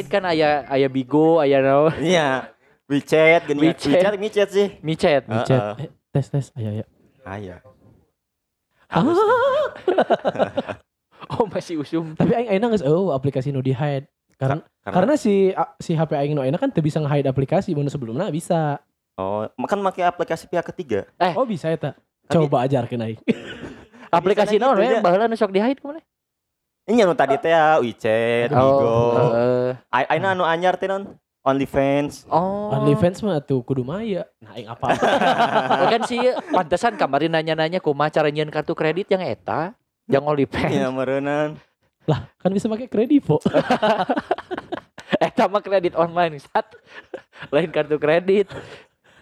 haid 0.00 0.08
kan 0.08 0.24
aya 0.24 0.64
aya 0.66 0.88
Bigo, 0.88 1.38
aya 1.38 1.60
naon? 1.60 1.92
Iya. 2.16 2.48
WeChat, 2.88 3.46
gini 3.46 3.70
WeChat. 3.70 3.92
WeChat, 3.92 4.14
WeChat 4.18 4.48
sih. 4.50 4.68
Micet. 4.80 5.22
Heeh. 5.22 5.46
Chat. 5.46 5.78
Eh, 5.78 5.88
tes 6.10 6.26
tes 6.26 6.46
ayo 6.56 6.82
ya. 6.82 6.86
Aya. 7.22 7.56
Ah. 8.88 9.04
Oh, 11.30 11.46
masih 11.46 11.78
usum. 11.78 12.18
Tapi 12.18 12.32
aing 12.34 12.48
ayeuna 12.50 12.74
geus 12.74 12.82
eueuh 12.82 13.14
aplikasi 13.14 13.54
nu 13.54 13.62
di 13.62 13.70
hide. 13.70 14.08
Karena 14.34 14.66
karena 14.82 15.14
si 15.14 15.54
a- 15.54 15.78
si 15.78 15.94
HP 15.94 16.16
aing 16.16 16.34
nu 16.34 16.42
ayeuna 16.42 16.58
kan 16.58 16.72
teu 16.74 16.82
bisa 16.82 16.98
nge-hide 16.98 17.30
aplikasi 17.30 17.70
mun 17.70 17.86
sebelumnya 17.86 18.26
bisa. 18.32 18.82
oh, 19.14 19.46
makan 19.54 19.84
pakai 19.84 20.10
aplikasi 20.10 20.50
pihak 20.50 20.66
ketiga. 20.74 21.06
Oh 21.38 21.46
bisa 21.46 21.70
eta. 21.70 21.94
Tapi- 22.26 22.34
Coba 22.48 22.66
ajarkeun 22.66 23.04
aing. 23.04 23.20
Aplikasi 24.10 24.58
naon 24.58 24.74
gitu, 24.74 24.90
we 24.90 24.90
ya. 24.90 24.98
baheula 24.98 25.30
nu 25.30 25.38
sok 25.38 25.54
di 25.54 25.62
haid 25.62 25.78
ke 25.78 25.86
mana? 25.86 26.02
Ini 26.88 27.04
nu 27.04 27.12
tadi 27.12 27.36
teh 27.36 27.52
ya, 27.52 27.78
WeChat, 27.78 28.50
Bigo. 28.50 28.88
Oh. 29.16 29.72
Aina 29.92 30.32
anu 30.32 30.42
anyar 30.48 30.80
teh 30.80 30.88
non 30.88 31.18
OnlyFans. 31.40 32.28
Oh. 32.28 32.68
OnlyFans 32.76 33.24
mah 33.24 33.40
tuh 33.40 33.64
kudu 33.64 33.80
maya. 33.80 34.28
Nah 34.44 34.52
aing 34.52 34.68
apa? 34.68 34.92
Oh, 34.92 35.88
kan 35.92 36.04
sih 36.04 36.20
pantesan 36.52 37.00
kemarin 37.00 37.32
nanya-nanya 37.32 37.80
kumaha 37.80 38.12
cara 38.12 38.28
nyieun 38.28 38.52
kartu 38.52 38.76
kredit 38.76 39.08
yang 39.08 39.24
eta, 39.24 39.72
yang 40.04 40.24
OnlyFans. 40.24 40.72
Iya 40.72 40.88
meureunnan. 40.92 41.56
lah 42.08 42.26
kan 42.40 42.50
bisa 42.50 42.66
pakai 42.66 42.88
kredivo. 42.88 43.38
Eta 45.20 45.46
mah 45.52 45.60
kredit 45.60 45.92
online, 45.94 46.40
sat. 46.40 46.64
Lain 47.52 47.68
kartu 47.68 48.00
kredit. 48.00 48.48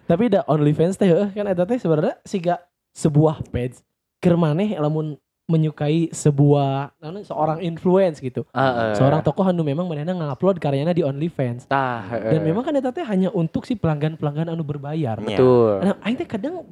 Tapi 0.06 0.31
da 0.31 0.47
OnlyFans 0.47 0.97
teh 0.97 1.11
heuh, 1.11 1.29
kan 1.34 1.45
eta 1.45 1.67
teh 1.69 1.77
sebenarnya 1.77 2.17
siga 2.23 2.62
sebuah 2.97 3.45
page 3.51 3.83
keur 4.23 4.41
maneh 4.41 4.79
lamun 4.79 5.20
menyukai 5.49 6.13
sebuah 6.13 6.93
seorang 7.25 7.65
influence 7.65 8.21
gitu. 8.21 8.45
Heeh. 8.53 8.93
Seorang 9.01 9.25
tokoh 9.25 9.49
anu 9.49 9.65
memang 9.65 9.89
manehna 9.89 10.13
ngupload 10.13 10.61
karyanya 10.61 10.93
di 10.93 11.01
OnlyFans. 11.01 11.65
Nah, 11.73 12.05
heeh. 12.13 12.37
Dan 12.37 12.41
memang 12.45 12.63
kan 12.69 12.77
eta 12.77 12.93
teh 12.93 13.03
hanya 13.03 13.33
untuk 13.33 13.65
si 13.65 13.73
pelanggan-pelanggan 13.73 14.53
anu 14.53 14.61
berbayar. 14.61 15.17
Iya. 15.25 15.41
betul. 15.41 15.73
Nah, 15.81 15.95
aing 16.05 16.17
teh 16.21 16.29
kadang 16.29 16.69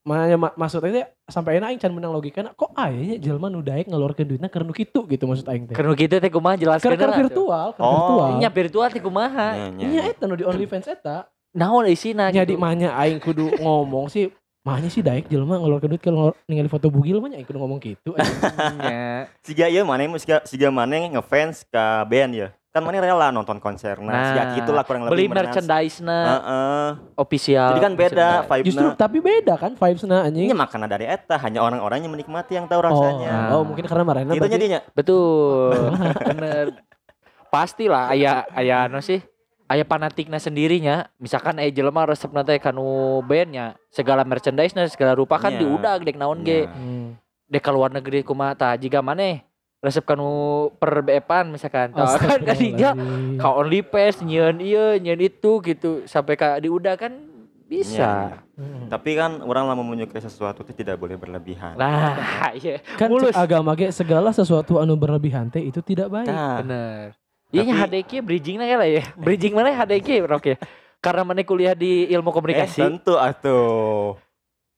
Makanya 0.00 0.40
ma 0.40 0.48
maksudnya 0.56 0.90
teh 0.96 1.06
sampai 1.28 1.60
aing 1.60 1.76
can 1.76 1.92
menang 1.92 2.16
logika 2.16 2.40
kok 2.56 2.72
aya 2.72 3.20
jelema 3.20 3.52
nu 3.52 3.60
daek 3.60 3.84
ngeluarkeun 3.84 4.32
duitna 4.32 4.48
keur 4.48 4.64
nu 4.64 4.72
kitu 4.72 5.04
gitu 5.04 5.28
maksud 5.28 5.44
aing 5.44 5.68
teh. 5.68 5.76
Keur 5.76 5.92
gitu 5.92 6.16
teh 6.16 6.32
kumaha 6.32 6.56
Keur 6.56 6.64
jelaskeun 6.64 6.96
keur 6.96 7.12
lah, 7.12 7.16
tuh. 7.20 7.22
virtual, 7.28 7.66
keur 7.76 7.84
Oh. 7.84 7.92
virtual. 7.92 8.28
Nya 8.40 8.48
virtual 8.48 8.88
teh 8.88 9.02
kumaha? 9.04 9.48
Nya, 9.76 10.08
eta 10.08 10.24
nu 10.24 10.40
di 10.40 10.48
OnlyFans 10.48 10.88
eta. 10.88 11.28
Naon 11.52 11.84
isina 11.84 12.32
gitu. 12.32 12.56
mahnya 12.56 12.96
aing 12.96 13.20
kudu 13.20 13.60
ngomong 13.60 14.08
sih 14.08 14.32
mahnya 14.60 14.92
sih 14.92 15.00
daek 15.00 15.24
jelema 15.26 15.56
ngeluarkeun 15.56 15.96
duit 15.96 16.02
kalau 16.04 16.36
ningali 16.44 16.68
foto 16.68 16.92
bugil 16.92 17.16
mah 17.18 17.32
nya 17.32 17.40
ngomong 17.40 17.80
gitu. 17.80 18.12
Nya. 18.76 19.24
Siga 19.40 19.66
ieu 19.66 19.82
maneh 19.82 20.04
siga 20.20 20.44
siga 20.44 20.68
maneh 20.68 21.08
ngefans 21.10 21.64
ka 21.66 22.04
band 22.04 22.32
ya. 22.36 22.48
Kan 22.70 22.84
maneh 22.84 23.02
rela 23.02 23.32
nonton 23.32 23.58
konser. 23.58 23.98
Nah, 23.98 24.12
Nah, 24.12 24.24
siga 24.30 24.42
gitulah 24.54 24.84
kurang 24.84 25.02
lebih 25.02 25.16
Beli 25.16 25.26
merenang. 25.26 25.50
merchandise-na 25.50 26.18
Heeh. 26.22 26.88
official. 27.16 27.68
Jadi 27.72 27.80
kan 27.80 27.92
beda 27.94 28.14
merchandise. 28.14 28.46
vibe 28.52 28.66
Justru 28.68 28.86
tapi 28.94 29.18
beda 29.18 29.54
kan 29.56 29.72
vibesna 29.74 30.16
anjing. 30.22 30.44
Ini 30.44 30.54
makanan 30.54 30.86
dari 30.86 31.04
eta 31.04 31.40
hanya 31.40 31.60
orang-orang 31.60 32.04
yang 32.04 32.12
menikmati 32.12 32.52
yang 32.54 32.68
tahu 32.68 32.84
rasanya. 32.84 33.50
Oh, 33.50 33.58
oh 33.58 33.62
mungkin 33.64 33.88
karena 33.88 34.04
marahna 34.04 34.36
Gitu 34.36 34.44
berarti- 34.44 34.54
jadinya. 34.54 34.80
Betul. 34.92 35.72
Bener. 36.30 36.66
Pastilah 37.50 38.14
aya 38.14 38.46
aya 38.52 38.86
anu 38.86 39.02
sih 39.02 39.18
aya 39.70 39.86
fanatikna 39.86 40.36
sendirinya 40.36 41.06
misalkan 41.16 41.54
aya 41.56 41.70
jelema 41.70 42.02
resep 42.02 42.26
teh 42.42 42.58
kanu 42.58 42.82
bandnya 43.22 43.78
segala 43.88 44.26
merchandise 44.26 44.74
na 44.74 44.84
segala 44.84 45.14
rupa 45.14 45.38
kan 45.38 45.54
Iya. 45.54 45.60
diudag 45.62 46.02
dek 46.02 46.18
naon 46.18 46.42
ge 46.42 46.66
Iya. 46.66 46.74
Hmm. 46.74 47.14
dek 47.46 47.62
ka 47.62 47.70
luar 47.70 47.88
negeri 47.88 48.20
kumaha 48.20 48.52
tah 48.52 48.74
jiga 48.74 48.98
maneh 48.98 49.46
resep 49.78 50.02
kanu 50.02 50.26
per 50.74 51.00
bepan 51.00 51.48
misalkan 51.48 51.90
tah 51.90 52.18
kan 52.18 52.42
kadinya 52.42 52.92
Astagfirullahaladzim. 52.92 53.38
ka 53.38 53.48
OnlyFans 53.54 54.16
nyieun 54.20 54.56
ieu 54.60 54.86
nyieun 54.98 55.22
itu 55.22 55.50
gitu 55.62 55.90
sampai 56.04 56.34
ka 56.34 56.58
diudag 56.58 56.98
kan 56.98 57.14
bisa. 57.64 58.42
Hmm. 58.58 58.90
Tapi 58.90 59.14
kan 59.14 59.38
orang 59.40 59.70
lama 59.70 59.86
menyukai 59.86 60.18
sesuatu 60.18 60.66
itu 60.66 60.74
tidak 60.74 60.98
boleh 60.98 61.14
berlebihan. 61.14 61.78
Nah, 61.78 62.18
iya 62.58 62.82
Kan 62.98 63.06
mulus. 63.06 63.30
agama 63.32 63.72
ge 63.72 63.94
segala 63.94 64.34
sesuatu 64.34 64.82
anu 64.82 64.98
berlebihan 64.98 65.46
teh 65.46 65.62
itu 65.62 65.78
tidak 65.80 66.10
baik. 66.10 66.26
Nah, 66.26 66.58
Bener. 66.58 67.14
Iya 67.50 67.62
nya 67.64 67.74
Tapi- 67.76 68.02
HDK 68.06 68.12
bridging 68.22 68.56
lah 68.56 68.66
ya. 68.82 69.02
Bridging 69.26 69.52
mana 69.52 69.70
HDK 69.70 70.22
Rok 70.22 70.44
ya? 70.44 70.56
Karena 70.98 71.22
mana 71.24 71.42
kuliah 71.42 71.74
di 71.74 72.06
ilmu 72.06 72.28
eh, 72.28 72.34
komunikasi. 72.34 72.78
tentu 72.78 73.16
atuh. 73.16 74.14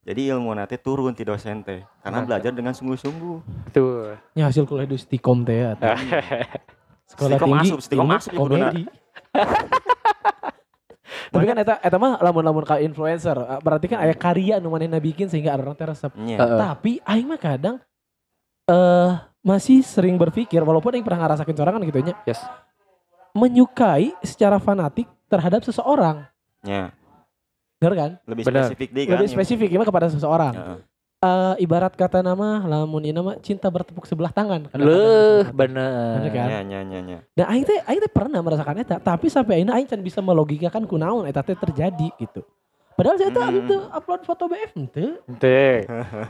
Jadi 0.03 0.27
ilmu 0.29 0.51
nanti 0.51 0.75
turun 0.77 1.13
ti 1.13 1.23
dosen 1.23 1.63
teh 1.63 1.79
karena 2.01 2.19
Nah. 2.19 2.27
belajar 2.27 2.51
dengan 2.51 2.73
sungguh-sungguh. 2.73 3.37
Tuh. 3.71 4.19
Ya 4.33 4.47
hasil 4.47 4.65
kuliah 4.65 4.85
di 4.85 4.97
Stikom 4.97 5.43
teh 5.43 5.63
ya. 5.63 5.79
Sekolah 7.13 7.37
Stikom 7.37 7.49
tinggi 7.53 7.69
asup, 7.69 7.81
Stikom 7.81 8.05
ilmu 8.05 8.17
asup 8.17 8.33
ya, 8.33 8.39
komedi. 8.39 8.83
Tapi 11.29 11.45
kan 11.45 11.57
eta 11.57 11.75
eta 11.79 11.97
mah 11.97 12.17
lamun-lamun 12.19 12.63
ka 12.63 12.77
influencer, 12.79 13.37
eh, 13.37 13.61
berarti 13.61 13.87
kan 13.87 14.01
aya 14.01 14.13
karya 14.13 14.57
nu 14.59 14.69
manehna 14.69 14.97
bikin 14.97 15.29
sehingga 15.29 15.53
ada 15.53 15.63
orang 15.63 15.77
teh 15.77 15.85
resep. 15.85 16.13
Nya. 16.15 16.37
Heeh. 16.37 16.59
Tapi 16.59 16.93
aing 17.03 17.27
mah 17.27 17.37
kadang 17.37 17.77
eh 18.65 19.11
masih 19.43 19.83
sering 19.83 20.15
berpikir 20.15 20.63
walaupun 20.63 20.95
aing 20.95 21.05
pernah 21.05 21.27
ngerasakin 21.27 21.57
sorangan 21.59 21.83
gitu 21.83 22.01
nya. 22.01 22.15
Yes. 22.25 22.41
Menyukai 23.35 24.15
secara 24.23 24.63
fanatik 24.63 25.11
terhadap 25.27 25.67
seseorang. 25.67 26.25
Nya. 26.63 26.95
Bener 27.83 27.95
kan? 27.99 28.11
Lebih 28.31 28.45
Benar. 28.47 28.71
spesifik 28.71 28.89
deh 28.95 29.05
kan. 29.05 29.13
Lebih 29.19 29.29
spesifik 29.35 29.69
mah 29.75 29.89
kepada 29.91 30.07
seseorang. 30.09 30.55
Heeh. 30.55 30.79
Eh, 31.23 31.55
ibarat 31.63 31.95
kata 31.95 32.19
nama 32.19 32.67
lamun 32.67 32.99
ini 32.99 33.15
nama 33.15 33.39
cinta 33.39 33.71
bertepuk 33.71 34.03
sebelah 34.11 34.35
tangan. 34.35 34.67
Leuh, 34.75 35.47
Bener 35.55 36.19
bener. 36.19 36.35
kan? 36.35 36.47
Nya 36.51 36.61
nya 36.67 36.81
nya 36.83 36.99
nya. 36.99 37.19
Dan 37.39 37.47
aing 37.47 37.63
teh 37.63 37.79
aing 37.79 38.03
teh 38.03 38.11
pernah 38.11 38.43
merasakan 38.43 38.83
eta, 38.83 38.99
tapi 38.99 39.31
sampai 39.31 39.63
akhirnya 39.63 39.79
aing 39.79 39.87
can 39.87 40.03
bisa 40.03 40.19
melogikakan 40.19 40.83
kunaon 40.83 41.31
eta 41.31 41.47
teh 41.47 41.55
terjadi 41.55 42.11
gitu. 42.19 42.43
Padahal 43.03 43.19
saya 43.19 43.31
teh 43.35 43.43
Hmm. 43.43 43.55
henteu 43.59 43.81
upload 43.91 44.23
foto 44.23 44.45
BF 44.47 44.71
henteu, 44.79 45.11
Teu. 45.43 45.75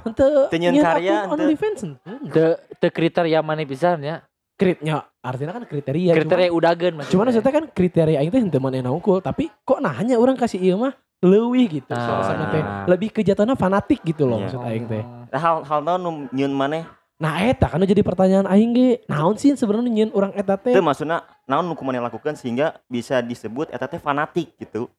henteu 0.08 0.32
Teu 0.48 0.56
nyieun 0.56 0.72
nyieun 0.72 0.88
karya, 0.88 1.16
henteu. 1.28 1.32
OnlyFans 1.36 1.80
henteu. 1.84 2.32
Teu 2.32 2.48
teu 2.80 2.88
kriteria 2.88 3.44
mana 3.44 3.60
pisan 3.68 4.00
ya. 4.00 4.24
Kritnya 4.56 5.04
artinya 5.20 5.52
kan 5.60 5.68
kriteria. 5.68 6.16
Kriteria 6.16 6.48
udageun 6.48 6.96
Cuman, 6.96 7.04
cuman 7.12 7.24
maksudnya 7.28 7.52
kan 7.52 7.64
kriteria 7.68 8.24
aing 8.24 8.32
teh 8.32 8.40
henteu 8.40 8.56
manehna 8.64 8.88
unggul, 8.88 9.20
tapi 9.20 9.52
kok 9.68 9.84
nahnya 9.84 10.16
orang 10.16 10.32
kasih 10.32 10.64
ieu 10.64 10.80
mah 10.80 10.96
leuwih 11.20 11.68
gitu. 11.68 11.92
Ah. 11.92 12.24
Suasana 12.24 12.44
teh 12.48 12.62
lebih 12.88 13.12
ke 13.12 13.20
fanatik 13.52 14.00
gitu 14.00 14.24
loh 14.24 14.40
Iya. 14.40 14.44
maksud 14.48 14.60
aing 14.64 14.86
teh. 14.88 15.02
Nah, 15.04 15.40
hal 15.44 15.56
hal 15.68 15.80
naon 15.84 16.00
nu 16.00 16.10
nyieun 16.32 16.56
maneh 16.56 16.88
Nah 17.22 17.38
eta 17.38 17.70
kan 17.70 17.78
jadi 17.86 18.02
pertanyaan 18.02 18.50
aing 18.50 18.74
ge, 18.74 18.88
naon 19.06 19.38
sih 19.38 19.54
sebenarnya 19.54 19.92
nyieun 19.92 20.10
urang 20.10 20.34
eta 20.34 20.58
teh? 20.58 20.74
teu 20.74 20.82
maksudna 20.82 21.22
naon 21.46 21.68
nu 21.68 21.76
kumaneh 21.76 22.02
lakukan 22.02 22.34
sehingga 22.34 22.80
bisa 22.90 23.22
disebut 23.22 23.70
eta 23.70 23.86
teh 23.86 24.00
fanatik 24.00 24.56
gitu. 24.58 24.90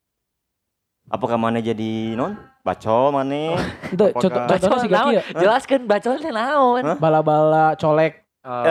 Apakah 1.13 1.37
maneh 1.37 1.61
jadi 1.61 2.17
non 2.17 2.33
bacol 2.65 3.13
maneh? 3.13 3.53
Henteu, 3.85 4.09
apakah- 4.09 4.17
contoh 4.17 4.41
contohnya 4.41 4.49
Bacol 4.49 4.77
si 4.79 4.87
Gaki 4.87 4.97
naon? 4.97 5.13
ya. 5.13 5.21
Jelaskeun 5.37 5.83
bacol 5.85 6.13
teh 6.17 6.33
naon? 6.33 6.83
Bala-bala 6.97 7.65
colek, 7.77 8.13
Oh. 8.43 8.65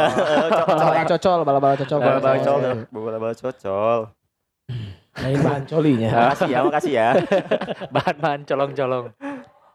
bala-bala 0.68 1.06
cocol, 1.06 1.38
bala-bala 1.42 1.74
cocol. 1.76 1.98
Bola-bola 1.98 2.34
cocol. 2.36 2.58
cocol, 2.60 2.76
bola-bola 2.92 3.32
cocol. 3.32 3.98
Lain 5.14 5.38
bahan 5.38 5.62
colinya. 5.64 6.10
Makasih 6.18 6.48
ya, 6.48 6.58
makasih 6.62 6.92
ya. 6.92 7.08
Bahan-bahan 7.88 8.40
colong-colong. 8.42 9.06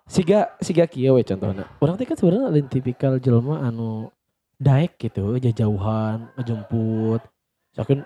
Siga 0.06 0.56
siga 0.60 0.86
kieu 0.86 1.16
we 1.16 1.24
contohna. 1.24 1.66
Urang 1.78 1.96
teh 1.96 2.04
kan 2.04 2.14
sebenarnya 2.14 2.48
lain 2.50 2.68
tipikal 2.68 3.16
jelema 3.18 3.64
anu 3.64 4.12
daek 4.58 5.00
gitu, 5.00 5.40
jauhan, 5.40 6.30
ngejemput. 6.36 7.22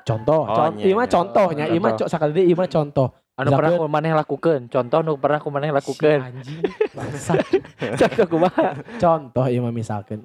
Contoh, 0.04 0.44
Oh, 0.44 0.52
contoh, 0.52 0.84
iya, 0.84 0.92
iya. 0.92 1.08
contohnya, 1.08 1.66
ieu 1.66 1.80
mah 1.80 1.96
Contoh. 1.96 2.04
co- 2.04 2.12
sakali 2.12 2.32
deui 2.36 2.46
ieu 2.46 2.56
mah 2.56 2.68
contoh. 2.68 3.08
Anu 3.42 3.50
pernah 3.52 3.72
Misalkeun- 3.72 3.90
kumaneh 3.90 4.12
lakukeun. 4.14 4.62
Contoh 4.68 5.00
nu 5.02 5.14
pernah 5.18 5.40
kumaneh 5.40 5.68
Si 5.68 5.76
lakukeun. 5.76 6.20
anjing, 6.22 6.60
bangsat. 6.94 7.38
Contoh 8.02 8.26
kumaha? 8.30 8.68
contoh 8.96 9.46
ieu 9.46 9.60
mah 9.60 9.74
misalkeun. 9.74 10.22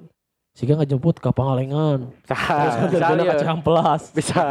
Siga 0.53 0.73
ngejemput 0.73 1.17
ke 1.17 1.29
Pangalengan. 1.29 2.09
Terus 2.23 2.41
kan 2.73 2.87
Bisa. 2.87 2.97
jalan 3.03 3.25
ke 3.25 3.35
Ciamplas. 3.37 4.01
Bisa. 4.09 4.41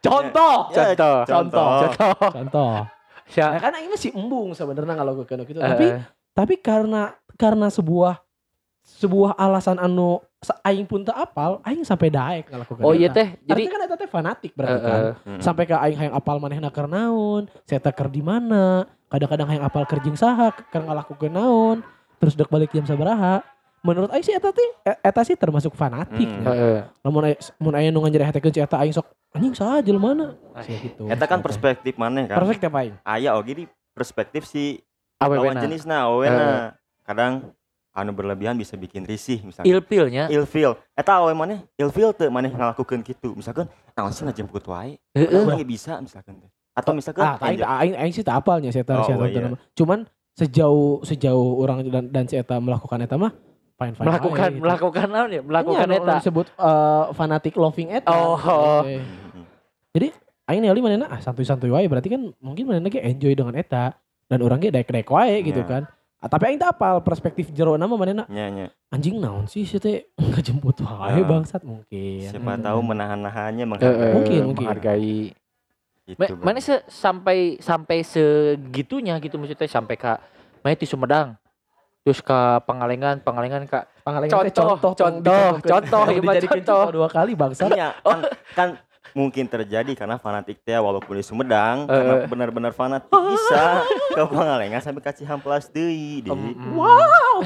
Contoh. 0.00 0.56
Ya, 0.70 0.94
Contoh. 0.94 1.16
contoh. 1.24 1.68
Contoh. 1.94 2.28
Contoh. 2.32 2.74
Ya. 3.32 3.46
Nah, 3.50 3.60
kan 3.60 3.72
aing 3.72 3.88
masih 3.88 4.10
embung 4.12 4.50
sebenarnya 4.52 4.94
kalau 4.94 5.12
gitu. 5.44 5.58
Eh, 5.58 5.64
Tapi 5.64 5.86
tapi 6.34 6.54
karena 6.58 7.14
karena 7.34 7.70
sebuah 7.70 8.20
sebuah 8.84 9.34
alasan 9.40 9.80
anu 9.80 10.20
aing 10.60 10.84
pun 10.84 11.00
tak 11.00 11.16
apal, 11.16 11.56
aing 11.64 11.88
sampai 11.88 12.12
daek 12.12 12.52
ngalakukan 12.52 12.84
Oh 12.84 12.92
iya 12.92 13.08
teh. 13.08 13.32
Jadi 13.48 13.64
Artinya 13.64 13.72
kan 13.72 13.80
eta 13.88 13.96
teh 13.96 14.08
fanatik 14.12 14.52
berarti 14.52 14.80
kan. 14.84 15.02
Sampai 15.40 15.64
ke 15.64 15.72
aing 15.72 15.96
hayang 15.96 16.14
apal 16.14 16.36
manehna 16.36 16.68
keur 16.68 16.84
naon, 16.84 17.48
saya 17.64 17.80
keur 17.80 18.12
di 18.12 18.20
mana, 18.20 18.84
kadang-kadang 19.08 19.48
hayang 19.48 19.64
apal 19.64 19.88
keur 19.88 20.04
jeung 20.04 20.20
saha, 20.20 20.52
keur 20.68 20.84
ngalakukeun 20.84 21.32
naon, 21.32 21.76
terus 22.20 22.36
dek 22.36 22.52
balik 22.52 22.68
jam 22.76 22.84
sabaraha. 22.84 23.40
Menurut 23.80 24.12
aing 24.12 24.24
sih 24.24 24.36
eta 24.36 24.52
teh 24.52 24.68
e- 24.84 25.00
eta 25.00 25.20
sih 25.24 25.36
termasuk 25.36 25.72
fanatik. 25.76 26.28
Hmm. 26.28 26.44
ya. 26.44 26.88
Lamun 27.04 27.36
mun 27.60 27.74
aya 27.76 27.88
nu 27.88 28.04
ngajerehetekeun 28.04 28.52
si 28.52 28.60
eta 28.60 28.80
aing 28.80 28.92
sok 28.92 29.08
anjing 29.32 29.52
saha 29.56 29.80
jelema 29.80 30.36
Sia 30.60 30.76
gitu. 30.76 31.08
Eta 31.08 31.24
kan 31.24 31.40
perspektif 31.40 31.96
maneh 31.96 32.28
kan. 32.28 32.36
perspektif 32.36 32.68
aing. 32.68 32.96
Aya 33.04 33.36
oge 33.36 33.52
di 33.52 33.64
perspektif 33.92 34.44
si 34.44 34.80
Awe 35.20 35.36
lawan 35.36 35.56
benar. 35.56 35.62
jenisna 35.68 35.96
awena. 36.08 36.48
Kadang 37.04 37.52
anu 37.94 38.10
berlebihan 38.10 38.58
bisa 38.58 38.74
bikin 38.74 39.06
risih 39.06 39.38
misalkan. 39.46 39.70
Ilpilnya 39.70 40.26
ilfil. 40.28 40.74
Eta 40.98 41.22
awe 41.22 41.30
maneh 41.32 41.62
ilfil 41.78 42.10
teu 42.12 42.28
maneh 42.28 42.50
ngalakukeun 42.50 43.06
kitu? 43.06 43.32
Misalkan 43.38 43.70
naon 43.94 44.10
sih 44.10 44.26
ngajemput 44.26 44.66
wae. 44.66 44.98
Heeh. 45.14 45.46
ge 45.54 45.64
bisa 45.64 46.02
misalkan 46.02 46.42
atau 46.74 46.90
misalkan 46.90 47.22
ah 47.22 47.38
aing 47.38 47.62
aing 47.62 47.94
aing 47.94 48.12
sih 48.12 48.26
tak 48.26 48.42
apalnya 48.42 48.74
saya 48.74 48.82
tahu 48.82 48.98
Oh, 48.98 49.06
saya 49.06 49.16
tahu 49.16 49.30
iya. 49.30 49.54
cuman 49.78 49.98
sejauh 50.34 51.06
sejauh 51.06 51.62
orang 51.62 51.86
dan 51.86 52.10
dan 52.10 52.24
si 52.26 52.34
eta 52.34 52.58
melakukan 52.58 52.98
eta 53.06 53.14
mah 53.14 53.30
fine 53.78 53.94
fine 53.94 54.06
melakukan 54.10 54.50
melakukan 54.58 55.06
naon 55.06 55.30
ya 55.30 55.42
melakukan 55.46 55.86
eta. 55.94 56.12
disebut 56.18 56.46
eh, 56.50 57.04
fanatic 57.14 57.54
loving 57.54 57.94
eta. 57.94 58.10
Oh. 58.10 58.82
Gitu. 58.82 59.06
Mhm. 59.94 60.10
aing 60.50 60.60
ningali 60.66 60.82
manehna 60.82 61.06
ah 61.08 61.22
santuy-santuy 61.22 61.70
wae 61.70 61.86
berarti 61.86 62.10
kan 62.10 62.34
mungkin 62.42 62.66
manehna 62.66 62.90
ge 62.90 62.98
enjoy 62.98 63.38
dengan 63.38 63.54
eta 63.54 63.94
dan 64.26 64.38
orang 64.42 64.58
ge 64.58 64.74
daek-daek 64.74 65.06
wae 65.06 65.46
gitu 65.46 65.62
Iya. 65.62 65.70
kan 65.70 65.82
tapi 66.26 66.44
aing 66.46 66.60
apal 66.60 67.00
perspektif 67.00 67.50
jero 67.50 67.74
nama 67.74 67.90
manehna 67.90 68.24
nya 68.26 68.46
nya. 68.48 68.66
Anjing 68.88 69.16
naon 69.16 69.44
sih 69.44 69.62
sih 69.62 69.76
teh? 69.76 70.08
Ngejemput 70.20 70.80
wae 70.80 71.18
Ah. 71.18 71.24
bangsat 71.24 71.62
mungkin. 71.62 72.24
Siapa 72.24 72.56
tahu 72.56 72.78
menahan-nahannya 72.82 73.60
Heeh, 73.60 73.68
menghargai 73.68 74.12
Mungkin, 74.12 74.40
mungkin. 74.46 74.64
menghargai. 74.64 75.18
Gitu, 76.04 76.20
Ma- 76.20 76.52
mana 76.52 76.60
se 76.60 76.84
sampai 76.84 77.56
sampai 77.58 78.04
segitunya 78.04 79.16
gitu 79.18 79.36
maksudnya 79.36 79.64
sampai 79.64 79.96
ke 79.96 80.12
mana 80.60 80.76
di 80.76 80.84
Sumedang? 80.84 81.32
Terus 82.04 82.20
ke 82.20 82.38
Pangalengan 82.68 83.24
Pangalengan 83.24 83.64
kak 83.64 83.88
Pangalengan 84.04 84.44
Contoh, 84.52 84.76
contoh, 84.92 84.92
contoh, 85.64 85.80
Tong 85.88 86.08
iya, 86.12 86.20
mah 86.20 86.36
dijadikan 86.36 86.60
contoh. 86.60 86.76
contoh 86.76 86.92
dua 86.92 87.08
kali 87.08 87.32
bangsat. 87.32 87.72
Iya, 87.72 87.96
kan, 87.96 88.20
kan 88.52 88.68
mungkin 89.14 89.46
terjadi 89.46 89.92
karena 89.94 90.16
fanatik 90.16 90.60
teh 90.60 90.74
walaupun 90.74 91.14
di 91.14 91.22
Sumedang 91.22 91.86
karena 91.86 92.12
Eh. 92.16 92.26
benar-benar 92.26 92.70
fanatik 92.70 93.08
bisa 93.08 93.80
ke 94.12 94.20
Pangalengan 94.20 94.80
sampai 94.80 95.00
ka 95.00 95.10
Cihamplas 95.10 95.68
deui 95.68 96.20
di. 96.20 96.28
Em, 96.28 96.52
em. 96.52 96.72
wow 96.74 97.36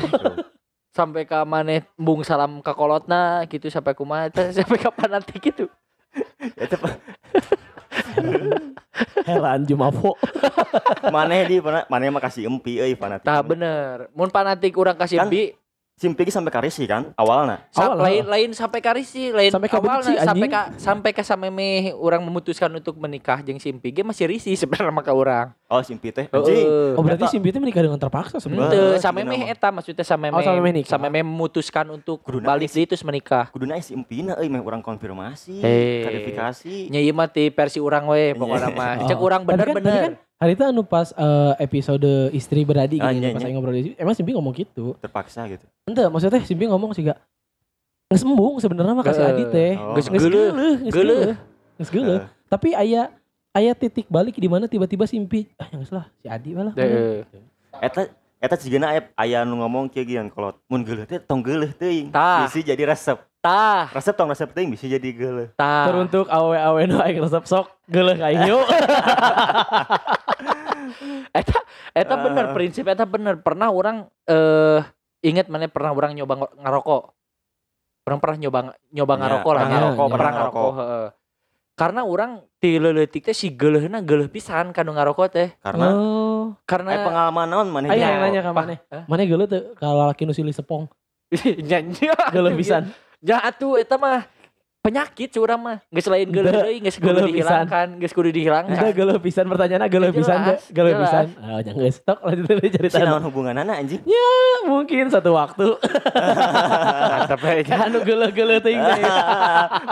sampai 0.91 1.23
ke 1.23 1.37
mana 1.45 1.79
bung 1.95 2.21
salam 2.21 2.59
ke 2.59 2.71
kolotna 2.73 3.45
gitu 3.47 3.69
sampai 3.69 3.93
kumaha 3.93 4.27
teh, 4.29 4.51
sampai 4.57 4.77
kapan 4.77 5.09
nanti 5.15 5.37
gitu 5.37 5.65
Eta 6.57 6.75
heran 9.23 9.63
jumafo 9.63 10.17
maneh 11.07 11.47
di 11.47 11.57
mana 11.61 11.85
maneh 11.87 12.09
mah 12.09 12.19
kasih 12.19 12.49
empi 12.49 12.81
euy 12.81 12.93
fanatik. 12.93 13.23
tah 13.23 13.39
bener 13.41 14.09
mun 14.11 14.27
fanatik 14.27 14.73
urang 14.75 14.97
kasih 14.97 15.21
Kan 15.21 15.29
ge 15.99 16.31
sampai 16.31 16.53
karisi 16.53 16.85
kan 16.85 17.11
awalna. 17.13 17.67
sa- 17.69 17.91
Awal, 17.91 17.99
lain 17.99 18.23
lain 18.25 18.51
sampai 18.53 18.79
karisi 18.79 19.29
lain 19.29 19.51
Sampai 19.51 19.67
ka 19.67 19.77
awalna, 19.77 19.99
benci, 20.01 20.15
sampai 20.17 20.47
ka 20.47 20.61
sampai 20.77 21.11
ka 21.11 21.23
sameme 21.23 21.69
orang 21.93 22.23
memutuskan 22.23 22.71
untuk 22.71 22.95
menikah 22.97 23.41
jeung 23.41 23.59
Simpi 23.59 23.91
ge 23.91 24.01
masih 24.01 24.25
risih 24.27 24.55
sebenarnya 24.55 24.89
sama 24.89 25.03
ka 25.03 25.11
urang 25.11 25.51
Oh 25.67 25.83
Simpi 25.83 26.09
teh 26.09 26.25
anjing. 26.27 26.55
Heeh. 26.57 26.95
oh 26.95 27.03
berarti 27.03 27.25
Eta- 27.25 27.33
Simpi 27.33 27.51
teh 27.51 27.59
menikah 27.59 27.83
dengan 27.83 27.99
terpaksa 27.99 28.39
sebenarnya 28.39 28.71
Henteu, 28.71 28.87
sameme 28.99 29.37
eta 29.45 29.69
maksudnya 29.69 30.01
sameme 30.01 30.33
Oh, 30.33 30.41
sameme 30.41 30.71
nikah. 30.73 30.91
sameme 30.91 31.21
memutuskan 31.21 31.87
untuk 31.89 32.23
Kuduna 32.23 32.47
balik 32.49 32.69
deui 32.69 32.87
terus 32.87 33.03
menikah. 33.03 33.51
Kuduna 33.51 33.75
si 33.79 33.91
empina 33.91 34.33
euy 34.35 34.47
meh 34.47 34.59
urang 34.59 34.81
konfirmasi, 34.81 35.59
Hei. 35.59 36.03
klarifikasi. 36.03 36.89
Nya 36.89 37.01
ieu 37.01 37.11
mah 37.11 37.27
ti 37.27 37.49
versi 37.49 37.79
urang 37.79 38.07
we 38.07 38.33
pokoknya 38.33 38.71
mah. 38.71 38.93
Oh. 38.97 39.07
Cek 39.09 39.19
urang 39.19 39.43
kan- 39.43 39.57
tapi 39.57 39.75
bener-bener. 39.75 40.28
Hari 40.39 40.55
itu 40.55 40.63
anu 40.63 40.83
pas 40.83 41.11
eh, 41.11 41.53
episode 41.61 42.07
istri 42.31 42.63
beradik 42.63 42.99
Ah, 42.99 43.11
pas 43.11 43.43
aing 43.43 43.53
ngobrol 43.53 43.75
di 43.75 43.93
emang 43.95 44.15
Simpi 44.15 44.33
ngomong 44.33 44.55
gitu 44.55 44.95
Terpaksa 44.97 45.45
gitu. 45.47 45.67
ente 45.85 46.03
maksudnya 46.05 46.41
Simpi 46.43 46.65
ngomong 46.65 46.91
sih 46.93 47.05
gak 47.05 47.19
nggak 48.09 48.19
sembung 48.19 48.57
sebenarnya 48.57 48.95
mah 48.95 49.05
kasih 49.05 49.21
adi 49.27 49.45
teh 49.47 49.73
Oh. 49.75 49.93
Geus 49.93 50.09
Geus 50.09 50.25
geuleuh. 50.25 50.49
geuleuh, 50.49 50.75
geus 50.81 50.95
Geuleuh. 50.95 51.19
geuleuh, 51.21 51.37
geus 51.77 51.91
geuleuh. 51.91 52.19
Eh, 52.19 52.27
tapi 52.47 52.69
aya 52.73 53.13
aya 53.51 53.73
titik 53.73 54.09
balik 54.09 54.33
di 54.35 54.47
mana 54.47 54.65
tiba-tiba 54.65 55.05
Simpi 55.05 55.45
ah 55.55 55.69
yang 55.69 55.85
lah 55.85 56.09
si 56.15 56.27
Adi 56.27 56.51
malah 56.53 56.73
Heeh. 56.73 57.29
Eta 57.77 58.09
eta 58.39 58.57
cigana 58.57 58.87
aya 58.91 59.01
aya 59.13 59.39
nu 59.43 59.59
ngomong 59.59 59.87
kieu 59.89 60.03
gian 60.03 60.27
kolot. 60.27 60.57
Mun 60.67 60.81
geuleuh 60.81 61.05
teh 61.05 61.21
tong 61.21 61.43
geuleuh 61.43 61.69
teuing. 61.71 62.09
Tah. 62.09 62.47
Bisi 62.47 62.63
jadi 62.63 62.81
resep. 62.87 63.21
Tah, 63.49 63.89
Resep 63.91 64.13
tong 64.13 64.29
resep 64.29 64.53
teuing 64.53 64.69
bisa 64.69 64.85
jadi 64.85 65.09
geuleuh. 65.09 65.49
tah. 65.55 65.89
teruntuk 65.89 66.29
awe-awe 66.29 66.85
nu 66.85 67.01
aing 67.01 67.17
resep 67.19 67.45
sok 67.45 67.73
geuleuh 67.87 68.13
ka 68.13 68.29
aing 68.29 68.45
yuk 68.45 68.61
Eta 71.31 71.57
eta 71.93 72.13
Ah. 72.13 72.21
bener 72.21 72.47
prinsip 72.53 72.85
eta 72.85 73.05
bener. 73.05 73.39
Pernah 73.39 73.69
orang 73.71 73.97
eh 74.25 74.81
inget 75.23 75.49
mana 75.49 75.65
pernah 75.67 75.93
orang 75.93 76.13
nyoba 76.13 76.35
ngarokok. 76.55 77.03
Orang 78.05 78.19
pernah 78.19 78.37
nyoba 78.39 78.59
nyoba 78.91 79.13
Iya, 79.13 79.21
ngarokok 79.23 79.51
lah 79.51 79.61
pernah 79.61 79.73
ngarokok, 79.75 80.07
pernah 80.09 80.33
pernah 80.33 80.73
heeh. 80.75 81.07
Karena 81.73 82.01
orang 82.03 82.31
ti 82.59 82.71
leuleutik 82.75 83.23
teh 83.23 83.33
si 83.33 83.49
geuleuhna 83.51 84.01
geuleuh 84.01 84.27
pisan 84.27 84.73
kanu 84.73 84.93
ngarokok 84.93 85.29
teh. 85.31 85.49
Karena 85.59 85.87
oh 85.91 86.57
Karena 86.65 86.89
aya 86.91 87.01
pengalaman 87.03 87.47
naon 87.47 87.69
maneh 87.69 87.89
ayo 87.89 87.97
di 87.97 88.03
yang 88.03 88.21
nanya 88.21 88.41
ka 88.41 88.51
Apa? 88.51 88.59
mana 88.59 88.75
Hah? 88.89 89.03
mana 89.05 89.23
geuleuh 89.23 89.47
teu 89.47 89.61
kalau 89.75 90.05
laki 90.05 90.25
nu 90.25 90.33
silih 90.33 90.51
sepong 90.51 90.89
nyanyi 91.69 92.09
geuleuh 92.33 92.53
pisan 92.55 92.89
Ya 93.21 93.43
atuh 93.43 93.75
eta 93.77 93.95
mah 93.95 94.25
penyakit 94.79 95.29
curang 95.31 95.59
mah. 95.59 95.83
Geus 95.91 96.07
lain 96.07 96.31
geuleuh 96.31 96.49
Dah, 96.51 96.63
deui, 96.65 96.79
geus 96.79 96.97
kudu 96.97 97.11
geuleuh 97.11 97.27
pisan. 97.27 97.37
dihilangkan, 97.67 97.89
geus 97.99 98.13
kudu 98.13 98.31
dihilangkan. 98.31 98.79
Udah 98.79 98.93
geuleuh 98.95 99.21
pisan 99.21 99.45
pertanyaannya 99.45 99.89
geuleuh 99.89 100.13
Jelas, 100.13 100.23
pisan 100.23 100.39
jelas. 100.71 100.97
pisan 100.97 101.27
oh 101.45 101.59
jangan 101.61 101.79
geus 101.79 101.97
tok 102.01 102.19
lanjut 102.23 102.45
dulu 102.47 102.61
cerita 102.71 102.95
Si 102.95 103.03
naon 103.03 103.23
hubunganana 103.23 103.73
anjing? 103.75 104.01
mungkin 104.65 105.09
satu 105.09 105.33
waktu 105.33 105.67
Mantap 105.77 107.41
aja. 107.43 107.75
anu 107.85 107.99
geuleuh-geuleuh 108.01 108.61
teuing 108.61 108.81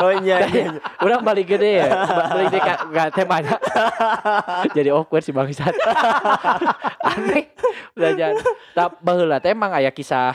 oh 0.01 0.13
iya 0.15 0.37
iya. 0.47 0.49
iya. 0.49 0.71
Urang 1.05 1.21
balik 1.21 1.51
gede 1.51 1.71
ya. 1.79 1.87
Ba- 1.91 2.31
Balik 2.31 2.47
deh 2.49 2.63
ka- 2.63 2.83
gak 2.89 3.09
temanya. 3.13 3.57
Jadi 4.71 4.89
awkward 4.89 5.21
si 5.21 5.31
bangsat. 5.31 5.75
Aneh. 7.03 7.53
Udah 7.93 8.11
jangan. 8.13 8.37
Tak 8.73 8.89
baheula 8.99 9.37
teh 9.39 9.51
emang 9.51 9.73
aya 9.73 9.91
kisah 9.91 10.33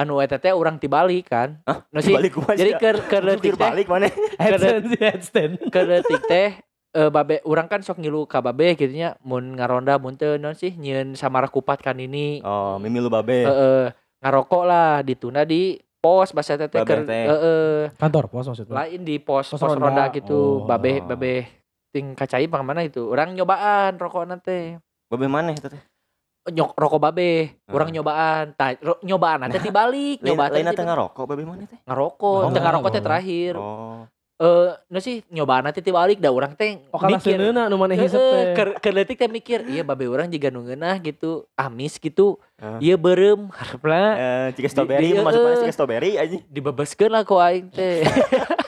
anu 0.00 0.18
eta 0.18 0.36
teh 0.36 0.50
urang 0.50 0.76
tibalik 0.76 1.28
kan. 1.28 1.60
Hah? 1.62 1.84
Sih, 1.98 2.10
Dibalik 2.10 2.32
kumaha 2.32 2.56
jadi 2.56 2.72
keur 2.74 2.96
Jukir 2.98 3.22
leutik 3.22 3.52
teh 3.52 3.60
balik 3.66 3.86
maneh. 3.86 4.12
headstand 4.40 4.84
headstand 4.96 5.52
keur 5.68 5.86
leutik 5.86 6.22
teh 6.24 6.48
eh, 6.90 7.08
babe 7.08 7.38
urang 7.44 7.66
kan 7.66 7.80
sok 7.80 7.98
ngilu 7.98 8.24
ka 8.24 8.40
babe 8.40 8.74
gitu 8.74 8.90
nya 8.90 9.14
mun 9.20 9.54
ngaronda 9.54 9.94
mun 9.96 10.16
teu 10.16 10.34
naon 10.34 10.54
sih 10.54 10.72
nyieun 10.72 11.12
samara 11.12 11.46
kupat 11.46 11.78
kan 11.78 11.94
ini 11.94 12.40
Oh, 12.40 12.76
mimi 12.76 12.98
lu 12.98 13.06
babe. 13.06 13.44
heeh 13.44 13.92
ngarokok 14.18 14.64
lah 14.64 15.00
ditunda 15.00 15.44
di 15.44 15.76
pos 15.96 16.32
bahasa 16.32 16.56
teh 16.56 16.66
teh 16.66 16.80
heeh 16.82 17.92
kantor 17.94 18.24
pos 18.26 18.44
maksudnya 18.46 18.72
lain 18.74 19.00
di 19.00 19.16
pos 19.16 19.46
Pos 19.46 19.56
pos, 19.56 19.70
ronda. 19.70 19.84
ronda 19.86 20.04
gitu 20.10 20.64
Oh. 20.64 20.66
babe 20.66 21.04
babe 21.04 21.44
ting 21.90 22.14
kacai 22.14 22.46
bang 22.46 22.62
mana 22.62 22.80
itu 22.80 23.04
orang 23.04 23.34
nyobaan 23.34 23.94
rokok 23.94 24.24
nanti 24.24 24.78
Babe 25.06 25.26
maneh 25.26 25.52
eta 25.52 25.66
teh? 25.68 25.82
Nyok 26.42 26.72
rokok 26.72 27.00
babe 27.02 27.60
Hmm. 27.62 27.76
orang 27.76 27.90
nyobaan 27.92 28.44
ta, 28.54 28.72
ro, 28.74 28.96
nyobaan 29.00 29.44
nanti 29.44 29.60
dibalik 29.60 30.18
Lain 30.18 30.26
nyobaan 30.26 30.50
lain 30.50 30.64
teh 30.64 30.72
teh 30.72 30.84
ngarokok 30.84 31.24
babe 31.26 31.42
maneh 31.44 31.66
teh? 31.66 31.78
ngarokok 31.82 32.40
Oh, 32.40 32.48
teh 32.48 32.58
ngarokok 32.58 32.90
teh 32.90 33.02
terakhir 33.02 33.54
Oh. 33.54 34.08
eh 34.36 34.72
nu 34.88 34.98
sih 34.98 35.20
nyobaan 35.28 35.62
nanti 35.62 35.78
dibalik 35.78 36.16
dah 36.16 36.32
orang 36.32 36.56
teh 36.56 36.80
oh 36.88 37.00
mikir 37.02 37.36
seuneuna 37.36 37.68
nu 37.68 37.76
maneh 37.76 37.92
hisep 37.94 38.16
teh 38.80 38.88
leutik 38.90 39.14
teh 39.14 39.28
mikir 39.28 39.68
iya 39.68 39.84
babe 39.84 40.08
orang 40.08 40.26
juga 40.26 40.48
nu 40.48 40.64
ngeunah 40.64 40.96
gitu 40.98 41.44
amis 41.54 41.96
gitu 41.96 42.40
iya 42.78 42.96
berem 42.96 43.52
harapna 43.52 44.00
Eh, 44.16 44.46
cika 44.54 44.68
strawberry, 44.70 45.12
di- 45.12 45.20
masuk 45.20 45.40
mana 45.40 45.52
eh. 45.52 45.60
cika 45.60 45.74
strawberry 45.74 46.10
anjing. 46.16 46.40
dibebaskeun 46.46 47.10
lah 47.10 47.20
ku 47.20 47.36
aing 47.36 47.68
teh 47.68 48.00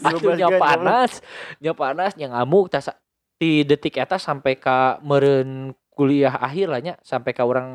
Atuh 0.00 0.32
nya 0.32 0.48
panas 0.54 1.20
nya 1.58 1.72
panas 1.72 2.12
nya 2.14 2.30
ngamuk 2.30 2.68
tas 2.68 2.88
di 3.36 3.62
detik 3.62 3.94
eta 3.96 4.16
sampai 4.16 4.56
ka 4.56 4.96
meureun 5.00 5.76
kuliah 5.98 6.30
akhir 6.32 6.70
lah 6.70 6.78
nya 6.78 6.94
sampai 7.02 7.34
ka 7.34 7.42
urang 7.42 7.70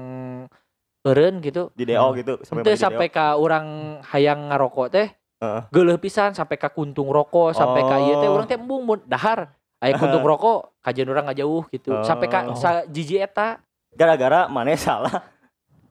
eureun 1.03 1.43
gitu 1.43 1.67
Di 1.75 1.83
DO 1.83 2.07
gitu 2.15 2.33
Sampai, 2.41 2.63
di 2.63 2.73
sampai 2.73 3.07
DO. 3.07 3.13
ka 3.13 3.25
urang 3.35 3.67
hayang 4.05 4.47
ngarokok 4.47 4.87
teh 4.87 5.07
Heeh. 5.37 5.61
geuleuh 5.69 5.99
pisan 5.99 6.31
sampai 6.31 6.55
ka 6.55 6.71
kuntung 6.71 7.11
rokok 7.11 7.51
sampai 7.51 7.83
ka 7.83 7.95
ieu 7.99 8.15
teh 8.17 8.25
Oh. 8.25 8.33
urang 8.33 8.47
teh 8.47 8.55
embung 8.55 8.81
mun 8.81 8.99
dahar 9.03 9.51
aya 9.77 9.93
kuntung 9.93 10.23
rokok 10.23 10.79
kajian 10.79 11.05
urang 11.05 11.27
ngajauh 11.27 11.67
gitu 11.69 11.91
sampai 12.01 12.27
ka 12.27 12.39
Oh. 12.45 12.55
sa 12.55 12.87
jiji 12.87 13.19
eta 13.19 13.59
gara-gara 13.91 14.47
maneh 14.47 14.73
salah 14.73 15.27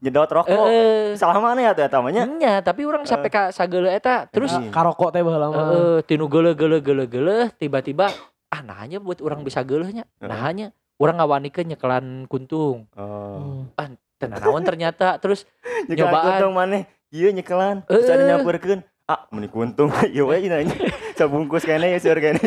nyedot 0.01 0.27
rokok. 0.27 0.67
eh 0.67 1.13
Salah 1.15 1.39
maneh 1.39 1.63
atuh 1.65 1.85
eta 1.85 2.01
mah 2.01 2.11
nya. 2.11 2.25
nya 2.25 2.59
tapi 2.59 2.83
urang 2.83 3.05
sampai 3.05 3.29
ka 3.29 3.43
sageuleuh 3.49 3.93
eta 3.93 4.25
terus 4.27 4.51
Anjing. 4.51 4.73
karokok 4.73 5.13
teh 5.13 5.21
baheula 5.21 5.47
mah 5.47 5.65
Heeh, 5.69 5.97
tinu 6.03 6.27
geuleuh 6.27 6.57
geuleuh 6.57 6.81
geuleuh 6.81 7.07
geuleuh 7.07 7.47
tiba-tiba 7.53 8.09
ah 8.49 8.61
nahanya 8.61 8.97
buat 8.99 9.21
orang 9.21 9.45
bisa 9.45 9.61
geuleuhnya 9.61 10.09
nahanya 10.19 10.73
orang 11.03 11.19
ngawanikeun 11.19 11.67
nyekelan 11.69 12.07
kuntung 12.27 12.87
Oh. 12.95 13.67
Hmm. 13.75 13.99
tenan 14.17 14.39
naon 14.39 14.63
ternyata 14.63 15.19
terus 15.19 15.43
Nyekelan 15.91 16.15
Nyobaan. 16.15 16.27
kuntung 16.31 16.53
maneh. 16.55 16.83
Ieu 17.11 17.29
nyekelan. 17.29 17.83
Terus 17.85 18.07
Eh. 18.07 18.15
ada 18.15 18.25
nyamperkeun. 18.31 18.81
Ah, 19.05 19.27
meni 19.29 19.47
kuntung. 19.47 19.91
Ieu 20.15 20.31
we 20.31 20.39
cenah 20.41 20.63
nya. 20.63 20.77
Sabungkus 21.19 21.63
kene 21.63 21.91
ya 21.91 21.99
seur 21.99 22.17
kene. 22.17 22.39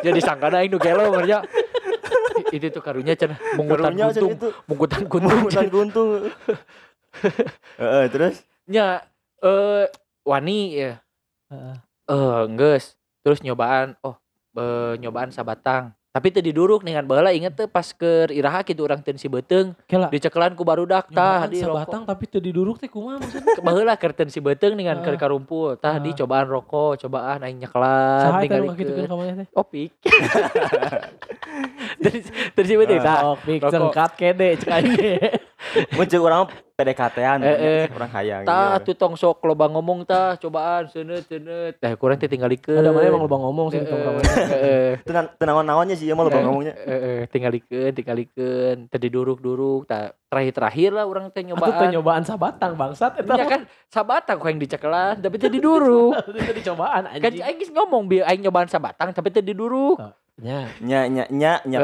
jadi 0.00 0.18
sangkana 0.18 0.60
aing 0.60 0.70
nu 0.70 0.78
gelo 0.78 1.08
ngerja 1.10 1.40
I- 2.50 2.56
itu 2.56 2.66
tuh 2.68 2.80
karunya 2.80 3.14
cenah 3.14 3.36
mungutan 3.54 3.92
Karunya 3.92 4.06
kuntung 4.10 4.30
mungutan 4.66 5.02
kuntung 5.06 5.30
Mungutan 5.38 5.66
kuntung. 5.68 6.08
Heeh, 7.76 8.04
terus 8.08 8.36
nya 8.64 9.02
eh 9.40 9.86
wani 10.22 10.58
ya 10.74 10.92
eh 11.50 12.44
geus 12.54 12.94
terus 13.20 13.40
nyobaan 13.40 13.98
oh 14.00 14.16
eh, 14.54 14.94
nyobaan 14.98 15.30
sabatang 15.30 15.92
tapi 16.10 16.26
teu 16.28 16.42
diduruk 16.42 16.82
dengan 16.82 17.06
baheula 17.06 17.30
inget 17.30 17.54
teh 17.54 17.66
pas 17.66 17.86
ke 17.86 18.26
iraha 18.30 18.60
kitu 18.60 18.82
urang 18.82 18.98
teu 18.98 19.14
si 19.14 19.26
beuteng 19.26 19.78
Kela 19.84 20.10
dicekelan 20.10 20.52
ku 20.52 20.62
barudak 20.62 21.06
tah 21.08 21.46
nyobaan 21.46 21.48
di 21.48 21.58
rokok 21.60 21.70
sabatang 21.78 22.02
tapi 22.02 22.24
teu 22.26 22.40
diduruk 22.40 22.76
teh 22.76 22.86
kumaha 22.86 23.18
maksudnya? 23.18 23.54
baheula 23.64 23.94
keur 23.94 24.10
teu 24.12 24.26
si 24.26 24.38
beuteng 24.38 24.74
dengan 24.74 24.98
Heeh. 24.98 25.06
keur 25.06 25.16
karumpul 25.16 25.74
tah 25.76 25.96
di 25.96 26.10
Heeh. 26.10 26.18
cobaan 26.18 26.46
rokok 26.46 26.98
cobaan 26.98 27.38
aing 27.40 27.58
nyekelan 27.58 28.20
Saha 28.20 28.38
eta 28.40 28.58
nu 28.58 28.66
ningalikeun. 28.66 28.74
kakitukeun 28.74 29.06
ka 29.06 29.14
maneh 29.14 29.34
teh? 29.36 29.46
opik 29.54 29.90
terus 32.00 32.24
terus 32.52 32.66
si 32.66 32.74
beuteng 32.74 33.00
tah 33.00 33.18
Oh, 33.22 33.36
pik 33.36 33.60
rokok. 33.62 33.70
cengkat 33.70 34.10
kede 34.14 34.48
cek 34.58 34.70
aing. 34.72 34.94
Muncul 35.92 36.20
orang 36.22 36.48
PDKT-an, 36.72 37.38
Eh, 37.40 37.52
eh. 37.52 37.84
orang 37.90 38.08
hayang. 38.10 38.42
tah 38.42 38.74
iya. 38.74 38.80
tuh 38.80 38.96
tong 38.96 39.12
sok 39.12 39.44
loba 39.44 39.68
ngomong 39.68 40.02
tah 40.02 40.32
cobaan 40.34 40.88
seuneut 40.88 41.20
seuneut 41.22 41.76
tah 41.76 41.92
kurang 41.94 42.16
teh 42.16 42.24
tinggalikeun 42.26 42.80
Ada 42.80 42.88
mana 42.88 43.04
emang 43.04 43.20
loba 43.20 43.36
ngomong 43.38 43.68
sih 43.68 43.76
di 43.76 43.84
Heeh, 43.84 43.92
tongkrongan. 43.92 44.24
heeh. 44.24 44.90
Tenang, 45.04 45.26
tenang 45.36 45.56
naonnya 45.62 45.92
sih, 45.94 46.08
emang 46.08 46.24
lo 46.24 46.30
Eh, 46.30 46.40
ngomongnya. 46.40 46.72
Heeh, 46.74 47.18
tinggalikeun 47.28 47.92
tinggalikeun 47.92 48.76
tadi 48.88 49.06
duruk-duruk 49.06 49.84
tah 49.84 50.16
terakhir-terakhir 50.26 50.90
lah 50.90 51.04
orang 51.04 51.28
teh 51.28 51.42
Atuh 51.42 51.52
teh 51.52 51.52
nyobaan 51.52 51.90
nyobaan 51.92 52.24
sabatang 52.24 52.72
bangsat 52.74 53.20
eta. 53.20 53.34
Ya 53.34 53.44
kan 53.44 53.60
sabatang 53.86 54.36
kok 54.36 54.48
yang 54.48 54.58
dicekelan 54.58 55.14
tapi 55.18 55.36
tadi 55.36 55.58
duruk 55.58 56.16
Itu 56.32 56.52
dicobaan 56.58 57.04
kan 57.04 57.20
anjing. 57.20 57.44
aing 57.44 57.58
geus 57.58 57.68
ngomong 57.70 58.08
bi 58.08 58.18
aing 58.18 58.40
nyobaan 58.40 58.66
sabatang 58.66 59.12
tapi 59.12 59.28
tadi 59.28 59.52
duruk 59.52 60.00
Nya. 60.40 60.72
Nya, 60.80 61.04
nya, 61.04 61.24
nya, 61.28 61.52
nya. 61.60 61.78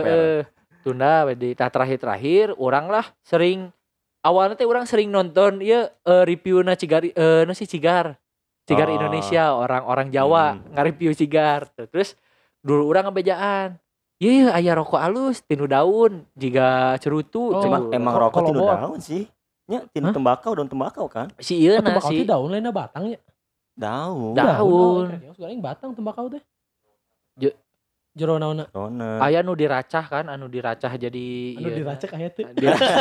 Tunda 0.86 1.26
di 1.34 1.50
tah 1.52 1.66
terakhir-terakhir 1.66 2.54
orang 2.54 2.86
lah 2.86 3.02
sering 3.20 3.74
awalnya 4.22 4.54
teh 4.54 4.62
orang 4.62 4.86
sering 4.86 5.10
nonton 5.10 5.58
ya 5.58 5.90
review 6.22 6.62
na 6.62 6.78
cigar 6.78 7.02
eh 7.02 7.42
na 7.42 7.50
sih 7.50 7.66
cigar 7.66 8.14
cigar 8.62 8.86
Oh. 8.86 8.94
Indonesia 8.94 9.50
orang-orang 9.50 10.10
Jawa 10.10 10.54
Hmm. 10.54 10.70
nge-review 10.70 11.10
cigar 11.12 11.66
terus 11.74 12.14
dulu 12.60 12.86
orang 12.86 13.10
ngebejaan 13.10 13.82
Iya, 14.16 14.32
iya, 14.32 14.46
aya 14.48 14.72
rokok 14.72 14.96
alus, 14.96 15.44
tinu 15.44 15.68
daun, 15.68 16.24
jika 16.32 16.96
cerutu, 16.96 17.52
Oh, 17.52 17.60
Emang, 17.60 17.92
cek. 17.92 18.00
emang 18.00 18.14
Kok- 18.16 18.22
rokok 18.24 18.40
tinu 18.48 18.60
bawa- 18.64 18.80
daun 18.80 18.96
sih. 18.96 19.28
Nya, 19.68 19.84
tinu 19.92 20.08
Hah? 20.08 20.14
tembakau, 20.16 20.56
daun 20.56 20.70
tembakau 20.72 21.04
kan? 21.04 21.28
si 21.36 21.60
iya 21.60 21.84
na 21.84 21.92
Tembakau 21.92 22.08
si 22.08 22.24
daun 22.24 22.48
lainnya 22.48 22.72
batangnya. 22.72 23.20
Daun. 23.76 24.32
Daun. 24.32 25.04
Daun. 25.20 25.36
Sekarang 25.36 25.60
batang 25.60 25.92
tembakau 25.92 26.32
teh. 26.32 26.40
Je- 28.16 28.24
Jero 28.24 28.40
naonna 28.40 28.64
Dona. 28.66 29.20
aya 29.20 29.44
nu 29.44 29.52
diracah 29.52 30.00
kan, 30.02 30.24
anu 30.26 30.48
diracah 30.48 30.88
jadi 30.88 31.28
anu 31.54 31.68
ieu. 31.68 31.76
diracek 31.76 32.10
aya 32.10 32.32
teh. 32.32 32.48
Diracah. 32.48 32.96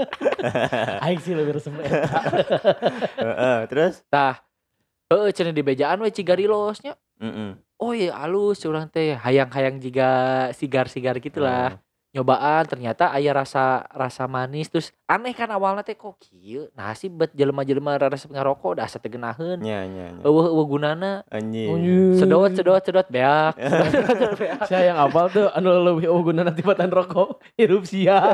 Aing 1.04 1.20
sih 1.20 1.36
lebih 1.36 1.60
resep 1.60 1.76
eta. 1.76 2.00
Heeh, 3.20 3.58
terus? 3.68 4.00
Tah. 4.08 4.40
Heeh, 5.06 5.28
cenah 5.30 5.52
di 5.52 5.60
bejaan 5.60 6.00
we 6.00 6.08
cigarilosnya. 6.08 6.96
Mm-mm. 7.20 7.60
Oh 7.76 7.92
iya 7.92 8.16
alus 8.16 8.64
urang 8.64 8.88
teh 8.88 9.12
hayang-hayang 9.12 9.76
jiga 9.76 10.08
sigar-sigar 10.50 11.16
gitulah. 11.18 11.76
Oh. 11.76 11.89
Nyobaan 12.10 12.66
ternyata 12.66 13.14
aya 13.14 13.30
rasa 13.30 13.86
rasa 13.94 14.26
manis 14.26 14.66
terus 14.66 14.90
aneh 15.06 15.30
kan 15.30 15.46
awalnya 15.46 15.86
teh 15.86 15.94
kok 15.94 16.18
kieu. 16.18 16.66
Nah 16.74 16.90
sih 16.98 17.06
bet 17.06 17.30
jelema-jelema 17.38 18.02
resep 18.02 18.34
ngarokok 18.34 18.82
da 18.82 18.90
asa 18.90 18.98
teu 18.98 19.14
geunaheun. 19.14 19.62
Nya, 19.62 19.86
nya, 19.86 20.10
nya. 20.18 20.22
Eueuh-eueuh 20.26 20.66
gunana 20.66 21.22
Anjing. 21.30 21.70
Sedot 22.18 22.50
sedot 22.50 22.82
sedot 22.82 23.06
beak. 23.14 23.54
Saya 24.68 24.90
yang 24.90 24.98
apal 24.98 25.30
tuh 25.30 25.54
anu 25.54 25.70
leuwih 25.70 26.10
oh 26.10 26.18
guna 26.26 26.42
nanti 26.42 26.66
batan 26.66 26.90
rokok 26.90 27.38
hirup 27.62 27.86
sia. 27.86 28.18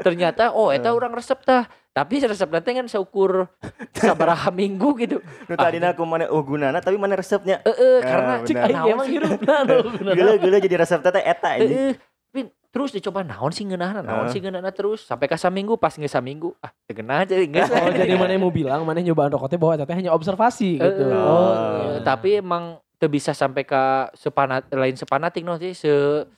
ternyata 0.00 0.50
oh 0.50 0.68
eta 0.68 0.88
Eh. 0.88 0.92
urang 0.92 1.10
resep 1.10 1.38
tah. 1.40 1.64
Tapi 1.90 2.20
resep 2.20 2.44
nanti 2.46 2.70
kan 2.70 2.84
seukur 2.86 3.48
sabaraha 3.90 4.52
minggu 4.54 4.92
gitu. 4.98 5.16
Nu 5.46 5.54
tadina 5.54 5.90
aku 5.90 6.04
mana 6.04 6.28
oh 6.28 6.40
gunana 6.40 6.76
tapi 6.78 6.94
mana 6.94 7.14
resepnya. 7.14 7.60
Heeh, 7.62 7.96
Ah, 7.96 8.00
karena 8.02 8.32
benar. 8.36 8.46
Cek 8.46 8.56
aing 8.58 8.76
naon 8.76 8.90
emang 8.90 9.06
sih? 9.06 9.14
hirupna 9.14 9.54
guna. 9.64 10.10
Gila-gila 10.12 10.56
jadi 10.58 10.76
resep 10.76 11.00
teh 11.00 11.24
eta. 11.24 11.50
Heeh. 11.56 11.96
Tapi 11.96 12.40
terus 12.68 12.92
dicoba 12.92 13.24
naon 13.24 13.48
sih 13.48 13.64
ngeunahna 13.64 14.04
naon 14.04 14.28
Heeh. 14.28 14.28
sih 14.30 14.40
ngeunahna 14.40 14.68
terus 14.70 15.00
sampai 15.02 15.24
ka 15.24 15.34
saminggu 15.34 15.80
pas 15.80 15.88
geus 15.90 16.12
saminggu 16.12 16.52
ah 16.60 16.68
teu 16.84 16.92
geunah 16.92 17.24
jadi 17.24 17.48
geus 17.48 17.72
Oh 17.72 17.88
jadi 17.88 18.12
mana 18.14 18.30
yang 18.30 18.44
mau 18.44 18.52
bilang 18.52 18.84
mana 18.84 19.00
yang 19.00 19.10
nyobaan 19.10 19.32
rokok 19.32 19.48
teh 19.48 19.56
bahwa 19.56 19.80
teh 19.80 19.96
hanya 19.96 20.12
observasi 20.12 20.76
gitu. 20.76 21.02
Oh, 21.08 21.96
Eh, 21.96 22.04
tapi 22.04 22.36
emang 22.36 22.76
teu 22.96 23.08
bisa 23.12 23.36
sampai 23.36 23.62
ka 23.68 24.08
sepanat 24.16 24.72
lain 24.72 24.96
sepanatik 24.96 25.44
no 25.44 25.60
sih 25.60 25.76
se 25.76 25.90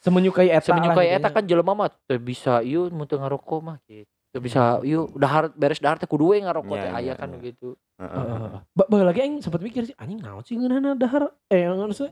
semenyukai 0.02 0.50
eta. 0.50 0.74
semenyukai 0.74 1.06
lah 1.06 1.16
eta 1.22 1.28
gitu. 1.30 1.36
kan 1.38 1.44
jelema 1.46 1.72
mah 1.74 1.88
teu 2.10 2.18
bisa 2.18 2.58
ieu 2.66 2.90
mun 2.90 3.06
teu 3.06 3.18
ngarokok 3.22 3.60
mah 3.62 3.76
gitu. 3.86 4.10
Teu 4.34 4.42
bisa 4.42 4.82
ieu 4.82 5.06
dahar 5.14 5.54
beres 5.54 5.78
dahar 5.78 6.02
teh 6.02 6.10
kudu 6.10 6.34
we 6.34 6.42
ngarokok 6.42 6.74
Iya, 6.74 6.82
teh 6.82 6.90
aya 6.90 7.02
iya, 7.06 7.14
kan 7.14 7.30
gitu. 7.38 7.78
Heeh. 8.02 8.58
Bae 8.74 9.02
lagi 9.06 9.20
aing 9.22 9.38
sempat 9.38 9.62
mikir 9.62 9.86
sih 9.86 9.94
anjing 9.94 10.18
naon 10.18 10.42
sih 10.42 10.58
ngeunahna 10.58 10.98
dahar 10.98 11.30
eh 11.46 11.62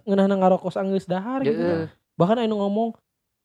ngeunahna 0.06 0.34
ngarokok 0.38 0.70
sanggeus 0.70 1.10
dahar 1.10 1.42
gitu. 1.42 1.90
Bahkan 2.14 2.38
aing 2.46 2.54
ngomong 2.54 2.94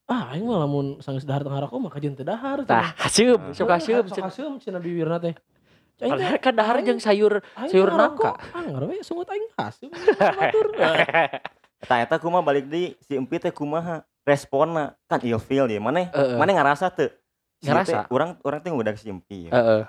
ah 0.05 0.37
aing 0.37 0.45
mah 0.45 0.61
lamun 0.61 1.01
sanggeus 1.01 1.25
dahar 1.25 1.41
teu 1.41 1.49
ngarokok 1.49 1.77
mah 1.81 1.91
kajeun 1.91 2.13
teu 2.13 2.25
dahar. 2.25 2.61
Tah, 2.69 2.93
Ah. 2.93 3.09
sok 3.09 3.69
haseup. 3.73 4.05
Sok 4.05 4.21
haseup 4.29 4.53
cenah 4.61 4.77
bibirna 4.77 5.17
teh. 5.17 5.33
Aing 6.01 6.17
teh 6.17 6.25
Padahal 6.25 6.37
kan 6.41 6.53
dahar 6.57 6.75
jeung 6.81 6.97
sayur 6.97 7.45
sayur 7.69 7.89
nangka. 7.93 8.33
Anggar 8.57 8.89
we 8.89 9.05
sungut 9.05 9.29
aing. 9.29 9.45
Batur. 9.55 10.67
Eta 11.81 11.95
eta 11.97 12.15
kumaha 12.21 12.45
balik 12.45 12.69
di 12.69 12.93
si 13.01 13.17
Empi 13.17 13.41
teh 13.41 13.49
kumaha 13.49 14.05
responna 14.21 14.93
kan 15.09 15.21
ilfeel 15.21 15.65
dia. 15.65 15.81
Mana 15.81 16.09
Heeh. 16.09 16.37
mana 16.37 16.53
ngerasa? 16.53 16.93
Si 16.93 17.69
Ngerasa. 17.69 18.05
teh, 18.05 18.13
Urang 18.13 18.37
urang 18.41 18.61
teh 18.61 18.69
ngudag 18.69 18.97
si 18.97 19.09
Empi 19.09 19.49
ya. 19.49 19.85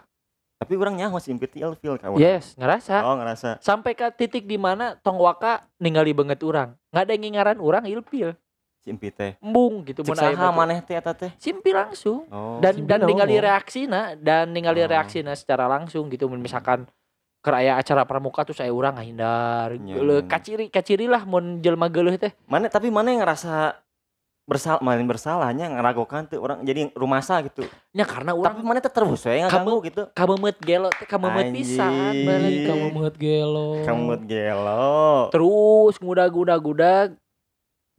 Tapi 0.56 0.72
urang 0.78 0.96
nyaho 0.96 1.20
si 1.20 1.32
Empi 1.32 1.48
teh 1.48 1.60
ilfeel 1.60 2.00
ka 2.00 2.08
urang. 2.08 2.20
Yes, 2.20 2.56
ngerasa. 2.56 3.04
Oh, 3.04 3.16
ngerasa. 3.20 3.60
Sampai 3.60 3.92
ke 3.92 4.08
titik 4.12 4.48
di 4.48 4.56
mana 4.56 4.96
tong 5.00 5.20
waka 5.20 5.68
ningali 5.80 6.16
banget 6.16 6.40
urang. 6.44 6.76
Nggak 6.92 7.02
ada 7.04 7.12
yang 7.12 7.22
ngingaran 7.28 7.58
urang 7.60 7.84
ilpil. 7.84 8.36
Si 8.82 8.90
Empi 8.90 9.14
teh. 9.14 9.38
Embung 9.38 9.86
gitu 9.86 10.02
mun 10.02 10.18
aya 10.18 10.34
saha 10.34 10.50
batu. 10.50 10.58
maneh 10.58 10.78
teh 10.82 10.98
eta 10.98 11.14
teh? 11.14 11.30
Simpi 11.38 11.70
langsung. 11.70 12.26
Oh. 12.28 12.58
Dan 12.58 12.82
Simpi 12.82 12.90
dan 12.90 13.00
ningali 13.06 13.38
reaksina 13.38 14.18
dan 14.18 14.50
ningali 14.50 14.82
Oh. 14.82 14.90
reaksina 14.90 15.32
secara 15.32 15.70
langsung 15.70 16.10
gitu 16.10 16.26
misalkan 16.28 16.90
keraya 17.38 17.74
acara 17.74 18.02
pramuka 18.02 18.42
tuh 18.42 18.54
saya 18.54 18.70
urang 18.70 18.94
ngahindar 18.94 19.74
Iya, 19.74 19.98
geuleuh 19.98 20.22
iya. 20.22 20.26
kaciri 20.26 20.66
kaciri 20.66 21.06
lah 21.06 21.22
mun 21.22 21.58
jelema 21.58 21.86
geuleuh 21.86 22.14
teh 22.14 22.30
Mana 22.46 22.66
tapi 22.66 22.86
mana 22.86 23.10
yang 23.10 23.22
ngerasa 23.22 23.78
bersalah 24.42 24.82
main 24.82 25.06
bersalahnya 25.06 25.70
ngeragokan 25.70 26.26
tuh 26.26 26.42
orang 26.42 26.66
jadi 26.66 26.90
rumasa 26.98 27.38
gitu. 27.46 27.62
nya 27.94 28.02
karena 28.02 28.34
Tapi 28.34 28.42
urang 28.42 28.56
mana 28.62 28.78
teh 28.78 28.90
terus 28.90 29.22
we 29.22 29.38
ngaganggu 29.38 29.78
gitu. 29.86 30.02
kamemet 30.10 30.58
gelo 30.58 30.90
teh 30.90 31.06
pisan 31.54 31.90
Balik 31.94 32.26
balik 32.26 32.58
kamu 32.66 32.86
meut 32.90 33.14
gelo. 33.14 33.70
Kamu 33.86 34.02
gelo. 34.26 35.30
terus 35.30 35.94
ngudag-ngudag-ngudag 35.98 37.14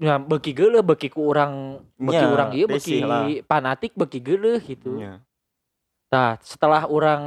Ya, 0.02 0.18
beki 0.18 0.52
geuleuh 0.58 0.82
beki 0.82 1.14
ku 1.14 1.30
urang 1.30 1.86
beki 2.02 2.26
urang 2.26 2.50
ieu 2.52 2.66
besi 2.66 2.98
beki 2.98 3.06
lah. 3.06 3.26
fanatik 3.46 3.92
beki 3.94 4.20
geuleuh 4.20 4.58
gitu. 4.60 4.98
Nya. 4.98 5.22
Nah, 6.10 6.38
setelah 6.42 6.90
orang 6.90 7.22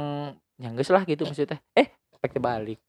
nyanggeus 0.59 0.91
lah 0.91 1.03
gitu 1.03 1.23
maksudnya. 1.23 1.63
Eh, 1.73 1.87
efek 2.19 2.39
balik. 2.39 2.79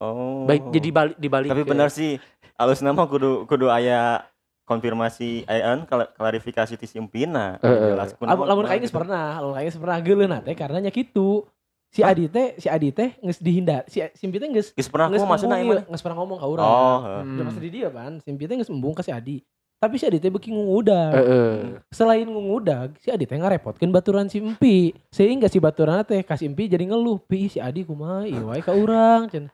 Oh. 0.00 0.48
Baik 0.48 0.72
jadi 0.72 0.88
balik 0.88 1.16
dibalik. 1.20 1.50
Tapi 1.52 1.62
ke- 1.62 1.70
benar 1.70 1.92
sih. 1.92 2.16
Alus 2.56 2.80
nama 2.80 3.04
kudu 3.04 3.44
kudu 3.44 3.68
aya 3.68 4.24
konfirmasi 4.64 5.44
ayan 5.44 5.84
kla- 5.84 6.08
klarifikasi 6.08 6.72
ti 6.80 6.86
simpina. 6.88 7.60
Heeh. 7.60 7.92
Jelas 7.92 8.16
Lamun 8.16 8.48
lamun 8.48 8.64
kayak 8.64 8.80
geus 8.80 8.96
pernah, 8.96 9.44
lamun 9.44 9.60
kayak 9.60 9.76
pernah 9.76 9.98
geuleuh 10.00 10.28
na 10.28 10.40
teh 10.40 10.56
karena 10.56 10.80
nya 10.80 10.92
kitu. 10.92 11.44
Si 11.90 12.06
Adi 12.06 12.30
teh, 12.30 12.54
si 12.54 12.70
Adi 12.70 12.94
teh 12.94 13.18
geus 13.18 13.42
dihindar. 13.42 13.82
Si 13.90 13.98
Simpi 14.14 14.38
teh 14.38 14.46
geus 14.46 14.70
Geus 14.70 14.86
pernah 14.86 15.10
geus 15.10 15.26
aku 15.26 15.30
maksudna 15.34 15.58
ieu. 15.58 15.74
geus 15.90 16.02
pernah 16.02 16.22
ngomong 16.22 16.38
ka 16.38 16.46
urang. 16.46 16.62
Oh, 16.66 16.98
heeh. 17.02 17.22
Hmm. 17.26 17.46
Pasti 17.50 17.60
di 17.66 17.70
dia 17.74 17.88
kan, 17.90 18.22
Simpi 18.22 18.46
teh 18.46 18.54
geus 18.54 18.70
embung 18.70 18.94
ka 18.94 19.02
si 19.02 19.10
Adi. 19.10 19.42
Tapi 19.80 19.98
si 19.98 20.06
Adi 20.06 20.22
teh 20.22 20.30
beuki 20.30 20.54
nguudag. 20.54 21.12
Heeh. 21.18 21.82
Selain 21.90 22.22
nguudag, 22.30 22.94
si 23.02 23.10
Adi 23.10 23.26
teh 23.26 23.34
ngarepotkeun 23.34 23.90
baturan 23.90 24.30
si 24.30 24.38
Empi. 24.38 24.94
Sehingga 25.10 25.50
si 25.50 25.58
baturan 25.58 26.06
teh 26.06 26.22
ka 26.22 26.38
si 26.38 26.46
Empi 26.46 26.70
jadi 26.70 26.86
ngeluh, 26.86 27.18
"Pi, 27.26 27.50
si 27.50 27.58
Adi 27.58 27.82
kumaha 27.82 28.22
ieu 28.22 28.46
wae 28.54 28.62
ka 28.62 28.70
urang." 28.70 29.26
Cenah. 29.26 29.50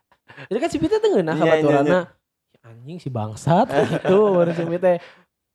Jadi 0.53 0.59
kan 0.61 0.69
si 0.69 0.77
Empi 0.77 0.89
teh 0.93 1.01
teu 1.01 1.09
ngeunah 1.17 1.35
ka 1.35 1.41
Iya, 1.41 1.49
iya, 1.49 1.55
baturanna. 1.57 2.01
Anjing 2.67 2.99
si 3.01 3.09
bangsat 3.09 3.71
gitu 3.73 4.37
baru 4.37 4.53
si 4.53 4.61
Empi 4.61 4.77
teh. 4.77 4.99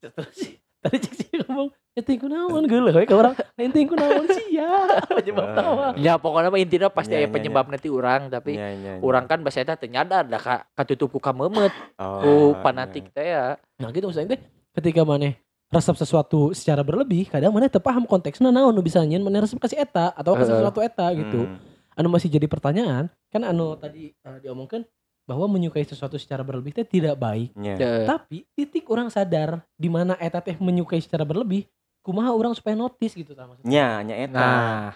Terus 0.02 0.34
si 0.34 0.58
tadi 0.82 0.98
cek 0.98 1.14
si 1.14 1.26
ngomong, 1.46 1.70
"Ente 1.92 2.16
kunaon 2.16 2.64
geuleuh 2.72 2.96
we 2.96 3.04
ka 3.04 3.20
urang? 3.20 3.36
Ente 3.60 3.84
kunaon 3.84 4.24
sih 4.40 4.56
ya?" 4.56 4.70
Penyebab 5.12 5.48
tawa. 5.52 5.88
Ya 6.00 6.16
pokoknya 6.16 6.48
mah 6.48 6.60
intinya 6.60 6.88
pasti 6.88 7.14
Nya, 7.14 7.20
aya 7.20 7.28
nya, 7.28 7.34
penyebab 7.36 7.66
nanti 7.68 7.88
urang 7.92 8.32
tapi 8.32 8.56
urang 9.04 9.26
kan 9.28 9.44
bahasa 9.44 9.60
eta 9.62 9.76
teu 9.76 9.92
nyadar 9.92 10.24
da 10.24 10.40
ka 10.40 10.64
katutup 10.72 11.12
ku 11.12 11.20
kamemet 11.20 11.74
Oh, 12.00 12.20
ku 12.24 12.32
nya. 12.56 12.62
fanatik 12.64 13.12
teh 13.12 13.28
ya. 13.36 13.60
Nah 13.80 13.92
gitu 13.92 14.08
maksudnya 14.08 14.36
teh 14.36 14.42
ketika 14.80 15.04
maneh 15.04 15.36
resep 15.72 15.96
sesuatu 15.96 16.52
secara 16.52 16.84
berlebih, 16.84 17.32
kadang 17.32 17.52
maneh 17.52 17.72
teu 17.72 17.80
paham 17.80 18.04
konteksnya 18.04 18.52
naon 18.52 18.72
nu 18.72 18.84
bisa 18.84 19.00
nyeun 19.04 19.24
maneh 19.24 19.44
resep 19.44 19.60
kasih 19.60 19.80
eta 19.80 20.12
atau 20.12 20.36
kasih 20.36 20.56
sesuatu 20.56 20.80
eta 20.80 21.12
gitu. 21.12 21.44
Hmm. 21.48 21.60
anu 21.92 22.08
masih 22.08 22.32
jadi 22.32 22.48
pertanyaan 22.48 23.12
kan 23.28 23.44
anu 23.44 23.76
tadi 23.76 24.16
uh, 24.24 24.40
diomongkan 24.40 24.88
bahwa 25.28 25.44
menyukai 25.48 25.84
sesuatu 25.84 26.16
secara 26.16 26.40
berlebih 26.40 26.72
teh 26.72 26.88
tidak 26.88 27.16
baik. 27.16 27.52
Teu. 27.56 28.08
tapi 28.08 28.48
titik 28.52 28.88
orang 28.88 29.08
sadar 29.08 29.64
di 29.76 29.92
mana 29.92 30.16
eta 30.18 30.40
teh 30.40 30.56
menyukai 30.56 31.00
secara 31.00 31.28
berlebih 31.28 31.68
kumaha 32.02 32.30
orang 32.30 32.52
supaya 32.52 32.74
notice 32.74 33.14
gitu 33.14 33.32
tah 33.32 33.46
maksudnya 33.46 33.70
Nya, 33.70 33.88
nya 34.04 34.16
eta. 34.20 34.38
Nah, 34.38 34.90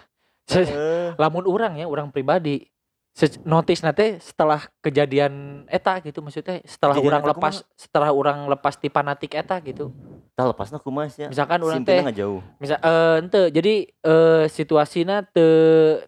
se- 0.44 0.66
Heeh. 0.66 1.10
lamun 1.16 1.46
urang 1.46 1.74
ya, 1.74 1.86
urang 1.86 2.10
pribadi 2.10 2.66
se- 3.12 3.40
notice 3.42 3.80
nanti 3.80 4.18
setelah 4.20 4.66
kejadian 4.80 5.32
eta 5.66 5.98
gitu 6.00 6.20
maksudnya 6.20 6.60
setelah 6.64 6.94
Kejadian 6.94 7.14
orang 7.14 7.24
lepas 7.28 7.56
setelah 7.74 8.10
orang 8.10 8.38
lepas 8.48 8.76
di 8.76 8.88
fanatik 8.88 9.34
eta 9.34 9.58
gitu 9.60 9.90
Tah 10.34 10.44
lepasna 10.46 10.78
kumaha 10.78 11.08
sia. 11.08 11.26
misalkan 11.26 11.58
orang 11.60 11.80
teh 11.82 12.04
jauh. 12.12 12.44
misal 12.58 12.76
eh 12.78 13.16
ente 13.20 13.42
jadi 13.50 13.74
eh 13.88 14.44
situasinya 14.48 15.24
te 15.24 15.46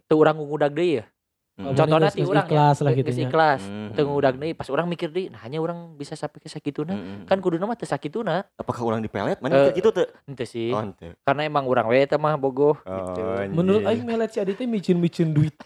te 0.02 0.14
orang 0.14 0.36
ngudak 0.36 0.72
deui 0.72 1.00
ya 1.00 1.06
Hmm. 1.58 1.74
contohnya 1.74 2.14
ti 2.14 2.22
geus 2.22 2.30
urang 2.30 2.46
ikhlas 2.46 2.78
lah 2.80 2.94
gitu 2.94 3.10
nya. 3.10 3.26
ikhlas 3.26 3.62
Hmm. 3.66 3.90
teu 3.92 4.06
ngudak 4.06 4.38
deui 4.38 4.54
pas 4.54 4.70
orang 4.70 4.86
mikir 4.86 5.10
deui 5.10 5.26
nah 5.28 5.42
hanya 5.42 5.58
orang 5.58 5.98
bisa 5.98 6.14
sampai 6.14 6.38
ke 6.38 6.46
sakituna 6.46 6.94
Hmm. 6.94 7.26
kan 7.26 7.42
kuduna 7.42 7.66
mah 7.66 7.74
teu 7.74 7.84
sakituna 7.84 8.46
apakah 8.54 8.78
orang 8.84 9.02
dipelet? 9.02 9.42
Mana 9.42 9.66
mikir 9.66 9.82
gitu 9.82 9.90
tuh? 9.92 10.06
ente 10.24 10.46
sih 10.46 10.70
Oh, 10.70 10.86
ente. 10.86 11.18
karena 11.20 11.42
emang 11.44 11.66
orang 11.66 11.86
we 11.88 11.98
eta 11.98 12.16
mah 12.16 12.36
bogoh 12.36 12.78
gitu. 12.78 13.20
Oh, 13.20 13.42
Menurut 13.52 13.82
anjing. 13.82 13.90
aing 13.90 14.06
melet 14.06 14.30
si 14.30 14.38
Adit 14.38 14.54
teh 14.54 14.66
micin-micin 14.66 15.30
duit. 15.30 15.58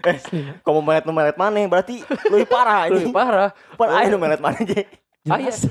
Eh, 0.00 0.14
Kalau 0.62 0.78
melet 0.78 1.02
nu 1.02 1.10
melet 1.10 1.34
maneh 1.34 1.66
berarti 1.66 2.00
lebih 2.30 2.46
parah 2.46 2.86
Lebih 2.86 3.10
ini. 3.10 3.12
parah 3.12 3.50
Parah 3.74 3.98
aya 3.98 4.08
nu 4.08 4.16
melet 4.16 4.38
maneh 4.38 4.62
ge. 4.62 4.86
Jelas. 5.20 5.66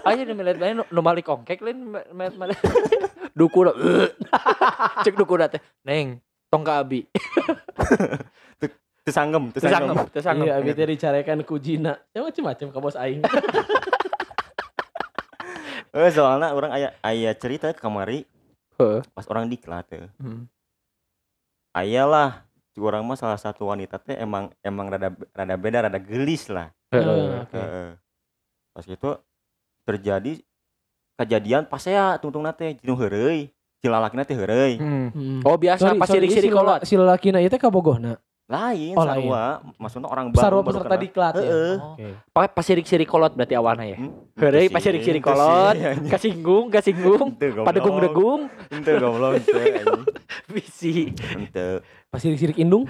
Aja 0.00 0.22
nih 0.22 0.32
melihat 0.32 0.56
main 0.56 0.78
nu 0.80 1.00
malik 1.02 1.26
kongkek 1.26 1.58
lain 1.60 1.90
melihat 2.08 2.34
malik 2.38 2.56
dukun 3.34 3.74
cek 5.02 5.12
dukun 5.12 5.44
teh 5.46 5.58
neng 5.82 6.22
tong 6.46 6.62
ka 6.62 6.78
abi 6.78 7.04
Teu 9.02 9.10
sanggem, 9.10 9.50
teu 9.50 9.58
tesanggem 9.58 9.98
sanggem. 9.98 10.06
tesanggem 10.14 10.46
Iya, 10.46 10.54
abi 10.62 10.70
teh 10.78 10.86
dicarekan 10.86 11.38
ku 11.42 11.58
jina. 11.58 11.98
Ya 12.14 12.22
macam-macam 12.22 12.66
ka 12.70 12.78
bos 12.78 12.94
aing. 12.94 13.22
Eh 15.92 16.08
soalnya 16.08 16.56
orang 16.56 16.72
aya 16.72 16.88
aya 17.04 17.36
cerita 17.36 17.68
ke 17.68 17.76
kamari 17.76 18.24
Heeh. 18.80 19.04
pas 19.12 19.28
orang 19.28 19.44
diklat 19.44 19.84
teh. 19.92 20.00
Hmm. 20.16 20.48
Aya 21.76 22.08
lah 22.08 22.48
orang 22.80 23.04
mah 23.04 23.20
salah 23.20 23.36
satu 23.36 23.68
wanita 23.68 24.00
teh 24.00 24.16
emang 24.16 24.48
emang 24.64 24.88
rada 24.88 25.12
rada 25.36 25.54
beda 25.60 25.84
rada 25.84 26.00
gelis 26.00 26.48
lah. 26.48 26.72
Heeh. 26.96 27.44
Heeh. 27.44 27.88
Pas 28.72 28.88
itu 28.88 29.10
terjadi 29.84 30.40
kejadian 31.20 31.68
pas 31.68 31.84
saya 31.84 32.16
tungtung 32.16 32.40
nate 32.40 32.72
jinu 32.80 32.96
heureuy. 32.96 33.52
Cilalakina 33.84 34.24
teh 34.24 34.32
heureuy. 34.32 34.80
Hmm. 34.80 35.12
Hmm. 35.12 35.40
oh 35.44 35.60
biasa 35.60 35.92
Sorry, 35.92 36.00
pas 36.00 36.08
sirik-sirik 36.08 36.48
si 36.48 36.56
kolot 36.56 36.80
Si 36.88 36.96
lalakina 36.96 37.36
ieu 37.44 37.52
teh 37.52 37.60
kabogohna. 37.60 38.16
Lain 38.52 38.92
Oh, 38.92 39.02
lain. 39.02 39.24
sarua, 39.24 39.44
maksudnya 39.78 40.06
orang 40.06 40.26
baru 40.28 40.42
Sarua 40.42 40.60
baru 40.60 40.68
peserta 40.76 40.96
diklat 40.98 41.32
ya. 41.32 41.40
Heeh. 41.40 41.74
Oke. 41.80 42.06
Pakai 42.28 42.48
pas 42.50 42.60
sirik-sirik 42.62 43.08
kolot 43.08 43.32
berarti 43.32 43.54
awalnya 43.54 43.86
ya 43.86 43.96
Hmm, 43.96 44.12
pas 44.36 44.52
sih, 44.52 44.68
sirik-sirik 44.82 45.18
ente 45.18 45.32
sih, 45.32 45.40
kolot 45.40 45.74
kasinggung 46.06 46.64
kasinggung 46.68 47.28
Ente 47.30 47.46
goblok. 47.48 47.66
padegung-degung 47.66 48.40
Ente 48.68 48.92
goblok 48.94 49.32
ente 49.34 49.52
anjing. 49.56 50.00
bisi 50.46 50.94
Ente. 51.32 51.80
Pas 52.06 52.18
sirik-sirik 52.18 52.58
indung. 52.58 52.84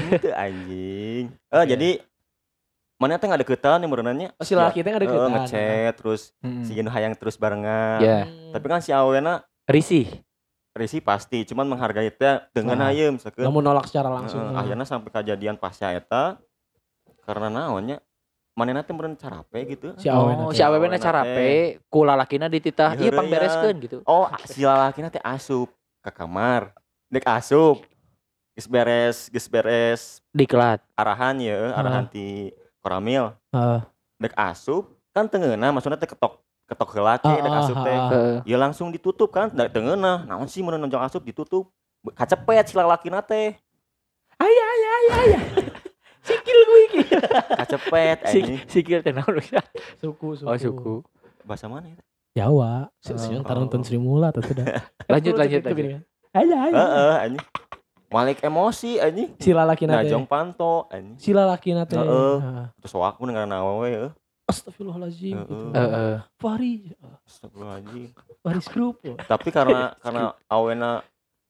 Ente 0.00 0.30
anjing. 0.32 1.24
Eh 1.48 1.64
jadi 1.66 1.90
mana 2.96 3.18
teh 3.18 3.26
ngadeukeutan 3.26 3.78
yang 3.78 3.90
berenanya 3.90 4.30
Oh, 4.32 4.44
si 4.44 4.54
lalaki 4.54 4.78
teh 4.78 4.90
ada 4.90 5.02
Eh, 5.02 5.08
kita. 5.08 5.26
ngechat 5.28 5.92
terus 5.96 6.30
Hmm. 6.38 6.62
si 6.62 6.70
Gino 6.72 6.86
hayang 6.86 7.14
terus 7.14 7.34
barengan. 7.34 7.98
ya 7.98 8.30
Tapi 8.52 8.62
kan 8.64 8.78
si 8.78 8.90
awena 8.90 9.42
risih 9.64 10.06
risi 10.72 11.04
pasti, 11.04 11.44
cuman 11.44 11.68
menghargai 11.68 12.08
teh 12.08 12.40
dengan 12.56 12.80
Nah. 12.80 12.88
ayeum 12.88 13.20
sakeun. 13.20 13.44
Namun 13.44 13.60
nolak 13.60 13.92
secara 13.92 14.08
langsung. 14.08 14.40
Heeh, 14.40 14.56
akhirnya 14.56 14.86
sampai 14.88 15.12
kejadian 15.12 15.60
pasca 15.60 15.92
eta 15.92 16.40
karena 17.28 17.52
naonnya 17.52 18.00
manehna 18.56 18.80
teh 18.80 18.96
meureun 18.96 19.16
carape 19.16 19.68
gitu. 19.68 19.92
Si 20.00 20.08
oh 20.08 20.48
teh. 20.48 20.56
si 20.56 20.60
awewe 20.64 20.88
na 20.88 20.96
carape 20.96 21.80
ku 21.92 22.04
lalakina 22.08 22.48
dititah 22.48 22.96
Di 22.96 23.08
ieu 23.08 23.12
pangbereskeun 23.12 23.76
gitu 23.84 23.98
Oh, 24.08 24.28
si 24.48 24.64
lalakina 24.64 25.12
teh 25.12 25.20
asup 25.20 25.68
ke 26.00 26.10
kamar. 26.10 26.72
Dek 27.12 27.28
asup. 27.28 27.84
Geus 28.52 28.68
beres, 28.68 29.32
geus 29.32 29.48
beres 29.48 30.20
diklat 30.36 30.84
arahan 30.92 31.40
ya, 31.40 31.72
arahan 31.72 32.04
ti 32.08 32.52
Koramil. 32.84 33.32
Heeh. 33.52 33.80
Dek 34.20 34.36
asup 34.36 34.88
kan 35.12 35.28
tengeuna 35.28 35.68
maksudnya 35.68 36.00
teh 36.00 36.08
ketok 36.08 36.40
ketok 36.72 36.90
heula 36.92 37.14
ke 37.16 37.28
Ah, 37.28 37.36
ah, 37.38 37.60
asup 37.60 37.76
ah, 37.76 37.84
teh. 37.84 37.94
ah. 37.94 38.36
Ya 38.42 38.56
langsung 38.56 38.88
ditutup 38.88 39.28
kan, 39.28 39.46
dek 39.48 39.70
tengeuna. 39.70 40.24
Naon 40.24 40.48
sih 40.48 40.60
mun 40.60 40.74
nonjong 40.74 41.04
asup 41.04 41.20
ditutup. 41.20 41.68
Kacepet 42.12 42.64
si 42.64 42.74
lalakina 42.74 43.20
teh. 43.20 43.54
Ayah, 44.40 44.66
ayah, 44.66 44.92
ayah, 44.96 45.16
ayah. 45.20 45.42
Sikil 46.26 46.58
gue 46.62 46.80
iki. 46.86 47.00
Kacepet 47.60 48.18
si 48.26 48.38
anjing. 48.40 48.58
sikil 48.66 48.98
teh 49.02 49.12
naon 49.12 49.38
Suku, 49.98 50.34
suku. 50.34 50.46
oh 50.46 50.56
suku 50.56 50.94
Bahasa 51.42 51.66
mana 51.66 51.90
ya? 51.90 51.98
Jawa. 52.32 52.88
Si 52.98 53.12
si 53.16 53.34
Oh. 53.34 53.42
ntar 53.42 53.58
nonton 53.58 53.82
Sri 53.82 53.98
Mula 53.98 54.30
atau 54.30 54.40
sudah. 54.40 54.64
lanjut 55.12 55.34
lanjut 55.36 55.60
lanjut 55.60 55.84
kan. 55.92 56.02
Ayah, 56.32 56.58
ayah. 56.64 56.78
Heeh, 56.78 57.14
anjing. 57.28 57.44
Malik 58.08 58.38
emosi 58.40 58.96
anjing. 58.96 59.34
Si 59.36 59.50
lalaki 59.50 59.84
nate. 59.84 60.06
Najong 60.06 60.24
panto 60.24 60.86
anjing. 60.88 61.18
Si 61.18 61.30
lalaki 61.30 61.74
nate. 61.74 61.98
Heeh. 61.98 62.36
Terus 62.78 62.94
waku 62.94 63.28
dengan 63.28 63.50
awewe 63.52 63.88
heeh. 63.90 64.10
Astagfirullahaladzim. 64.52 65.34
Heeh. 65.34 65.48
Gitu. 65.48 65.64
Heeh. 65.72 66.14
Fahri. 66.36 66.74
Astagfirullahaladzim. 67.24 68.08
Fahri 68.44 68.60
Group. 68.68 68.96
Tapi 69.24 69.48
karena 69.48 69.96
karena 69.98 70.36
awena 70.46 71.00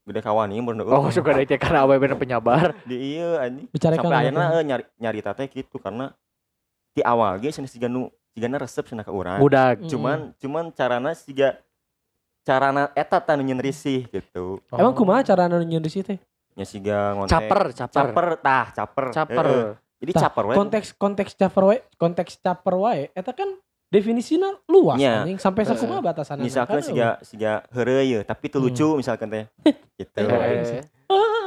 gede 0.03 0.19
kawani 0.19 0.59
mun 0.59 0.83
oh 0.83 1.11
suka 1.15 1.31
dari 1.31 1.47
karena 1.47 1.87
awewe 1.87 2.11
na 2.11 2.19
penyabar 2.19 2.75
di 2.83 3.19
ieu 3.19 3.39
anjing. 3.39 3.71
Sampai 3.71 4.27
akhirnya 4.27 4.47
anaknya. 4.51 4.59
eh, 4.59 4.65
nyari 4.67 4.85
nyari 4.99 5.21
tate 5.23 5.47
gitu 5.47 5.79
karena 5.79 6.11
di 6.91 7.01
awal 7.07 7.39
ge 7.39 7.55
cenah 7.55 7.71
siga 7.71 7.87
nu 7.87 8.11
sigana 8.35 8.59
resep 8.59 8.83
cenah 8.91 9.07
ka 9.07 9.15
urang. 9.15 9.39
budak 9.39 9.79
Mm. 9.79 9.89
Cuman 9.91 10.19
cuman 10.43 10.65
carana 10.75 11.15
siga 11.15 11.55
carana 12.43 12.91
eta 12.99 13.23
tanu 13.23 13.47
nyeun 13.47 13.63
risih 13.63 14.11
gitu. 14.11 14.59
Emang 14.75 14.91
kumaha 14.91 15.23
cara 15.23 15.47
anu 15.47 15.63
nyeun 15.63 15.87
di 15.87 15.91
situ? 15.95 16.19
Nya 16.59 16.67
siga 16.67 17.15
ngontek. 17.17 17.33
caper 17.33 17.63
caper 17.73 17.95
Caper 17.95 18.27
tah, 18.43 18.67
caper. 18.75 19.07
caper. 19.15 19.49
Jadi 20.03 20.11
Tah, 20.13 20.23
caper 20.27 20.45
we. 20.45 20.55
Konteks 20.59 20.89
konteks 20.93 21.33
caper 21.33 21.63
wae, 21.63 21.79
konteks 21.95 22.33
caper 22.37 22.75
wae 22.75 23.07
eta 23.15 23.31
kan 23.31 23.55
definisina 23.87 24.51
luas 24.67 24.99
Nya. 24.99 25.23
anjing 25.23 25.39
sampai 25.39 25.63
sakumaha 25.63 26.03
batasanna. 26.03 26.43
Misalkan 26.43 26.81
Kan, 26.81 26.85
siga 26.85 27.09
siga 27.23 27.53
heureuy 27.71 28.11
ye, 28.11 28.21
tapi 28.25 28.51
teu 28.51 28.59
Hmm. 28.59 28.67
lucu 28.67 28.89
misalkan 28.99 29.31
teh. 29.31 29.45
Gitu. 30.01 30.19
Heeh. 30.19 30.83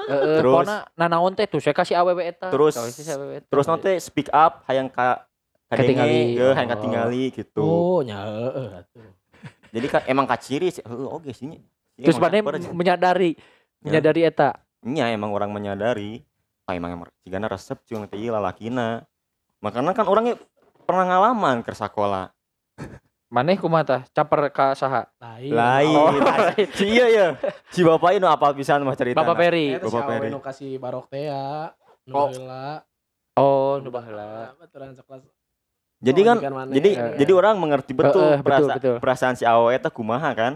Heeh, 0.06 0.38
Terus- 0.40 0.54
pokona 0.64 0.86
nanaon 0.94 1.34
teh 1.34 1.50
tuh 1.50 1.58
saya 1.58 1.74
kasih 1.74 1.98
awewe 1.98 2.22
eta 2.24 2.48
Terus- 2.48 2.78
eta. 2.78 3.44
Terus 3.44 3.66
nanti 3.66 3.92
speak 4.00 4.30
up 4.30 4.64
hayang 4.66 4.88
ka 4.88 5.26
Ketingali. 5.68 6.38
kadenge, 6.38 6.40
eh, 6.40 6.54
hayang 6.54 6.70
Oh. 6.70 6.74
katingali 6.78 7.24
gitu. 7.34 7.66
Oh, 7.66 8.00
nya 8.00 8.22
heeh 8.24 8.70
atuh. 8.78 9.10
Jadi 9.76 9.88
kan 9.90 10.02
emang 10.06 10.24
kaciri 10.24 10.70
sih, 10.70 10.80
heeh 10.80 11.08
oke 11.10 11.34
sih. 11.34 11.50
terus 11.96 12.20
mana 12.20 12.40
menyadari 12.72 13.40
menyadari 13.80 14.24
eta 14.24 14.60
Nya 14.84 15.10
emang 15.10 15.32
orang 15.32 15.50
menyadari, 15.50 16.22
emang 16.68 16.92
emang 16.92 17.08
cigana 17.22 17.46
resep 17.46 17.78
cuma 17.86 18.10
teh 18.10 18.18
lalakina. 18.24 19.06
Makanya 19.62 19.94
kan 19.94 20.06
orangnya 20.06 20.42
pernah 20.82 21.06
ngalaman 21.06 21.62
ke 21.62 21.70
sekolah. 21.72 22.34
maneh 23.26 23.58
kumaha 23.58 23.84
tah 23.84 24.02
caper 24.08 24.48
ka 24.50 24.74
saha 24.74 25.06
Lain. 25.20 25.52
Lain. 25.52 25.92
Oh, 25.92 26.10
Si 26.72 26.86
iya 26.96 27.06
ya. 27.08 27.28
Si 27.74 27.82
bapak 27.82 28.16
ini 28.16 28.26
apal 28.26 28.54
pisan 28.54 28.82
mah 28.82 28.96
cerita. 28.96 29.18
Bapak 29.18 29.36
Peri 29.38 29.76
si 29.76 29.84
Bapak 29.84 30.06
Peri. 30.08 30.30
nu 30.30 30.40
kasih 30.40 30.80
barok 30.80 31.06
teh 31.08 31.30
ya. 31.30 31.70
Nu 32.06 32.14
Oh. 32.16 32.30
heula. 32.30 32.82
oh 33.36 33.78
nu 33.78 33.90
baheula 33.90 34.56
Baturan 34.56 34.94
sekelas. 34.94 35.26
Jadi 36.00 36.22
Oh, 36.22 36.26
kan 36.26 36.38
jadi 36.70 36.90
Eh, 36.92 37.12
jadi 37.18 37.32
orang 37.34 37.56
mengerti 37.58 37.92
betul, 37.92 38.38
betul, 38.38 38.46
perasa- 38.46 38.76
betul. 38.78 38.96
perasaan 39.00 39.36
si 39.36 39.44
awe 39.44 39.70
eta 39.70 39.90
kumaha 39.90 40.32
kan. 40.32 40.54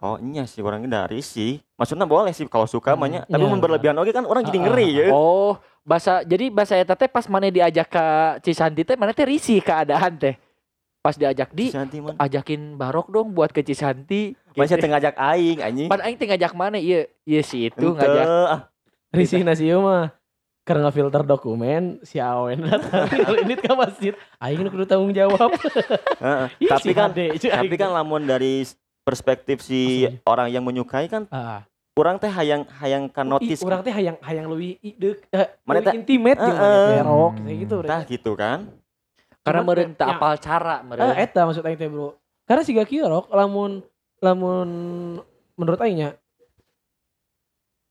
Oh 0.00 0.16
iya 0.18 0.44
sih 0.44 0.60
orangnya 0.60 1.04
dari 1.04 1.20
sih. 1.20 1.60
Maksudnya 1.74 2.04
boleh 2.04 2.30
sih 2.30 2.44
kalau 2.44 2.64
suka 2.64 2.92
Hmm, 2.92 3.00
mahnya, 3.00 3.20
tapi 3.22 3.36
iya. 3.38 3.46
mun 3.46 3.60
berlebihan 3.60 3.94
oke 3.94 4.10
kan 4.10 4.24
orang 4.24 4.42
jadi 4.42 4.58
ngeri 4.58 4.88
ya. 4.90 5.06
oh 5.10 5.56
bahasa 5.80 6.20
jadi 6.22 6.48
bahasa 6.48 6.74
eta 6.74 6.92
teh 6.92 7.04
pas 7.04 7.24
maneh 7.26 7.48
diajak 7.48 7.84
ke 7.86 8.04
Cisanti 8.42 8.80
teh 8.80 8.94
maneh 8.94 9.12
teh 9.12 9.24
risih 9.24 9.60
keadaan 9.60 10.12
teh 10.14 10.36
pas 10.98 11.12
diajak 11.12 11.48
di 11.50 11.68
Santi 11.68 11.96
man. 11.98 12.16
ajakin 12.16 12.76
barok 12.76 13.08
dong 13.08 13.32
buat 13.32 13.48
ke 13.48 13.60
Cisanti 13.60 14.36
Masih 14.52 14.76
gitu. 14.76 14.84
tengah 14.84 14.96
ngajak 14.98 15.14
aing 15.16 15.58
anjing. 15.58 15.88
pan 15.88 16.00
aing 16.00 16.16
teh 16.16 16.26
ngajak 16.26 16.52
mana 16.52 16.76
iya 16.76 17.04
iya 17.22 17.40
sih 17.40 17.68
itu 17.68 17.76
Henteu, 17.86 17.96
ngajak 17.96 18.24
ah. 18.26 18.60
risih 19.16 19.40
nasi 19.40 19.64
ieu 19.66 19.80
mah 19.80 20.12
karena 20.62 20.88
filter 20.88 21.24
dokumen 21.24 21.98
si 22.00 22.16
awen 22.16 22.60
datang 22.62 23.08
ini 23.42 23.52
ke 23.54 23.72
masjid 23.72 24.12
aing 24.38 24.60
kudu 24.62 24.84
tanggung 24.84 25.10
jawab 25.10 25.48
Heeh. 25.50 26.46
Ih, 26.62 26.68
Tapi 26.68 26.92
kan 26.92 27.10
tapi 27.10 27.40
aing. 27.42 27.72
kan 27.74 27.90
lamun 27.90 28.22
dari 28.22 28.68
perspektif 29.02 29.60
si 29.60 30.04
Maksudnya? 30.04 30.22
orang 30.24 30.48
yang 30.48 30.62
menyukai 30.62 31.06
kan 31.06 31.24
ah 31.28 31.64
orang 31.92 32.16
teh 32.16 32.28
hayang 32.28 32.64
hayang 32.74 33.04
kan 33.06 33.24
notice 33.24 33.60
Ih, 33.60 33.66
urang 33.66 33.80
teh 33.80 33.90
hayang 33.90 34.16
hayang 34.20 34.46
leuwih 34.46 34.78
i- 34.78 34.94
deuk 34.94 35.20
eh, 35.28 35.52
Mana 35.62 35.80
teh- 35.80 35.94
intimate 35.94 36.38
jeung 36.38 36.48
Heeh. 36.50 36.64
mana 36.64 36.96
perok 36.98 37.32
kayak 37.38 37.56
gitu 37.58 37.76
tah 37.82 38.02
gitu 38.04 38.32
kan. 38.34 38.58
karena 39.40 39.60
meureun 39.62 39.92
teu 39.92 40.04
ya. 40.04 40.14
apal 40.14 40.34
cara 40.36 40.76
Eh, 40.76 40.84
meureun 40.84 41.12
eta 41.14 41.40
maksud 41.42 41.62
aing 41.62 41.76
teh 41.76 41.88
bro. 41.88 42.12
Karena 42.42 42.62
siga 42.62 42.82
kieu 42.82 43.04
rok 43.04 43.28
lamun 43.30 43.80
lamun 44.18 44.68
menurut 45.54 45.80
aing 45.80 45.96
nya 45.98 46.10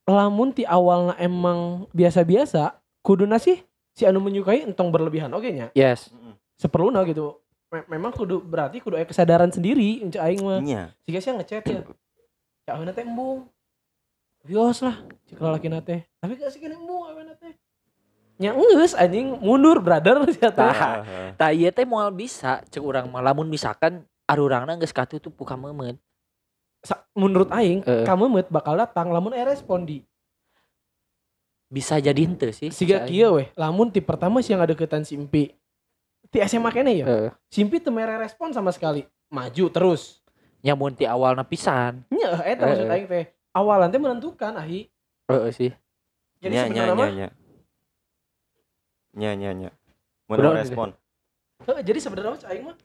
lamun 0.06 0.50
ti 0.50 0.64
awalna 0.64 1.14
emang 1.18 1.86
biasa-biasa 1.92 2.74
kuduna 3.00 3.38
sih 3.38 3.62
si 3.92 4.04
anu 4.04 4.18
menyukai 4.20 4.62
entong 4.64 4.90
berlebihan 4.90 5.30
oke 5.30 5.46
nya? 5.48 5.70
Yes. 5.74 6.10
Seperluna 6.56 7.02
gitu 7.04 7.38
memang 7.86 8.10
kudu 8.10 8.42
berarti 8.42 8.82
kudu 8.82 8.98
aya 8.98 9.06
kesadaran 9.06 9.54
sendiri 9.54 10.02
untuk 10.02 10.18
aing 10.18 10.42
mah 10.42 10.60
Iya. 10.60 10.84
jika 11.06 11.18
sih 11.22 11.32
ngechat 11.38 11.64
ya 11.70 11.82
ya 12.66 12.72
aweuna 12.74 12.92
teh 12.92 13.06
embung 13.06 13.46
Bios 14.40 14.80
lah, 14.80 15.04
cek 15.28 15.36
lalaki 15.36 15.68
teh. 15.84 16.00
Tapi 16.16 16.40
gak 16.40 16.48
sih 16.56 16.64
kena 16.64 16.80
mu 16.80 17.04
awena 17.04 17.36
teh. 17.36 17.52
Nya 18.40 18.56
geus 18.56 18.96
anjing 18.96 19.36
mundur 19.36 19.84
brother 19.84 20.16
sia 20.32 20.48
teh. 20.48 20.56
Tah. 20.56 21.04
Tah 21.36 21.52
ieu 21.52 21.68
teh 21.76 21.84
moal 21.84 22.08
bisa 22.16 22.64
cek 22.72 22.80
urang 22.80 23.12
mah 23.12 23.20
lamun 23.20 23.52
misalkan 23.52 24.08
arurangna 24.24 24.80
geus 24.80 24.96
katutup 24.96 25.36
ku 25.36 25.44
ka 25.44 25.60
meumeut. 25.60 26.00
Sa- 26.80 27.04
Menurut 27.12 27.52
aing, 27.52 27.84
Heeh. 27.84 28.08
kamu 28.08 28.48
bakal 28.48 28.80
datang 28.80 29.12
lamun 29.12 29.36
aya 29.36 29.52
respon 29.52 29.84
di. 29.84 30.00
Bisa 31.68 32.00
jadi 32.00 32.24
henteu 32.24 32.56
sih. 32.56 32.72
Siga 32.72 33.04
kieu 33.04 33.36
weh, 33.44 33.52
lamun 33.60 33.92
ti 33.92 34.00
pertama 34.00 34.40
sih 34.40 34.56
yang 34.56 34.64
ada 34.64 34.72
deketan 34.72 35.04
Simpi. 35.04 35.52
Ti 36.30 36.38
SMA 36.46 36.70
kene 36.70 36.92
ya. 36.94 37.06
Heeh. 37.10 37.30
Simpi 37.50 37.82
teu 37.82 37.90
mere 37.90 38.14
respon 38.22 38.54
sama 38.54 38.70
sekali. 38.70 39.06
Maju 39.34 39.66
terus. 39.74 40.22
Nya 40.62 40.78
mun 40.78 40.94
ti 40.94 41.10
awalna 41.10 41.42
pisan. 41.42 42.06
Nya 42.14 42.38
eta 42.46 42.64
maksud 42.70 42.86
Heeh. 42.86 42.94
aing 42.94 43.08
teh. 43.10 43.26
Awalan 43.50 43.90
teh 43.90 43.98
menentukan 43.98 44.54
ahi. 44.62 44.86
Heeh 45.26 45.52
sih. 45.54 45.72
Jadi 46.40 46.54
nya 46.56 46.64
nya 46.70 46.70
sebenarnya 46.70 46.86
nya 46.88 46.96
mah 46.96 47.10
nya 47.10 47.30
nya 49.10 49.32
nya 49.36 49.50
nya 49.52 49.70
mun 50.30 50.38
respon 50.56 50.90
Heeh, 51.66 51.82
jadi 51.84 52.00
sebenarnya 52.00 52.32
mah 52.32 52.42
aing 52.48 52.64
mah 52.64 52.78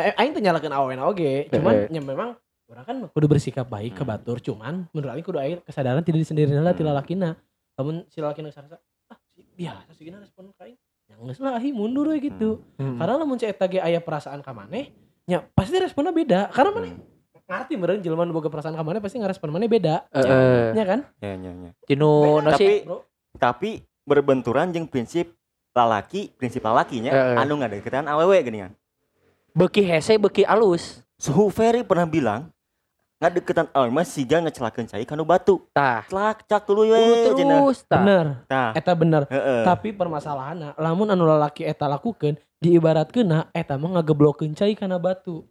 eh, 0.00 0.14
aing 0.16 0.32
teh 0.32 0.40
nyalakeun 0.40 0.72
awena 0.72 1.04
oge, 1.04 1.50
cuman 1.52 1.92
ya 1.92 2.00
memang 2.00 2.30
orang 2.70 2.84
kan 2.86 2.96
kudu 3.12 3.26
bersikap 3.28 3.66
baik 3.68 3.92
ke 3.98 4.02
Hmm. 4.06 4.10
batur, 4.16 4.38
cuman 4.40 4.88
menurut 4.94 5.12
aing 5.12 5.26
kudu 5.26 5.38
aing 5.42 5.60
kesadaran 5.66 6.00
tidak 6.00 6.24
sendiri 6.24 6.54
lah 6.56 6.72
Hmm. 6.72 6.86
lalakina. 6.86 7.36
Lamun 7.76 8.08
si 8.08 8.22
lalakina 8.24 8.48
sarasa, 8.48 8.80
ah 9.12 9.18
biasa 9.58 9.92
sih 9.92 10.08
gini 10.08 10.16
respon 10.16 10.48
ka 10.56 10.64
Yang 11.06 11.18
geus 11.22 11.38
lah 11.38 11.54
ahi 11.56 11.70
mundur 11.70 12.10
we 12.10 12.18
gitu. 12.18 12.62
Hmm. 12.76 12.98
Karena 12.98 13.14
lamun 13.16 13.38
si 13.38 13.46
eta 13.46 13.66
ge 13.66 13.78
aya 13.78 13.98
perasaan 13.98 14.42
ka 14.42 14.50
maneh, 14.50 14.90
nya 15.24 15.46
pasti 15.54 15.78
responnya 15.78 16.10
beda. 16.10 16.50
Karena 16.50 16.70
maneh 16.72 16.92
Hmm. 16.96 17.14
ngerti 17.46 17.78
meureun 17.78 18.02
jelema 18.02 18.26
nu 18.26 18.34
boga 18.34 18.50
perasaan 18.50 18.74
ka 18.74 18.82
maneh 18.82 18.98
pasti 18.98 19.22
ngarespon 19.22 19.54
maneh 19.54 19.70
beda. 19.70 20.02
Heeh. 20.10 20.74
Nya 20.74 20.82
kan? 20.82 21.00
nya 21.22 21.30
nya 21.38 21.50
nya 21.54 21.70
Tinu 21.86 22.42
no 22.42 22.50
Beda, 22.50 22.58
sih 22.58 22.82
bro. 22.82 23.06
tapi 23.38 23.70
berbenturan 24.02 24.74
jeung 24.74 24.90
prinsip 24.90 25.30
lalaki 25.70 26.34
prinsip 26.34 26.66
lalakinya 26.66 27.14
Heeh. 27.14 27.36
anu 27.38 27.62
ngadeketan 27.62 28.10
awewe 28.10 28.42
geuningan 28.42 28.74
beuki 29.54 29.86
hese 29.86 30.18
beuki 30.18 30.42
alus. 30.42 31.06
suhu 31.14 31.46
Ferry 31.48 31.86
pernah 31.86 32.02
bilang 32.02 32.50
ngadeketan 33.16 33.66
awewe 33.72 33.88
mah 33.90 34.04
siga 34.04 34.44
ngecelakeun 34.44 34.84
cai 34.86 35.08
kanu 35.08 35.24
batu 35.24 35.64
Tah. 35.72 36.04
celak 36.04 36.44
cak 36.44 36.68
Uru 36.68 36.84
cenah. 36.84 37.64
terus 37.64 37.78
tah. 37.82 38.00
Bener, 38.04 38.26
tah 38.44 38.70
eta 38.76 38.92
bener. 38.92 39.22
heeh 39.26 39.64
Tapi 39.64 39.88
permasalahanna, 39.90 40.76
lamun 40.76 41.08
anu 41.08 41.24
lalaki 41.24 41.64
eta 41.64 41.88
lakukeun 41.88 42.36
diibaratkeunna 42.60 43.48
eta 43.56 43.80
mah 43.80 43.96
ngageblokkeun 43.96 44.52
cai 44.52 44.76
kana 44.76 45.00
batu. 45.00 45.48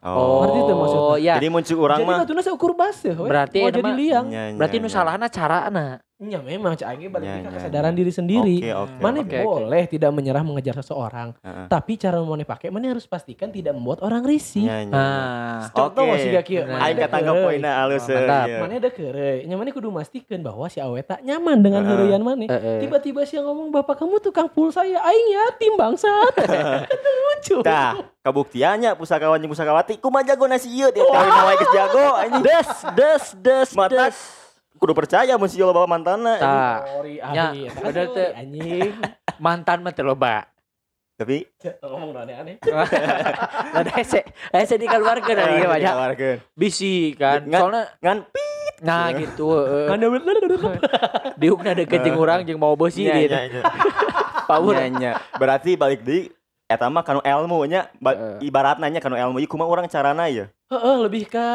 oh 0.00 0.40
Ngerti 0.40 0.58
tuh 0.64 0.74
maksudnya? 0.74 1.16
ya. 1.20 1.34
jadi 1.36 1.48
muncul 1.52 1.76
orang 1.78 1.98
jadi 2.00 2.08
mah 2.08 2.18
batuna 2.24 2.40
seukur 2.42 2.72
baseuh 2.72 3.14
we. 3.14 3.28
Berarti 3.28 3.58
mau 3.60 3.68
eta 3.68 3.76
jadi 3.76 3.92
liang. 3.92 4.26
Nya, 4.32 4.42
nya, 4.48 4.56
Berarti 4.56 4.76
nu 4.80 4.88
nya. 4.88 4.94
salahna 4.96 5.26
carana. 5.28 5.86
Nya 6.22 6.38
memang 6.38 6.78
cak 6.78 6.86
aing 6.86 7.10
balik 7.10 7.26
nya, 7.26 7.50
kesadaran 7.50 7.90
diri 7.90 8.14
sendiri. 8.14 8.62
oke 8.62 8.70
oke 8.86 9.02
Mana 9.02 9.26
oke. 9.26 9.38
boleh 9.42 9.84
tidak 9.84 10.14
menyerah 10.14 10.46
mengejar 10.46 10.78
seseorang, 10.78 11.34
Heeh. 11.36 11.66
tapi 11.66 11.98
cara 11.98 12.22
mana 12.22 12.46
pakai 12.46 12.70
mana 12.70 12.94
harus 12.94 13.02
pastikan 13.04 13.50
tidak 13.50 13.74
membuat 13.74 14.06
orang 14.06 14.22
risih. 14.22 14.62
Nya, 14.62 14.86
nya. 14.86 14.94
Nah, 14.94 15.58
Contoh 15.74 16.06
Oke. 16.06 16.22
sih 16.22 16.30
gak 16.30 16.46
Nah, 16.62 16.78
mana 16.78 16.82
ada 16.86 17.00
katanggap 17.02 17.34
keureuy. 17.34 17.46
poinna 17.58 17.70
alus 17.76 18.04
Oh, 18.04 18.14
mantap. 18.14 18.46
iya. 18.46 18.58
Mana 18.62 18.72
ada 18.78 18.90
keureuy, 18.94 19.38
nya 19.42 19.54
mana 19.58 19.68
kudu 19.68 19.88
memastikan 19.90 20.38
bahwa 20.38 20.66
si 20.70 20.78
awe 20.78 21.00
tak 21.02 21.20
nyaman 21.20 21.58
dengan 21.58 21.82
Heeh. 21.82 21.90
heureuyan 21.90 22.22
mana. 22.22 22.46
heeh. 22.46 22.78
Tiba-tiba 22.80 23.20
si 23.26 23.34
yang 23.34 23.50
ngomong 23.50 23.74
bapak 23.74 23.98
kamu 23.98 24.22
tukang 24.22 24.46
pulsa 24.46 24.86
ya, 24.86 25.02
aing 25.02 25.28
yatim 25.28 25.74
bangsat. 25.74 26.34
Kan 26.38 27.02
lucu. 27.02 27.56
Tah, 27.66 27.98
kabuktiannya 28.22 28.94
pusakawan 28.94 29.42
jeung 29.42 29.50
pusakawati 29.50 29.98
kumaha 29.98 30.22
jago 30.22 30.46
nasi 30.46 30.70
ieu 30.70 30.86
tiap 30.88 31.02
kali 31.04 31.28
nawa 31.28 31.52
geus 31.58 31.72
jago 31.72 32.04
anjing. 32.14 32.42
Des, 32.46 32.68
des, 32.94 33.22
des, 33.42 33.68
Mata- 33.74 34.06
des. 34.06 34.16
Kudu 34.82 34.98
percaya 34.98 35.38
mun 35.38 35.46
si 35.46 35.62
bawa 35.62 35.86
mantana. 35.86 36.42
Tah. 36.42 36.82
Bener 36.82 38.10
teori, 38.10 38.14
teh. 38.18 38.28
Anjing. 38.34 38.90
Mantan 39.38 39.78
mah 39.86 39.94
teu 39.94 40.02
loba. 40.02 40.50
Tapi 41.14 41.46
Ngomong 41.86 42.18
aneh-aneh. 42.18 42.58
Ada 43.78 43.90
hese, 43.94 44.26
hese 44.50 44.74
dikeluarkeun 44.82 45.38
eh, 45.38 45.44
ari 45.46 45.54
banyak. 45.70 45.86
dikeluarkeun. 45.86 46.38
Bisi 46.58 47.14
kan. 47.14 47.46
Ngan- 47.46 47.62
Soalnya 47.62 47.82
ngan 48.02 48.18
nah 48.82 49.14
gitu 49.14 49.46
Diukna 51.40 51.78
deket 51.78 52.02
jeung 52.02 52.18
urang 52.18 52.42
jeung 52.42 52.58
mau 52.58 52.74
beusi 52.74 53.06
nya. 53.06 53.14
Power. 54.50 54.74
Berarti 55.38 55.78
balik 55.78 56.02
deui 56.02 56.34
eta 56.66 56.90
mah 56.90 57.06
kanu 57.06 57.22
ilmu 57.22 57.70
nya 57.70 57.86
ba- 58.02 58.18
Heeh. 58.18 58.50
ibaratna 58.50 58.90
nya 58.90 58.98
kanu 58.98 59.14
ilmu 59.14 59.38
ieu 59.38 59.46
kumaha 59.46 59.70
urang 59.70 59.86
carana 59.86 60.26
ya. 60.26 60.50
Heeh, 60.74 60.96
lebih 61.06 61.30
ke 61.30 61.46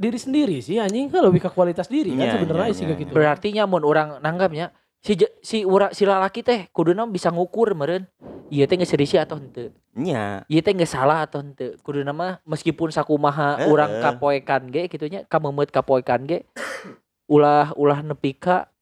diri 0.00 0.16
sendiri 0.16 0.56
sih 0.64 0.80
anjing 0.80 1.12
Heuh, 1.12 1.20
lebih 1.20 1.44
ke 1.44 1.50
kualitas 1.52 1.84
diri 1.92 2.16
kan 2.16 2.24
Iya, 2.24 2.32
sebenarnya 2.40 2.68
iya, 2.72 2.76
sih 2.76 2.84
iya, 2.88 2.96
kayak 2.96 3.00
gitu. 3.04 3.12
Berarti 3.12 3.48
nya 3.52 3.64
mun 3.68 3.84
urang 3.84 4.16
nanggapnya 4.24 4.72
si 5.04 5.12
si 5.44 5.64
ura 5.68 5.92
si 5.92 6.08
lalaki 6.08 6.40
teh 6.40 6.72
kuduna 6.72 7.04
bisa 7.04 7.28
ngukur 7.28 7.76
meureun 7.76 8.08
ieu 8.48 8.64
teh 8.64 8.80
geus 8.80 8.96
risih 8.96 9.20
atau 9.20 9.36
henteu. 9.36 9.68
Nya. 9.92 10.48
Ieu 10.48 10.64
teh 10.64 10.72
geus 10.72 10.96
salah 10.96 11.28
atau 11.28 11.44
henteu. 11.44 11.76
Kuduna 11.84 12.16
mah 12.16 12.40
meskipun 12.48 12.88
sakumaha 12.88 13.60
Heeh. 13.60 13.68
urang 13.68 13.92
kapoekan 14.00 14.72
ge 14.72 14.88
kitu 14.88 15.12
nya 15.12 15.28
kamemeut 15.28 15.68
kapoekan 15.68 16.24
ge 16.24 16.48
ulah 17.28 17.76
ulah 17.76 18.00
nepi 18.00 18.32
ka 18.40 18.72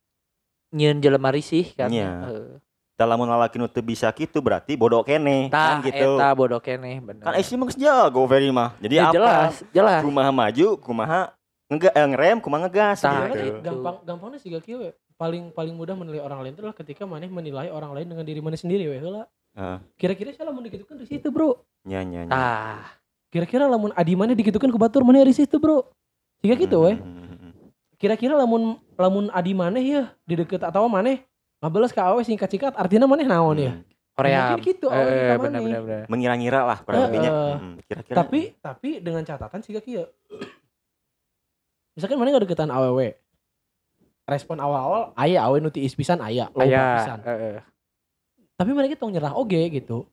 nyieun 0.71 1.03
jelema 1.03 1.35
risih 1.35 1.67
kan. 1.75 1.91
Iya. 1.91 2.31
Heeh. 2.31 2.68
Da 2.99 3.07
lamun 3.07 3.31
lalaki 3.31 3.63
nu 3.63 3.71
teu 3.71 3.79
bisa 3.79 4.11
kitu 4.11 4.43
berarti 4.43 4.75
bodoh 4.75 5.07
kene 5.07 5.47
Tah 5.55 5.79
kan 5.79 5.87
gitu. 5.87 6.19
eta 6.19 6.35
bodoh 6.35 6.59
keneh 6.59 6.99
bener. 6.99 7.23
Kan 7.23 7.39
Esi 7.39 7.55
mah 7.55 7.71
geus 7.71 7.79
jago 7.79 8.27
very 8.27 8.51
mah. 8.51 8.75
Jadi 8.83 8.99
Ya, 8.99 9.07
apa? 9.07 9.15
jelas, 9.15 9.53
jelas. 9.71 10.03
Kumaha 10.03 10.35
maju, 10.35 10.75
kumaha 10.83 11.31
ngega 11.71 11.95
eh, 11.95 12.07
ngerem, 12.11 12.37
kumaha 12.43 12.67
ngegas 12.67 13.07
Sebenarnya 13.07 13.39
gitu. 13.39 13.47
gitu. 13.55 13.59
gampang 13.63 13.97
gampangnya 14.03 14.39
sih 14.43 14.51
gak 14.51 14.67
kieu 14.67 14.83
we. 14.83 14.91
paling 15.15 15.51
paling 15.55 15.75
mudah 15.79 15.95
menilai 15.99 16.23
orang 16.23 16.43
lain 16.47 16.55
itu 16.55 16.63
adalah 16.63 16.75
ketika 16.79 17.03
maneh 17.03 17.27
menilai 17.27 17.71
orang 17.75 17.91
lain 17.91 18.07
dengan 18.07 18.23
diri 18.27 18.39
maneh 18.43 18.59
sendiri 18.59 18.91
we 18.91 18.99
heula. 18.99 19.31
Heeh. 19.55 19.79
Kira-kira 19.95 20.35
saya 20.35 20.51
lamun 20.51 20.67
dikitukan 20.67 20.95
di 20.99 21.07
situ, 21.07 21.31
Bro. 21.31 21.63
Nya 21.87 22.03
nya 22.03 22.27
nya. 22.27 22.31
Tah. 22.35 22.83
Kira-kira 23.31 23.67
lamun 23.71 23.95
adi 23.95 24.19
maneh 24.19 24.35
dikitukan 24.35 24.71
ke 24.71 24.79
batur 24.79 25.07
maneh 25.07 25.23
di 25.23 25.35
situ, 25.39 25.59
Bro. 25.63 25.87
Jika 26.43 26.55
gitu 26.59 26.83
we. 26.87 26.99
Hmm, 26.99 27.15
hmm, 27.15 27.39
hmm. 27.47 27.71
Kira-kira 27.99 28.35
lamun 28.35 28.79
lamun 28.99 29.27
adi 29.31 29.55
maneh 29.55 29.83
ya 29.87 30.03
di 30.23 30.35
deket 30.39 30.63
atau 30.67 30.87
maneh 30.91 31.23
ngabeles 31.59 31.91
ka 31.91 32.03
awe 32.07 32.21
singkat-singkat 32.21 32.75
artinya 32.75 33.07
maneh 33.07 33.27
naon 33.27 33.59
ya. 33.59 33.73
Hmm. 33.75 33.85
Korea. 34.19 34.43
Mungkin 34.51 34.67
gitu, 34.67 34.87
awalnya 34.91 35.15
Eh, 35.15 35.39
bener 35.39 35.61
bener 35.63 35.81
bener. 35.81 36.05
Mengira-ngira 36.11 36.61
lah 36.67 36.79
kurang 36.83 36.99
Heeh. 36.99 37.09
lebihnya. 37.09 37.31
Hmm, 37.55 37.75
Kira-kira. 37.87 38.17
Tapi 38.17 38.41
tapi 38.59 38.89
dengan 38.99 39.23
catatan 39.23 39.63
sih 39.63 39.71
kieu. 39.79 40.11
Misalkan 41.95 42.19
mana 42.19 42.39
deketan 42.39 42.71
awewe. 42.71 43.15
Respon 44.27 44.59
awal-awal 44.59 45.15
aya 45.15 45.41
awe 45.41 45.57
nu 45.57 45.71
tiis 45.71 45.95
pisan 45.95 46.21
aya, 46.21 46.53
loba 46.53 46.67
Aya, 46.67 46.85
pisan. 47.01 47.19
heeh. 47.25 47.59
Tapi 48.59 48.71
mereka 48.75 48.99
tong 48.99 49.15
nyerah 49.15 49.33
oge 49.33 49.57
gitu. 49.73 50.05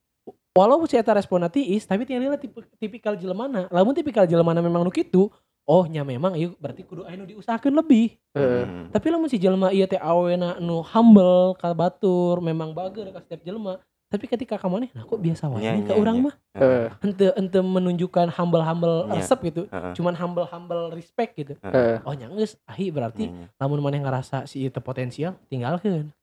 Walau 0.55 0.79
si 0.87 0.95
eta 0.95 1.11
responna 1.11 1.51
tiis, 1.51 1.83
tapi 1.83 2.07
tinggalnya 2.07 2.39
tipe, 2.39 2.63
tipikal 2.79 3.19
jelemana. 3.19 3.67
Lamun 3.67 3.91
tipikal 3.91 4.23
jelemana 4.23 4.63
memang 4.63 4.87
nu 4.87 4.93
kitu, 4.93 5.27
oh 5.65 5.83
nya 5.85 6.05
memang 6.05 6.37
ieu 6.37 6.53
berarti 6.57 6.85
kudu 6.85 7.03
aya 7.03 7.17
nu 7.17 7.25
diusahakeun 7.25 7.75
lebih. 7.75 8.15
Heeh. 8.33 8.63
Hmm. 8.65 8.85
Tapi 8.93 9.05
lamun 9.09 9.27
si 9.27 9.37
jelema 9.37 9.69
ieu 9.69 9.85
teh 9.85 9.99
awena 9.99 10.57
nu 10.57 10.85
humble 10.85 11.57
ka 11.57 11.73
batur, 11.73 12.39
memang 12.39 12.71
bager 12.71 13.09
ka 13.09 13.21
setiap 13.21 13.41
jelema. 13.41 13.81
Tapi 14.05 14.29
ketika 14.29 14.55
ka 14.61 14.69
maneh, 14.69 14.93
nah 14.93 15.01
kok 15.01 15.17
biasa 15.17 15.49
wae 15.49 15.65
Nya, 15.65 15.71
nih 15.75 15.83
ka 15.89 15.93
nya, 15.93 15.99
urang 15.99 16.17
nya. 16.21 16.25
mah. 16.29 16.35
Heeh. 16.55 16.85
Henteu 17.01 17.31
henteu 17.35 17.61
menunjukkan 17.65 18.27
humble-humble 18.31 19.09
Nya. 19.09 19.17
resep 19.17 19.39
gitu. 19.43 19.61
Heeh. 19.65 19.93
Cuman 19.97 20.13
humble-humble 20.13 20.93
respect 20.93 21.33
gitu. 21.35 21.57
Heeh. 21.59 22.05
Oh 22.05 22.13
nya 22.13 22.29
geus, 22.29 22.53
ahi 22.69 22.93
berarti 22.93 23.27
Nya, 23.27 23.49
nya. 23.49 23.57
lamun 23.57 23.81
maneh 23.81 23.99
ngerasa 23.99 24.45
si 24.45 24.61
ieu 24.61 24.69
teu 24.69 24.79
potensial, 24.79 25.33
tinggalkeun. 25.49 26.13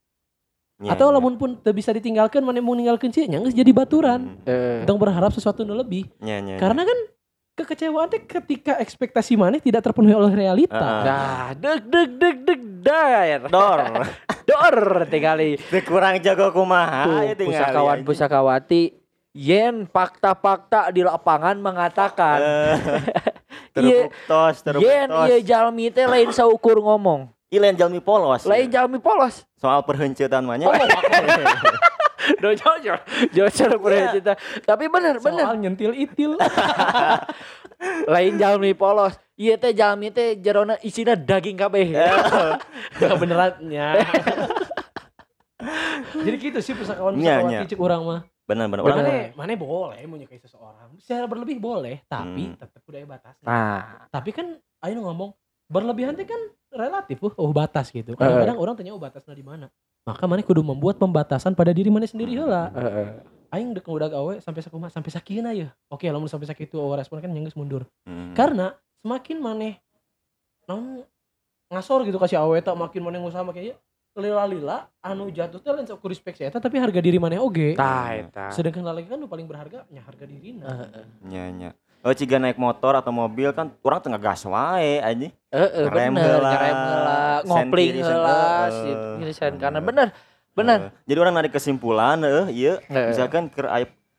Nya, 0.79 0.95
Atau 0.95 1.11
nya. 1.11 1.19
lamun 1.19 1.35
pun 1.37 1.59
teu 1.59 1.75
bisa 1.75 1.91
ditinggalkeun 1.91 2.47
maneh 2.47 2.63
mau 2.63 2.73
ninggalkeun 2.73 3.11
sih, 3.11 3.27
nya 3.27 3.43
geus 3.43 3.53
jadi 3.53 3.75
baturan. 3.75 4.31
Hmm. 4.31 4.47
Heeh. 4.47 4.87
Dong 4.87 5.03
berharap 5.03 5.35
sesuatu 5.35 5.67
nu 5.67 5.75
lebih. 5.75 6.07
Nya, 6.23 6.39
nya. 6.39 6.63
Karena 6.63 6.87
kan 6.87 6.99
kekecewaan 7.53 8.09
teh 8.09 8.21
ketika 8.21 8.77
ekspektasi 8.77 9.37
maneh 9.37 9.59
tidak 9.59 9.83
terpenuhi 9.83 10.13
oleh 10.13 10.33
realita. 10.33 10.75
Heeh. 10.75 11.03
Nah, 11.05 11.49
deg 11.53 11.81
deg 11.85 12.11
deg 12.17 12.37
deg 12.43 12.61
dar. 12.81 13.41
dor. 13.47 13.81
Dor. 14.43 15.07
Teu 15.07 15.81
kurang 15.83 16.19
jago 16.19 16.51
kumaha 16.51 17.07
Tuh, 17.07 17.23
ya 17.23 17.35
pusakawan 17.39 17.95
anjing. 17.95 18.07
pusakawati 18.11 18.83
yen 19.33 19.87
fakta-fakta 19.87 20.91
di 20.91 21.01
lapangan 21.01 21.57
mengatakan 21.57 22.39
Eh, 22.43 22.77
Iya. 23.79 24.11
Terbuktos, 24.13 24.57
yen 24.77 25.09
terbuktos. 25.09 25.29
ieu 25.31 25.41
jalmi 25.41 25.89
teh 25.89 26.05
lain 26.05 26.29
saukur 26.29 26.77
ngomong, 26.77 27.31
Ih, 27.49 27.57
lain 27.57 27.73
jalmi 27.73 28.01
polos. 28.01 28.45
lain 28.45 28.69
ya. 28.69 28.83
jalmi 28.83 28.99
polos. 28.99 29.49
Soal 29.57 29.81
perheunceutan 29.81 30.45
mah 30.45 30.61
nya. 30.61 30.69
Oh, 30.69 30.75
Do 32.39 32.51
jujur, 32.53 32.99
jujur 33.31 33.71
pernah 33.77 34.11
cerita. 34.11 34.33
Tapi 34.63 34.87
bener 34.87 35.19
bener, 35.19 35.45
Soal 35.45 35.59
nyentil 35.59 35.93
itil. 35.93 36.39
lain 38.15 38.39
jalmi 38.39 38.73
polos. 38.73 39.19
Ieu 39.35 39.59
teh 39.59 39.73
jalmi 39.73 40.09
teh 40.09 40.39
jerona 40.39 40.79
isina 40.81 41.15
daging 41.15 41.59
kabeh. 41.59 41.91
Gak 43.01 43.17
benerannya. 43.19 43.89
Jadi 46.13 46.37
gitu 46.39 46.59
sih 46.59 46.75
pusakawan 46.75 47.15
Nya, 47.15 47.39
pusakawan 47.39 47.51
nya. 47.51 47.61
cicik 47.67 47.79
urang 47.79 48.03
mah. 48.03 48.21
Bener 48.43 48.67
bener. 48.67 48.83
Orang 48.83 48.99
Mana 49.03 49.31
mana 49.35 49.53
boleh 49.55 50.03
menyukai 50.05 50.39
seseorang. 50.39 50.99
Secara 50.99 51.31
berlebih 51.31 51.63
boleh, 51.63 52.03
tapi 52.07 52.51
Hmm. 52.51 52.59
tetap 52.59 52.83
udah 52.83 53.01
batasnya. 53.09 53.47
Nah, 53.47 53.81
Tapi 54.11 54.31
kan 54.35 54.47
ayo 54.83 54.99
ngomong 54.99 55.31
berlebihan 55.71 56.13
teh 56.13 56.27
kan 56.27 56.39
relatif 56.69 57.17
uh, 57.23 57.33
oh 57.39 57.49
batas 57.49 57.89
gitu 57.89 58.13
kadang-kadang 58.13 58.61
orang 58.61 58.75
tanya 58.77 58.93
oh 58.93 59.01
batasnya 59.01 59.33
di 59.33 59.41
mana 59.41 59.73
maka 60.03 60.25
mana 60.27 60.43
kudu 60.43 60.61
membuat 60.61 60.97
pembatasan 60.97 61.53
pada 61.53 61.71
diri 61.71 61.87
mana 61.87 62.05
sendiri 62.05 62.35
heula 62.35 62.71
Heeh. 62.71 63.09
aing 63.51 63.71
dek 63.71 63.85
udah 63.85 64.09
gawe 64.09 64.35
sampai 64.39 64.61
sakumaha 64.61 64.89
sampai 64.89 65.11
sakina 65.11 65.53
ya 65.53 65.71
oke 65.87 66.03
lamun 66.05 66.27
sampai 66.27 66.47
sakitu 66.47 66.75
oh 66.75 66.93
respon 66.93 67.19
kan 67.19 67.29
nyenggeus 67.29 67.55
mundur 67.55 67.87
Hmm. 68.03 68.33
karena 68.33 68.75
semakin 68.99 69.39
maneh 69.39 69.75
non 70.65 71.03
ngasor 71.69 72.03
gitu 72.03 72.17
kasih 72.17 72.39
awe 72.39 72.59
tak 72.59 72.75
makin 72.75 73.01
maneh 73.01 73.19
ngusaha 73.19 73.43
makin 73.43 73.73
ya 73.73 73.77
lila-lila 74.13 74.93
anu 75.01 75.29
jatuh 75.29 75.57
teh 75.57 75.73
lain 75.73 75.89
sok 75.89 76.05
respect 76.05 76.37
saya 76.37 76.53
tapi 76.53 76.77
harga 76.77 77.01
diri 77.01 77.17
maneh 77.17 77.41
oge 77.41 77.73
Tah 77.73 78.13
eta. 78.13 78.53
sedangkan 78.53 78.85
lalaki 78.85 79.09
kan 79.09 79.23
paling 79.23 79.47
berharga 79.47 79.89
nya 79.89 80.03
harga 80.03 80.25
dirina 80.25 80.69
Heeh. 80.69 81.05
Nya 81.25 81.45
nya. 81.49 81.71
Oh, 82.03 82.11
ciga 82.11 82.43
naik 82.43 82.59
motor 82.59 82.99
atau 82.99 83.15
mobil 83.15 83.55
kan 83.55 83.71
orang 83.87 84.03
tengah 84.03 84.19
gas 84.19 84.43
wae 84.43 84.99
aja. 84.99 85.29
Heeh, 85.55 85.87
bener, 85.87 86.43
ngerem 86.43 86.77
ngopling 87.47 87.95
heula, 88.03 88.43
ngirisan 89.23 89.53
karena 89.55 89.79
Bener, 89.79 90.09
bener. 90.51 90.79
Eh, 90.91 90.91
jadi 91.07 91.19
orang 91.23 91.35
narik 91.39 91.55
kesimpulan, 91.55 92.19
eh, 92.27 92.51
iya. 92.51 92.75
heeh, 92.83 92.91
iya, 92.91 93.03
misalkan 93.07 93.47
ke 93.47 93.63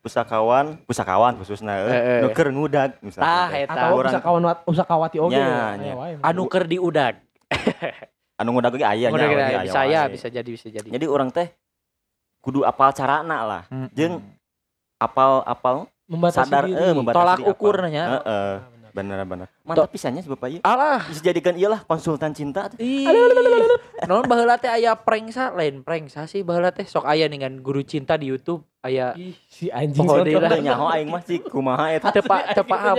pusakawan 0.04 0.84
pusakawan 0.84 1.40
khususnya 1.40 1.80
e, 1.80 1.88
uh, 1.88 2.22
nuker 2.28 2.52
ngudag 2.52 3.00
misalnya 3.00 3.24
tah 3.24 3.50
ya 3.56 3.66
atau 3.72 3.96
orang, 3.96 4.12
pusakawan 4.12 4.42
pusakawati 4.68 5.18
oge? 5.24 5.40
Ya, 5.40 5.80
ya. 5.80 5.94
anu 6.20 6.44
ker 6.52 6.68
di 6.68 6.76
udag 6.76 7.24
anu 8.40 8.52
ngudag 8.52 8.76
ge 8.76 8.84
aya 8.84 9.08
nya 9.08 9.64
bisa 9.64 9.88
ya 9.88 10.12
bisa 10.12 10.28
jadi 10.28 10.50
bisa 10.52 10.68
jadi. 10.68 10.84
Jadi 10.92 11.06
orang 11.08 11.32
teh 11.32 11.48
kudu 12.44 12.68
apal 12.68 12.92
anak 12.92 13.42
lah. 13.48 13.64
Hmm. 13.72 13.88
jeung 13.96 14.20
apal 15.00 15.40
apal 15.48 15.88
membatasi 16.14 16.46
sadar 16.46 16.64
diri. 16.64 16.78
eh 16.78 16.94
membatasi 16.94 17.18
Tolak 17.18 17.40
ukurnya. 17.50 18.04
Heeh. 18.22 18.54
Benar, 18.94 19.26
benar. 19.26 19.26
Bener 19.26 19.26
bener. 19.26 19.48
Mantap 19.66 19.90
pisannya 19.90 20.22
si 20.22 20.30
Bapak 20.30 20.48
ieu. 20.48 20.62
Alah, 20.62 21.02
Bisa 21.04 21.22
jadikan 21.24 21.54
iyalah 21.54 21.82
konsultan 21.82 22.30
cinta. 22.32 22.70
Ih. 22.78 23.10
Non 24.04 24.22
baheula 24.22 24.56
teh 24.56 24.68
aya 24.68 24.94
prank 24.94 25.30
sa, 25.30 25.50
lain 25.50 25.82
prank 25.82 26.08
sa 26.08 26.24
sih 26.24 26.42
baheula 26.42 26.70
teh 26.70 26.84
sok 26.84 27.04
aya 27.04 27.26
dengan 27.26 27.58
guru 27.58 27.82
cinta 27.82 28.14
di 28.14 28.28
YouTube 28.28 28.62
aya 28.80 29.16
Ih, 29.16 29.34
si 29.44 29.68
anjing 29.68 29.98
Poho 29.98 30.20
soto. 30.20 30.28
deui 30.28 30.62
nyaho 30.62 30.86
aing 30.88 31.08
mah 31.08 31.22
sih 31.22 31.40
kumaha 31.40 31.90
eta. 31.92 32.12
teu 32.12 32.22
pa- 32.22 32.52
teu 32.52 32.62
Aing 32.62 32.70
paham. 32.70 32.96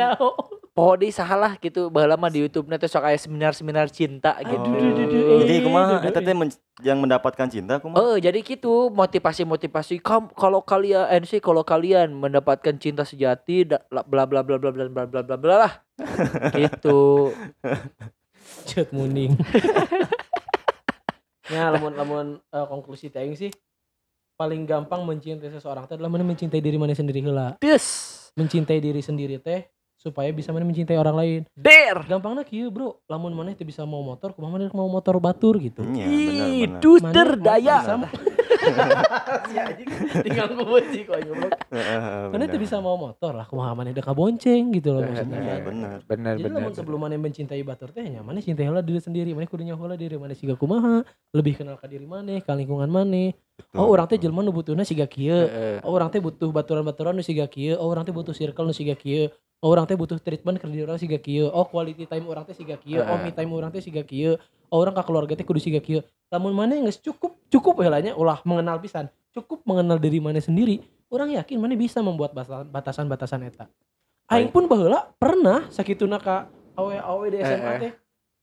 Poho 0.74 0.98
deui 0.98 1.14
salah 1.14 1.54
gitu 1.62 1.86
baheula 1.86 2.18
mah 2.18 2.26
di 2.26 2.42
YouTube 2.42 2.66
teh 2.66 2.90
sok 2.90 3.06
aya 3.06 3.14
seminar-seminar 3.14 3.86
cinta 3.94 4.34
gitu. 4.42 4.58
Aduh, 4.58 4.74
duh, 4.74 4.90
duh, 4.90 5.06
duh. 5.06 5.38
Jadi 5.46 5.54
kumaha 5.62 6.02
duh, 6.02 6.10
eta 6.10 6.18
duh. 6.18 6.26
teh 6.26 6.34
men- 6.34 6.60
yang 6.82 6.98
mendapatkan 6.98 7.46
cinta 7.46 7.78
kumaha? 7.78 8.02
Oh, 8.02 8.18
jadi 8.18 8.34
gitu 8.42 8.90
motivasi-motivasi 8.90 10.02
kalau 10.34 10.66
kalian 10.66 11.06
eh 11.06 11.22
sih 11.22 11.38
kalau 11.38 11.62
kalian 11.62 12.10
mendapatkan 12.10 12.74
cinta 12.82 13.06
sejati 13.06 13.70
bla 13.70 14.02
bla 14.02 14.26
bla 14.26 14.42
bla 14.42 14.58
bla 14.58 14.74
bla 14.74 15.06
bla 15.06 15.22
bla 15.22 15.36
bla 15.38 15.54
lah. 15.62 15.72
gitu. 16.58 17.30
Cut 18.68 18.90
muning. 18.90 19.38
ya 21.54 21.70
lamun 21.70 21.94
lamun 21.94 22.26
eh, 22.50 22.66
konklusi 22.66 23.14
teh 23.14 23.22
aing 23.22 23.38
sih 23.38 23.54
paling 24.34 24.66
gampang 24.66 25.06
mencintai 25.06 25.54
seseorang 25.54 25.86
teh 25.86 25.94
adalah 25.94 26.10
mana 26.10 26.26
mencintai 26.26 26.58
diri 26.58 26.82
mana 26.82 26.98
sendiri 26.98 27.22
heula. 27.22 27.54
Des. 27.62 27.86
Mencintai 28.34 28.82
diri 28.82 28.98
sendiri 28.98 29.38
teh 29.38 29.70
supaya 30.04 30.28
bisa 30.30 30.52
mana 30.52 30.68
mencintai 30.68 30.94
orang 30.94 31.16
lain. 31.16 31.40
Der. 31.56 31.96
Gampangnya 32.04 32.44
kieu, 32.44 32.68
Bro. 32.68 33.00
Lamun 33.08 33.32
mana 33.32 33.56
teh 33.56 33.64
bisa 33.64 33.82
mau 33.82 34.04
motor, 34.04 34.36
kumaha 34.36 34.52
mana 34.52 34.68
mau 34.70 34.84
motor 34.86 35.16
batur 35.16 35.56
gitu. 35.56 35.80
Iya, 35.82 36.04
bener 36.04 36.12
Ih, 36.12 36.62
bener. 36.68 36.78
dus 36.78 37.00
Mana 37.00 37.14
derdaya. 37.16 37.76
bisa 37.80 37.94
mau- 37.96 38.12
si 39.44 39.56
anjing 39.56 39.88
tinggal 40.22 40.46
ngebenci 40.50 41.00
kok 41.04 41.16
goblok. 41.20 41.52
Heeh, 41.74 42.00
Mana 42.28 42.44
teh 42.44 42.54
bener. 42.54 42.60
bisa 42.60 42.76
mau 42.78 42.96
motor 42.96 43.32
lah 43.32 43.44
kumaha 43.44 43.72
mana 43.72 43.90
deka 43.90 44.12
bonceng 44.12 44.72
gitu 44.72 44.92
loh 44.92 45.02
maksudnya. 45.02 45.40
Iya, 45.40 45.56
bener. 45.60 45.96
Benar 46.04 46.32
Jadi 46.36 46.52
lamun 46.52 46.72
sebelum 46.72 46.98
mana 46.98 47.16
mencintai 47.16 47.60
batur 47.60 47.90
teh 47.90 48.04
nya 48.04 48.20
mana 48.20 48.38
cintai 48.38 48.64
heula 48.64 48.80
diri 48.80 49.00
sendiri, 49.00 49.32
mana 49.32 49.44
kudu 49.44 49.64
nyaho 49.64 49.80
heula 49.80 49.96
diri 49.96 50.16
mana 50.16 50.32
siga 50.32 50.54
kumaha, 50.54 51.00
lebih 51.32 51.56
kenal 51.56 51.76
ka 51.76 51.88
diri 51.88 52.04
mana, 52.04 52.36
ka 52.40 52.52
lingkungan 52.52 52.88
mana. 52.88 53.32
Oh, 53.70 53.86
orang 53.86 54.06
teh 54.06 54.18
jelema 54.18 54.42
nu 54.42 54.50
butuhna 54.50 54.82
siga 54.82 55.06
kieu. 55.06 55.46
Oh, 55.80 55.92
orang 55.92 56.08
teh 56.08 56.18
butuh 56.18 56.50
baturan-baturan 56.50 57.12
nu 57.12 57.22
siga 57.22 57.44
kieu. 57.46 57.76
Oh, 57.76 57.86
orang 57.86 58.02
teh 58.02 58.10
butuh 58.10 58.32
circle 58.32 58.66
nu 58.66 58.74
siga 58.74 58.94
kieu. 58.94 59.28
Oh, 59.64 59.72
orang 59.72 59.88
teh 59.88 59.96
butuh 59.96 60.20
treatment 60.20 60.60
ke 60.60 60.68
diri 60.68 60.84
orang 60.84 61.00
siga 61.00 61.16
kieu. 61.16 61.48
Oh, 61.48 61.64
quality 61.64 62.04
time 62.04 62.28
orang 62.28 62.44
teh 62.44 62.52
siga 62.52 62.76
kieu. 62.76 63.00
Oh, 63.00 63.16
me 63.16 63.32
time 63.32 63.48
orang 63.48 63.72
teh 63.72 63.80
siga 63.80 64.04
kieu. 64.04 64.36
Oh, 64.68 64.76
orang 64.76 64.92
ka 64.92 65.00
keluarga 65.00 65.32
teh 65.32 65.40
kudu 65.40 65.56
siga 65.56 65.80
kieu. 65.80 66.04
Lamun 66.28 66.52
mana 66.52 66.76
geus 66.76 67.00
cukup 67.00 67.32
cukup 67.48 67.80
heula 67.80 68.04
nya 68.04 68.12
ulah 68.12 68.44
mengenal 68.44 68.76
pisan. 68.76 69.08
Cukup 69.32 69.64
mengenal 69.64 69.96
diri 69.96 70.20
mana 70.20 70.36
sendiri. 70.36 70.84
Orang 71.08 71.32
yakin 71.32 71.56
mana 71.56 71.72
bisa 71.80 72.04
membuat 72.04 72.36
batasan- 72.36 72.68
batasan-batasan 72.68 73.40
eta. 73.48 73.64
Aing 74.28 74.52
pun 74.52 74.68
baheula 74.68 75.08
pernah 75.16 75.64
sakituna 75.72 76.20
ka 76.20 76.44
awe-awe 76.76 77.24
di 77.32 77.40
SMA 77.40 77.56
Eh, 77.56 77.72
eh. 77.72 77.80
teh. 77.80 77.92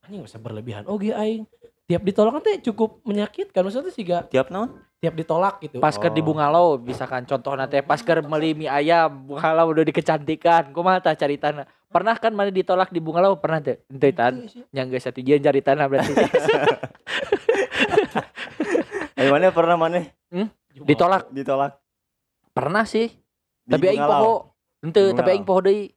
Anjing 0.01 0.25
usah 0.25 0.41
berlebihan. 0.41 0.89
Oge 0.89 1.13
aing. 1.13 1.45
Tiap 1.91 2.07
ditolak 2.07 2.39
teh 2.39 2.63
cukup 2.71 3.03
menyakitkan. 3.03 3.67
Maksudnya 3.67 3.91
siga 3.91 4.23
Tiap 4.31 4.47
naon? 4.47 4.79
tiap 5.01 5.17
ditolak 5.17 5.57
gitu. 5.65 5.81
Pas 5.81 5.97
di 5.97 6.21
Oh. 6.21 6.25
Bungalau 6.29 6.67
misalkan 6.77 7.25
contohna 7.25 7.65
teh 7.65 7.81
pas 7.81 7.97
keur 7.97 8.21
meuli 8.21 8.53
mie 8.53 8.69
ayam 8.69 9.09
Bungalau 9.33 9.73
udah 9.73 9.81
dikecantikan 9.81 10.69
kumaha 10.71 11.01
tah 11.01 11.17
caritana? 11.17 11.65
Pernah 11.89 12.15
kan 12.21 12.31
mana 12.31 12.53
ditolak 12.53 12.93
di 12.93 13.01
Bungalau 13.01 13.33
pernah 13.41 13.59
teh? 13.59 13.81
Henteu 13.89 14.13
tan 14.13 14.45
Itu 14.45 14.61
sih. 14.61 14.63
yang 14.71 14.93
geus 14.93 15.03
satu 15.03 15.19
jian 15.19 15.41
caritana 15.41 15.89
berarti. 15.89 16.13
Ayo 19.17 19.33
mana 19.33 19.49
pernah 19.49 19.75
mana? 19.75 20.05
Ditolak. 20.77 21.33
Ditolak? 21.33 21.81
pernah 22.51 22.83
sih. 22.85 23.09
Di 23.65 23.73
tapi 23.73 23.85
aing 23.91 24.05
poho. 24.05 24.53
Henteu 24.85 25.11
tapi 25.17 25.29
aing 25.33 25.45
poho 25.49 25.59
deui. 25.65 25.89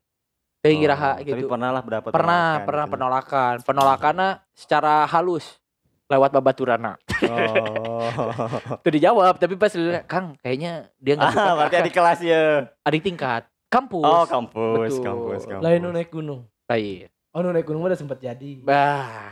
Oh, 0.65 0.73
iraha 0.73 1.21
Tapi 1.21 1.29
gitu. 1.29 1.45
pernah 1.45 1.69
lah 1.77 1.85
berdapat 1.85 2.09
pernah 2.09 2.41
penolakan 2.57 2.65
pernah 2.65 2.85
gitu. 2.89 2.93
penolakan. 2.97 3.55
Penolakannya 3.69 4.29
secara 4.57 5.05
halus 5.13 5.61
lewat 6.07 6.31
babaturana 6.33 6.95
Oh. 7.25 8.05
itu 8.85 8.89
dijawab 8.93 9.37
tapi 9.37 9.55
pas 9.55 9.69
dulu, 9.69 9.91
Kang 10.05 10.33
kayaknya 10.39 10.89
dia 10.97 11.13
nggak 11.15 11.31
suka 11.31 11.43
ah, 11.43 11.53
berarti 11.57 11.75
adik 11.79 11.93
kelas 11.93 12.19
ya. 12.21 12.43
adik 12.81 13.01
tingkat 13.01 13.43
kampus 13.67 14.03
Oh, 14.03 14.25
kampus, 14.25 14.93
Betul. 14.93 15.03
kampus, 15.03 15.41
kampus. 15.47 15.63
Lain 15.63 15.79
nu 15.81 15.89
naik 15.91 16.09
gunung. 16.09 16.41
lain 16.67 17.07
Oh 17.31 17.39
nu 17.41 17.51
naik 17.51 17.65
gunung 17.65 17.83
udah 17.83 17.95
sempet 17.95 18.19
jadi. 18.19 18.61
bah 18.61 19.31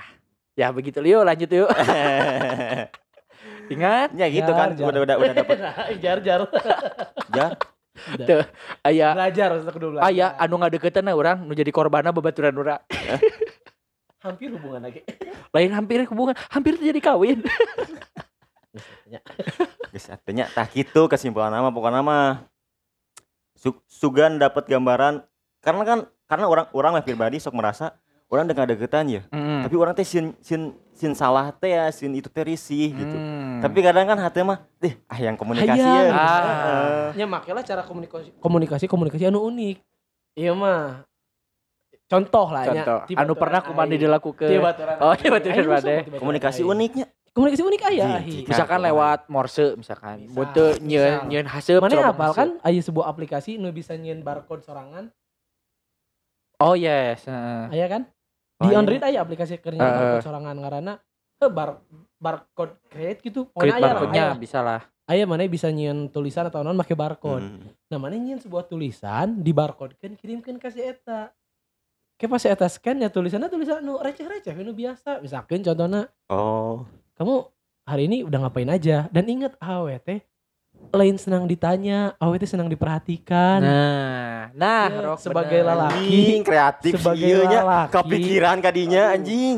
ya 0.52 0.68
begitu 0.68 1.00
yuk 1.00 1.22
lanjut 1.22 1.48
yuk 1.48 1.68
ingat 3.70 4.08
ya 4.12 4.26
gitu 4.28 4.50
kan, 4.50 4.68
Jar, 4.70 4.78
jar. 4.78 4.88
udah 4.88 5.00
udah 5.02 5.16
udah 5.18 5.34
dapat 5.34 5.56
jar 6.02 6.18
jar. 6.20 6.40
jar. 7.30 7.50
aya 8.82 9.08
Belajar 9.12 9.48
untuk 9.54 9.72
kedua 9.74 9.88
belajar. 9.96 10.08
aya 10.08 10.26
anu 10.36 10.54
ngadeketan 10.56 11.06
orang 11.06 11.36
nu 11.40 11.52
jadi 11.52 11.68
korbanna 11.68 12.10
babaturan 12.10 12.52
urang 12.52 12.80
hampir 14.22 14.48
hubungan 14.50 14.80
lagi. 14.80 15.02
lain 15.54 15.70
hampir 15.70 16.06
hubungan 16.06 16.34
hampir 16.48 16.74
jadi 16.76 16.98
kawin 16.98 17.42
Geus 19.92 20.08
artinya 20.08 20.48
tah 20.48 20.64
kitu 20.64 21.04
kesimpulan 21.04 21.50
nama 21.50 21.68
pokoknya 21.68 22.00
mah 22.00 22.46
Su- 23.52 23.84
sugan 23.84 24.40
dapat 24.40 24.64
gambaran 24.64 25.20
karena 25.60 25.82
kan 25.84 25.98
karena 26.24 26.46
orang 26.46 26.66
orang 26.72 26.90
mah 26.94 27.04
pribadi 27.04 27.36
sok 27.36 27.52
merasa 27.52 27.92
orang 28.26 28.48
dengan 28.48 28.64
deketan 28.64 29.06
ya 29.06 29.22
Mm. 29.28 29.62
tapi 29.62 29.74
orang 29.76 29.92
teh 29.92 30.02
sin 30.02 30.32
sin 30.40 30.62
sin 30.90 31.12
salah 31.12 31.52
teh 31.52 31.70
ya 31.70 31.86
sin 31.88 32.10
itu 32.10 32.26
teh 32.26 32.42
risih 32.42 32.90
gitu 32.90 33.12
Mm. 33.12 33.60
tapi 33.60 33.78
kadang 33.78 34.02
kan 34.04 34.18
hati 34.18 34.40
mah 34.40 34.64
deh 34.78 34.96
ah 35.04 35.18
yang 35.20 35.36
komunikasi 35.36 35.78
Hayang. 35.78 36.08
ya 36.08 36.16
Ah. 36.16 37.08
Ya 37.12 37.26
makanya 37.28 37.60
cara 37.62 37.84
komunikasi 37.84 38.32
komunikasi 38.38 38.84
komunikasi 38.88 39.28
anu 39.28 39.44
unik. 39.44 39.84
Iya 40.32 40.56
mah. 40.56 41.04
Contoh 42.12 42.46
lah 42.52 42.62
contoh 42.68 42.98
Tiba 43.08 43.24
anu 43.24 43.32
pernah 43.32 43.60
aing. 43.88 43.96
dilakukan 43.96 44.48
Oh, 45.00 45.14
tiba 45.16 45.40
tiba 45.40 45.80
komunikasi 46.20 46.60
uniknya 46.60 47.08
Komunikasi 47.32 47.64
unik 47.64 47.80
ji. 48.28 48.44
misalkan 48.44 48.76
Kan, 48.76 48.86
lewat 48.92 49.20
morse 49.32 49.72
misalkan 49.80 50.28
Bisa. 50.28 50.36
butuh 50.36 50.70
nyeun 50.84 51.12
Bisa. 51.16 51.28
nyeun 51.32 51.48
haseup 51.48 51.80
Mana 51.80 52.12
apal 52.12 52.28
haseup. 52.28 52.36
kan 52.36 52.48
aya 52.60 52.80
sebuah 52.84 53.06
aplikasi 53.08 53.56
nu 53.56 53.72
bisa 53.72 53.96
nyeun 53.96 54.20
barcode 54.20 54.60
sorangan. 54.60 55.08
oh 56.60 56.76
yes 56.76 57.24
heeh. 57.24 57.72
Aya 57.72 57.86
kan? 57.88 58.02
Oh, 58.60 58.68
Di 58.68 58.76
iya. 58.76 58.78
Android 58.78 59.00
aya 59.00 59.18
aplikasi 59.24 59.56
Heeh. 59.56 59.96
barcode 59.96 60.28
sorangan 60.28 60.56
ngaranna 60.60 60.94
eh, 61.40 61.48
bar 61.48 61.80
barcode 62.20 62.76
create 62.92 63.24
gitu. 63.24 63.48
Create 63.56 63.80
barcode-nya 63.80 64.36
aya. 64.36 64.38
bisa 64.38 64.60
lah 64.60 64.84
Aya 65.08 65.26
mana 65.26 65.42
bisa 65.48 65.66
nyeun 65.72 66.12
tulisan 66.12 66.46
atau 66.46 66.62
non 66.62 66.78
make 66.78 66.94
barcode. 66.94 67.42
Hmm. 67.42 67.64
Nah 67.90 67.98
mana 67.98 68.14
nyeun 68.14 68.38
sebuah 68.38 68.68
tulisan 68.70 69.40
di 69.40 69.50
barcode 69.50 69.96
kan 69.96 70.14
kirimkan 70.14 70.60
ke 70.60 70.68
si 70.68 70.78
eta. 70.78 71.32
Kayak 72.22 72.38
pas 72.38 72.38
si 72.38 72.46
eta 72.46 72.70
scan 72.70 73.02
ya 73.02 73.10
tulisannya 73.10 73.50
tulisan 73.50 73.82
nu 73.82 73.98
receh-receh 73.98 74.54
nu 74.62 74.70
biasa. 74.70 75.18
Misalkan 75.18 75.58
contohnya 75.58 76.06
oh 76.30 76.86
kamu 77.18 77.50
hari 77.82 78.06
ini 78.06 78.22
udah 78.22 78.46
ngapain 78.46 78.70
aja 78.70 79.10
dan 79.10 79.26
inget 79.26 79.58
awet 79.58 80.06
teh 80.06 80.20
lain 80.94 81.18
senang 81.18 81.50
ditanya, 81.50 82.14
awet 82.22 82.46
teh 82.46 82.54
senang 82.54 82.70
diperhatikan. 82.70 83.58
nah 83.58 84.54
nah 84.54 84.86
Ya, 84.86 85.02
Rok, 85.02 85.18
sebagai 85.18 85.66
bener. 85.66 85.74
lelaki. 85.74 85.98
anjing 85.98 86.40
kreatif 86.46 86.92
sebagai 86.94 87.34
nya. 87.42 87.60
lelaki, 87.66 87.90
kepikiran 87.98 88.56
kadinya 88.62 89.02
anjing 89.18 89.56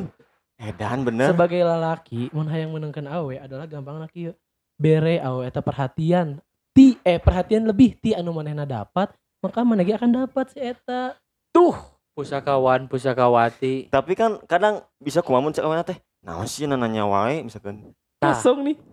edan 0.56 0.98
bener 1.04 1.36
sebagai 1.36 1.60
lelaki 1.60 2.32
mun 2.32 2.48
hayang 2.48 2.72
menengkeun 2.72 3.12
awe 3.12 3.34
adalah 3.44 3.68
gampang 3.68 4.00
kieu. 4.08 4.32
Bere 4.80 5.20
awe 5.20 5.44
eta 5.44 5.60
perhatian. 5.60 6.40
Ti 6.72 6.96
eh 7.04 7.20
perhatian 7.20 7.68
lebih 7.68 8.00
ti 8.00 8.16
anu 8.16 8.32
manehna 8.32 8.64
dapat, 8.64 9.12
maka 9.44 9.60
maneh 9.60 9.84
ge 9.84 9.92
akan 10.00 10.24
dapat 10.24 10.48
si 10.48 10.64
eta. 10.64 11.12
tuh 11.52 11.76
Pusakawan, 12.14 12.86
pusakawati. 12.86 13.90
Tapi 13.90 14.12
kan 14.14 14.38
kadang 14.46 14.86
bisa 15.02 15.18
kumamun 15.18 15.50
cek 15.50 15.66
mana 15.66 15.82
teh. 15.82 15.98
Naon 16.22 16.46
sih 16.46 16.70
nanya 16.70 17.10
wae 17.10 17.42
misalkan. 17.42 17.90
Kosong 18.22 18.70
nih. 18.70 18.76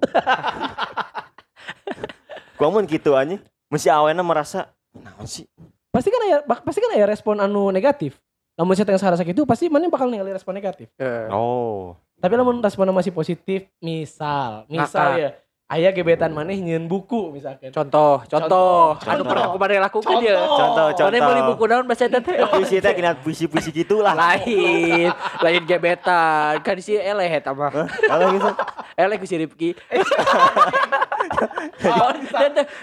Kumamun 2.57 2.89
gitu 2.89 3.13
anjing. 3.13 3.37
Mesti 3.69 3.93
awalnya 3.93 4.25
merasa 4.25 4.73
naon 4.97 5.29
sih. 5.29 5.45
Pasti 5.93 6.09
kan 6.09 6.21
ada 6.25 6.37
pasti 6.65 6.81
kan 6.81 6.97
ada 6.97 7.05
respon 7.05 7.37
anu 7.37 7.69
negatif. 7.69 8.17
Namun 8.57 8.73
saya 8.73 8.89
tengah 8.89 9.01
sarasa 9.01 9.21
gitu 9.21 9.45
pasti 9.45 9.69
mana 9.69 9.85
bakal 9.87 10.09
ningali 10.09 10.33
respon 10.33 10.57
negatif. 10.57 10.89
Oh. 11.29 11.93
Tapi 12.21 12.37
namun 12.37 12.61
respon 12.61 12.85
masih 12.93 13.09
positif, 13.09 13.65
misal, 13.81 14.69
misal 14.69 15.17
Ngakak. 15.17 15.17
ya, 15.17 15.29
ayah 15.71 15.91
gebetan 15.95 16.35
maneh 16.35 16.59
nyeun 16.59 16.85
buku 16.91 17.31
misalkan. 17.31 17.71
Contoh, 17.71 18.19
contoh, 18.27 18.99
Contoh. 18.99 19.11
anu 19.15 19.23
pernah 19.23 19.47
kemarin 19.55 19.79
lakukan 19.79 20.15
dia. 20.19 20.35
Contoh, 20.43 20.87
contoh. 20.91 21.07
Mana 21.07 21.27
beli 21.31 21.41
buku 21.47 21.63
naon 21.67 21.85
bahasa 21.87 22.11
eta 22.11 22.19
teh? 22.19 22.35
Puisi 22.43 22.83
teh 22.83 22.91
kena 22.91 23.15
puisi-puisi 23.15 23.71
gitu 23.71 24.03
lah. 24.03 24.11
Lain, 24.11 25.09
lain 25.39 25.63
gebetan. 25.63 26.59
Kan 26.59 26.75
si 26.83 26.99
eleh 26.99 27.31
eta 27.31 27.55
mah. 27.55 27.71
Kalau 27.87 28.25
gitu. 28.35 28.51
Eleh 28.99 29.15
ku 29.15 29.25
si 29.25 29.35
Rifki. 29.39 29.71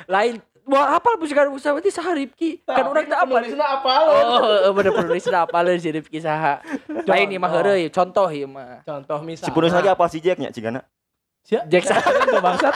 Lain 0.08 0.40
Mau 0.68 0.84
apal 0.84 1.16
pusikan 1.16 1.48
pusawati 1.48 1.88
saha 1.88 2.12
Rifki? 2.12 2.60
Kan 2.68 2.92
urang 2.92 3.08
teh 3.08 3.16
apal. 3.16 3.40
Penulisna 3.40 3.80
apa 3.80 3.92
lo? 4.04 4.12
Oh, 4.68 4.72
bener 4.76 4.92
penulisna 4.92 5.48
apal 5.48 5.64
si 5.80 5.88
Rifki 5.88 6.20
saha. 6.20 6.60
Lain 7.08 7.32
ieu 7.32 7.40
mah 7.40 7.48
heureuy, 7.48 7.88
contoh 7.88 8.28
ieu 8.28 8.44
mah. 8.44 8.84
Contoh 8.84 9.24
misal. 9.24 9.48
Si 9.48 9.50
penulis 9.56 9.72
lagi 9.72 9.88
apa 9.88 10.04
sih 10.12 10.20
Jack 10.20 10.36
nya 10.36 10.52
cigana? 11.48 11.64
Jack. 11.66 11.84
Itu 11.88 12.38
bangsat. 12.38 12.74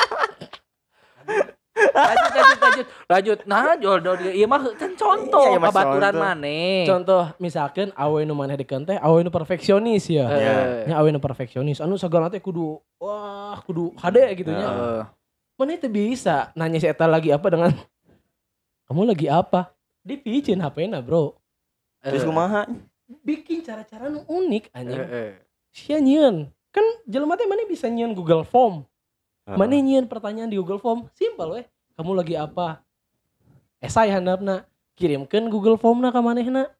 lanjut 1.72 2.32
lanjut 2.32 2.58
lanjut 2.62 2.86
lanjut 3.06 3.38
nah 3.44 3.74
jodoh 3.74 4.14
dia 4.14 4.32
iya 4.32 4.46
mah 4.46 4.60
kan 4.76 4.92
contoh 4.94 5.44
Iya, 5.44 5.56
iya, 5.56 5.60
Mas, 5.60 5.72
babaturan 5.72 6.12
contoh. 6.12 6.22
maneh 6.22 6.84
Contoh 6.84 7.24
misalkan 7.36 7.88
awe 7.92 8.20
nu 8.22 8.32
maneh 8.32 8.56
dikeun 8.56 8.84
teh 8.84 8.96
awe 8.96 9.18
nu 9.18 9.28
perfeksionis 9.28 10.04
ya. 10.06 10.24
Iya. 10.28 10.56
Nya 10.86 10.94
awe 10.96 11.08
nu 11.08 11.18
perfeksionis 11.18 11.80
anu 11.80 11.96
segala 11.96 12.28
teh 12.28 12.38
kudu 12.38 12.76
wah 12.96 13.60
kudu 13.64 13.92
hade 13.98 14.24
gitu 14.36 14.52
nya. 14.52 14.68
Heeh. 14.68 15.02
Mana 15.58 15.72
itu 15.74 15.88
bisa 15.88 16.48
nanya 16.54 16.78
si 16.78 16.86
eta 16.86 17.04
lagi 17.04 17.28
apa 17.28 17.46
dengan 17.48 17.72
kamu 18.88 19.02
lagi 19.08 19.26
apa? 19.26 19.72
Dipicin 20.02 20.58
HP-na, 20.58 20.98
Bro. 20.98 21.36
Terus 22.00 22.22
Eh, 22.22 22.26
kumaha? 22.26 22.66
Bikin 23.22 23.62
cara-cara 23.62 24.08
nu 24.08 24.24
unik 24.24 24.72
anjing. 24.72 24.98
eh, 24.98 25.32
Sia 25.70 25.98
nyieun. 25.98 26.50
Kan 26.72 26.84
jelema 27.04 27.36
teh 27.36 27.44
mana 27.44 27.68
bisa 27.68 27.86
nyieun 27.92 28.16
Google 28.16 28.48
Form. 28.48 28.88
Heeh. 29.44 29.58
Mana 29.60 29.76
nyieun 29.76 30.08
pertanyaan 30.08 30.48
di 30.48 30.56
Google 30.56 30.80
Form? 30.80 31.04
Simpel 31.12 31.52
weh. 31.52 31.66
Kamu 31.92 32.16
lagi 32.16 32.34
apa? 32.34 32.80
Esai 33.76 34.08
handapna. 34.08 34.64
Kirimkan 34.96 35.52
Google 35.52 35.76
Form 35.76 36.00
na 36.00 36.08
ka 36.08 36.24
manehna. 36.24 36.72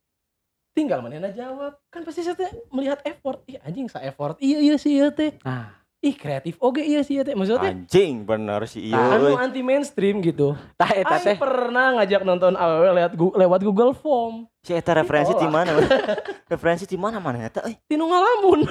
Tinggal 0.73 1.05
manehna 1.05 1.29
jawab. 1.29 1.77
Kan 1.93 2.09
pasti 2.09 2.25
saya 2.25 2.33
teh 2.33 2.49
melihat 2.73 3.05
effort. 3.05 3.45
Ih 3.45 3.61
anjing 3.61 3.93
sa 3.93 4.01
effort. 4.01 4.41
Iya 4.41 4.59
iya 4.65 4.75
sih 4.81 4.97
ieu 4.97 5.13
teh. 5.13 5.37
Nah, 5.45 5.82
Ih 6.03 6.19
kreatif 6.19 6.59
oge 6.59 6.83
iya 6.83 7.07
sih 7.07 7.15
ieu 7.15 7.23
teh. 7.23 7.31
Maksudnya 7.39 7.71
Anjing 7.71 8.27
bener 8.27 8.67
sih 8.67 8.91
iya. 8.91 8.99
Anu 8.99 9.39
anti 9.39 9.63
mainstream 9.63 10.19
gitu. 10.19 10.59
tah 10.75 10.91
eta 10.91 11.23
teh 11.23 11.39
pernah 11.39 11.95
ngajak 11.95 12.27
nonton 12.27 12.59
AWW 12.59 12.91
lewat 12.91 13.13
lewat 13.15 13.61
Google 13.63 13.95
Form. 13.95 14.51
Si 14.67 14.75
eta 14.75 14.99
referensi 14.99 15.31
di 15.39 15.47
mana? 15.47 15.79
referensi 16.53 16.91
di 16.91 16.99
mana 16.99 17.23
mana 17.23 17.47
eta 17.47 17.63
euy? 17.63 17.79
Tinu 17.87 18.11
ngalamun. 18.11 18.67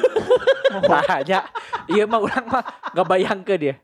tah 0.84 1.08
aja. 1.24 1.48
Iya 1.88 2.04
mah 2.04 2.20
urang 2.20 2.52
mah 2.52 2.68
enggak 2.92 3.08
bayangkeun 3.08 3.60
dia. 3.64 3.76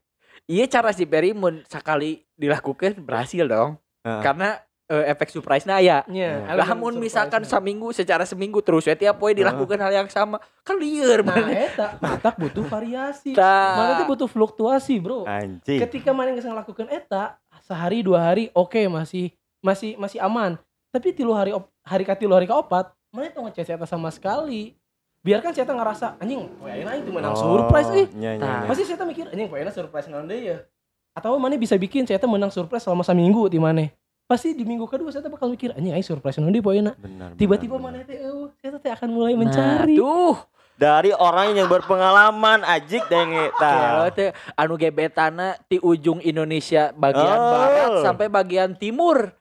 Iya 0.43 0.67
cara 0.67 0.91
si 0.91 1.07
Perry 1.07 1.31
mun 1.31 1.63
sakali 1.71 2.27
dilakukan 2.35 2.99
berhasil 2.99 3.47
dong. 3.47 3.79
Karena 4.03 4.59
eh, 4.87 5.11
efek 5.11 5.29
surprise 5.29 5.67
na 5.67 5.83
aya. 5.83 6.01
Nya, 6.07 6.47
Lah 6.55 6.71
mun 6.73 6.95
misalkan 6.97 7.43
seminggu 7.43 7.91
secara 7.91 8.23
seminggu 8.23 8.63
terus 8.63 8.87
ya 8.87 8.95
tiap 8.95 9.19
poe 9.19 9.35
dilakukan 9.35 9.75
hal 9.77 9.91
yang 10.03 10.09
sama 10.09 10.39
kan 10.63 10.79
lieur 10.79 11.21
nah 11.21 11.35
mana. 11.35 11.51
eta 11.51 11.87
matak 11.99 12.35
butuh 12.39 12.63
variasi. 12.65 13.35
Mana 13.35 13.99
teh 13.99 14.07
butuh 14.07 14.27
fluktuasi, 14.31 14.99
Bro. 15.03 15.27
Anjing. 15.27 15.79
Ketika 15.83 16.15
mana 16.15 16.31
geus 16.33 16.47
ngelakukan 16.47 16.87
eta, 16.87 17.35
sehari 17.67 17.99
dua 18.01 18.23
hari 18.31 18.47
oke 18.55 18.79
masih 18.87 19.35
masih 19.59 19.99
masih 19.99 20.23
aman. 20.23 20.55
Tapi 20.87 21.11
tilu 21.11 21.35
hari 21.35 21.51
op, 21.51 21.67
hari 21.83 22.07
ka 22.07 22.15
tilu 22.15 22.31
hari 22.31 22.47
ka 22.47 22.55
opat, 22.55 22.89
mana 23.11 23.27
teu 23.27 23.43
ngecek 23.43 23.75
eta 23.75 23.85
sama 23.85 24.07
sekali. 24.07 24.73
Biarkan 25.19 25.51
saya 25.51 25.67
ngerasa 25.67 26.15
anjing, 26.23 26.47
poe 26.55 26.71
ayeuna 26.71 26.95
aing 26.95 27.03
teu 27.03 27.11
menang 27.11 27.35
surprise 27.35 27.91
euy. 27.91 28.07
Iya, 28.15 28.39
iya, 28.39 28.39
Tah. 28.39 28.63
iya. 28.63 28.67
Pasti 28.71 28.83
saya 28.87 29.03
mikir 29.03 29.27
anjing 29.27 29.51
poe 29.51 29.59
ayeuna 29.59 29.75
surprise 29.75 30.07
naon 30.07 30.23
deui 30.23 30.55
ya. 30.55 30.63
Atau 31.11 31.35
mana 31.35 31.59
bisa 31.59 31.75
bikin 31.75 32.07
saya 32.07 32.21
menang 32.23 32.53
surprise 32.53 32.87
selama 32.87 33.03
seminggu 33.03 33.51
di 33.51 33.59
mana. 33.59 33.91
Pasti 34.27 34.51
di 34.51 34.67
minggu 34.67 34.83
kedua 34.85 35.07
saya 35.07 35.23
bakal 35.25 35.47
mikir 35.47 35.71
anjing 35.71 35.95
aing 35.95 36.03
surprise 36.03 36.35
ayeuna. 36.35 36.91
Benar. 36.99 37.39
Tiba-tiba 37.39 37.79
mana 37.79 38.03
teh 38.03 38.19
eueuh, 38.19 38.51
saya 38.59 38.75
teh 38.75 38.91
akan 38.91 39.07
mulai 39.07 39.31
Nah, 39.33 39.39
mencari. 39.39 39.95
tuh. 39.95 40.35
dari 40.77 41.09
orang 41.09 41.57
yang 41.57 41.65
berpengalaman 41.65 42.61
ajik 42.61 43.09
denge 43.09 43.49
Kelo 43.49 43.57
ta. 44.05 44.13
teh 44.13 44.29
anu 44.53 44.77
gebetana 44.77 45.57
ti 45.65 45.81
ujung 45.81 46.21
Indonesia 46.21 46.93
bagian 46.93 47.33
Oh. 47.33 47.49
barat 47.49 47.91
sampai 48.03 48.27
bagian 48.27 48.75
timur. 48.75 49.31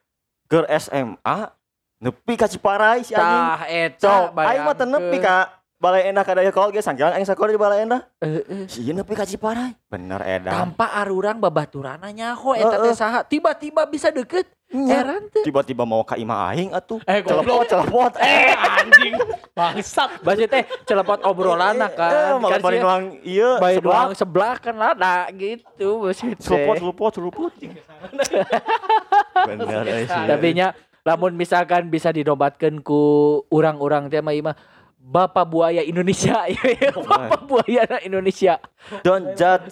Ke 0.47 0.65
SMA 0.79 1.51
nepi 1.99 2.33
ka 2.33 2.47
Ciparai 2.47 3.03
si 3.03 3.11
anjing. 3.11 3.21
Tah 3.21 3.61
eta 3.67 4.31
aing 4.33 4.63
mah 4.63 4.73
teu 4.73 4.87
nepi 4.87 5.19
ka 5.19 5.51
Balai 5.77 6.09
Endah 6.09 6.25
kada 6.25 6.41
kalau 6.49 6.73
ge 6.73 6.81
sangkilan 6.81 7.13
aing 7.13 7.21
sakola 7.21 7.53
di 7.53 7.59
Balai 7.59 7.85
Endah. 7.85 8.01
Heeh. 8.17 8.65
Si 8.65 8.81
ieu 8.81 8.97
nepi 8.97 9.13
ka 9.13 9.21
Ciparai. 9.21 9.77
Bener 9.85 10.17
edan. 10.25 10.49
tanpa 10.49 10.89
arurang 10.95 11.37
babaturana 11.37 12.09
nyaho 12.09 12.55
eta 12.55 12.81
teh 12.81 12.95
saha 12.95 13.21
tiba-tiba 13.21 13.85
bisa 13.85 14.09
deket. 14.09 14.56
Heran 14.67 15.31
teh 15.31 15.43
Tiba-tiba 15.43 15.83
mau 15.83 16.03
ka 16.03 16.15
imah 16.15 16.51
aing 16.51 16.71
atuh. 16.71 16.99
Eh, 17.03 17.23
Celepot, 17.23 17.63
celepot. 17.63 18.11
Eh 18.21 18.51
anjing, 18.51 19.13
bangsat. 19.51 20.19
Basi 20.19 20.43
teh 20.45 20.67
celepot 20.83 21.23
obrolan 21.23 21.79
Eh, 21.79 21.89
kan 21.89 22.35
malah 22.37 22.59
kan 22.59 22.61
paling 22.61 22.79
sia 22.79 22.85
doang 22.85 23.03
ieu 23.23 23.51
bayi 23.57 23.75
sebelah. 23.79 23.95
doang 24.03 24.11
sebelah 24.13 24.55
kan 24.57 24.75
lada 24.75 25.17
gitu 25.31 26.03
basi 26.03 26.35
Celepot, 26.35 26.75
teh 26.75 26.81
celepot, 26.83 27.11
celepot. 27.11 27.51
Bener 29.47 29.83
eh, 29.87 30.03
sih. 30.03 30.25
tapi 30.27 30.47
nya 30.51 30.67
lamun 31.01 31.33
misalkan 31.33 31.87
bisa 31.87 32.11
dinobatkeun 32.11 32.83
ku 32.83 32.99
urang-urang 33.47 34.07
teh 34.07 34.19
mah 34.19 34.33
ieu 34.33 34.43
mah 34.43 34.57
Bapak 34.99 35.47
buaya 35.47 35.79
Indonesia 35.79 36.43
Bapak 37.07 37.47
buaya 37.47 37.87
Indonesia 38.03 38.59
Don't 38.99 39.39
judge 39.39 39.71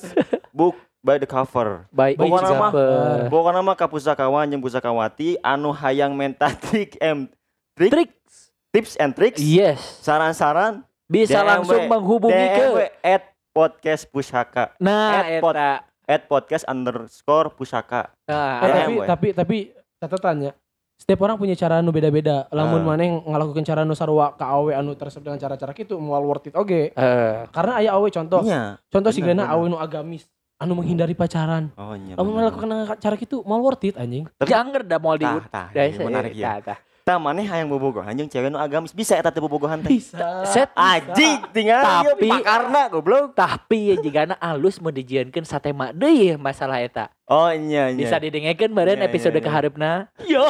book 0.56 0.80
by 1.06 1.16
the 1.16 1.30
cover. 1.30 1.86
baik 1.94 2.18
Pokokna 2.18 2.50
mah 2.52 2.72
cover. 2.74 3.30
Pokokna 3.30 3.62
mah 3.62 3.76
ka 3.76 3.86
pusakawan 3.86 4.50
jeung 4.50 4.60
pusakawati 4.60 5.38
anu 5.40 5.70
hayang 5.70 6.12
menta 6.12 6.50
trik 6.52 6.98
em 6.98 7.30
trik, 7.78 7.94
trik 7.94 8.10
tips 8.74 8.98
and 8.98 9.14
tricks 9.14 9.38
yes 9.38 9.78
saran-saran 10.02 10.82
bisa 11.06 11.38
DMW, 11.38 11.48
langsung 11.48 11.82
menghubungi 11.86 12.46
ke 12.50 12.66
at 13.00 13.24
podcast 13.54 14.10
pusaka 14.10 14.74
nah 14.78 15.22
at 15.22 15.40
pod- 15.40 15.54
eta 15.54 15.70
at 16.04 16.22
podcast 16.26 16.66
underscore 16.66 17.54
pusaka 17.54 18.10
nah 18.26 18.60
Eh, 18.60 18.66
Eh, 18.66 18.74
tapi 18.74 18.94
tapi 19.06 19.28
tapi 19.32 19.58
catatannya 19.96 20.52
setiap 20.96 21.22
orang 21.22 21.36
punya 21.36 21.52
cara 21.54 21.80
anu 21.80 21.92
beda-beda. 21.92 22.48
Lamun 22.50 22.80
Ah. 22.80 22.88
maneh 22.90 23.20
ngelakukan 23.20 23.64
cara 23.64 23.84
anu 23.84 23.92
sarua 23.94 24.32
ka 24.32 24.48
awe 24.48 24.72
anu 24.74 24.96
tersebut 24.96 25.28
dengan 25.28 25.36
cara-cara 25.38 25.72
kitu 25.72 26.00
moal 26.00 26.24
worth 26.24 26.48
it 26.48 26.56
oge. 26.56 26.90
eh 26.90 27.36
Karena 27.52 27.84
aya 27.84 27.92
awe 27.92 28.08
contoh, 28.08 28.40
Iya. 28.42 28.80
contoh 28.88 29.12
sigana 29.12 29.44
bener. 29.44 29.52
awe 29.52 29.64
nu 29.68 29.76
agamis 29.76 30.24
anu 30.56 30.72
menghindari 30.74 31.12
pacaran. 31.12 31.68
Oh 31.76 31.94
iya. 31.94 32.16
Bener, 32.16 32.48
melakukan 32.48 32.70
cara 32.96 33.16
kitu 33.16 33.44
moal 33.44 33.62
worth 33.62 33.84
it 33.84 33.96
anjing. 33.96 34.24
Tapi- 34.34 34.48
jangan 34.48 34.82
dah 34.82 34.98
mau 34.98 35.14
di 35.14 35.28
Tah, 35.28 35.68
tah, 35.68 35.70
iya, 35.74 36.00
menarik 36.00 36.32
tah, 36.32 36.40
ya. 36.40 36.54
tah. 36.64 36.80
Tah 37.06 37.22
maneh 37.22 37.46
hayang 37.46 37.70
bobogohan 37.70 38.18
jeung 38.18 38.26
cewek 38.26 38.50
nu 38.50 38.58
agamis 38.58 38.90
bisa 38.90 39.14
eta 39.14 39.30
teh 39.30 39.38
bobogohan 39.38 39.78
teh. 39.78 39.94
Bisa. 39.94 40.42
Set 40.50 40.74
Aji 40.74 41.38
tinggal 41.54 41.86
Tapi- 42.02 42.26
pakarna 42.26 42.90
goblok. 42.90 43.38
tapi 43.38 43.94
ya 43.94 43.96
jigana 44.02 44.34
alus 44.42 44.82
mau 44.82 44.90
dijieunkeun 44.90 45.46
satema 45.46 45.94
deui 45.94 46.34
masalah 46.34 46.82
eta 46.82 47.14
Oh 47.30 47.50
iya 47.50 47.90
iya. 47.90 47.94
bisa 47.94 48.18
didengekeun 48.18 48.74
meureun 48.74 48.98
Iya, 48.98 49.02
iya, 49.02 49.06
episode 49.06 49.38
iya. 49.38 49.44
keharepna 49.44 49.92
Yo. 50.26 50.46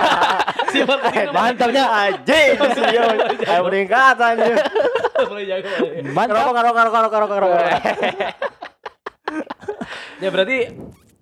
Siapa 0.76 1.00
tadi 1.00 1.32
Mantapnya 1.32 1.84
Aji 1.88 2.42
si 2.52 2.80
ieu. 2.92 3.08
Ayo 3.46 3.60
boleh. 3.64 3.88
mantap 3.88 4.36
Ngerokok 6.28 6.52
ngerokok 6.52 6.76
ngerokok 6.76 7.08
ngerokok 7.08 7.32
ngerokok. 7.32 8.55
Ya 10.22 10.28
berarti 10.32 10.72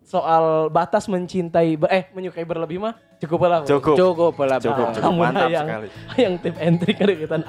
soal 0.05 0.71
batas 0.71 1.11
mencintai 1.11 1.75
eh 1.91 2.05
menyukai 2.15 2.47
berlebih 2.47 2.79
mah 2.79 2.95
cukup 3.19 3.51
lah. 3.51 3.61
Cukup. 3.67 3.97
cukup 3.97 4.35
lah 4.47 4.59
Cukup, 4.63 4.95
cukup. 4.95 5.03
Kamu 5.03 5.19
Mantap 5.19 5.51
yang 5.51 5.67
sekali. 5.67 5.89
yang 6.21 6.33
tip 6.39 6.57
and 6.61 6.77
trick 6.79 6.99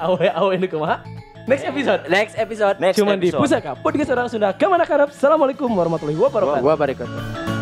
awe 0.00 0.26
awe 0.34 0.50
ini 0.56 0.66
kumaha? 0.66 1.04
Next 1.46 1.62
episode. 1.62 2.10
next 2.10 2.34
episode 2.34 2.76
Next 2.82 2.98
Cuman 2.98 3.22
di 3.22 3.30
episode. 3.30 3.38
Pusaka 3.38 3.78
Podcast 3.78 4.10
Orang 4.10 4.26
Sunda 4.26 4.50
Ke 4.50 4.66
mana 4.66 4.82
Karab 4.82 5.14
Assalamualaikum 5.14 5.70
warahmatullahi 5.70 6.18
wabarakatuh 6.18 7.55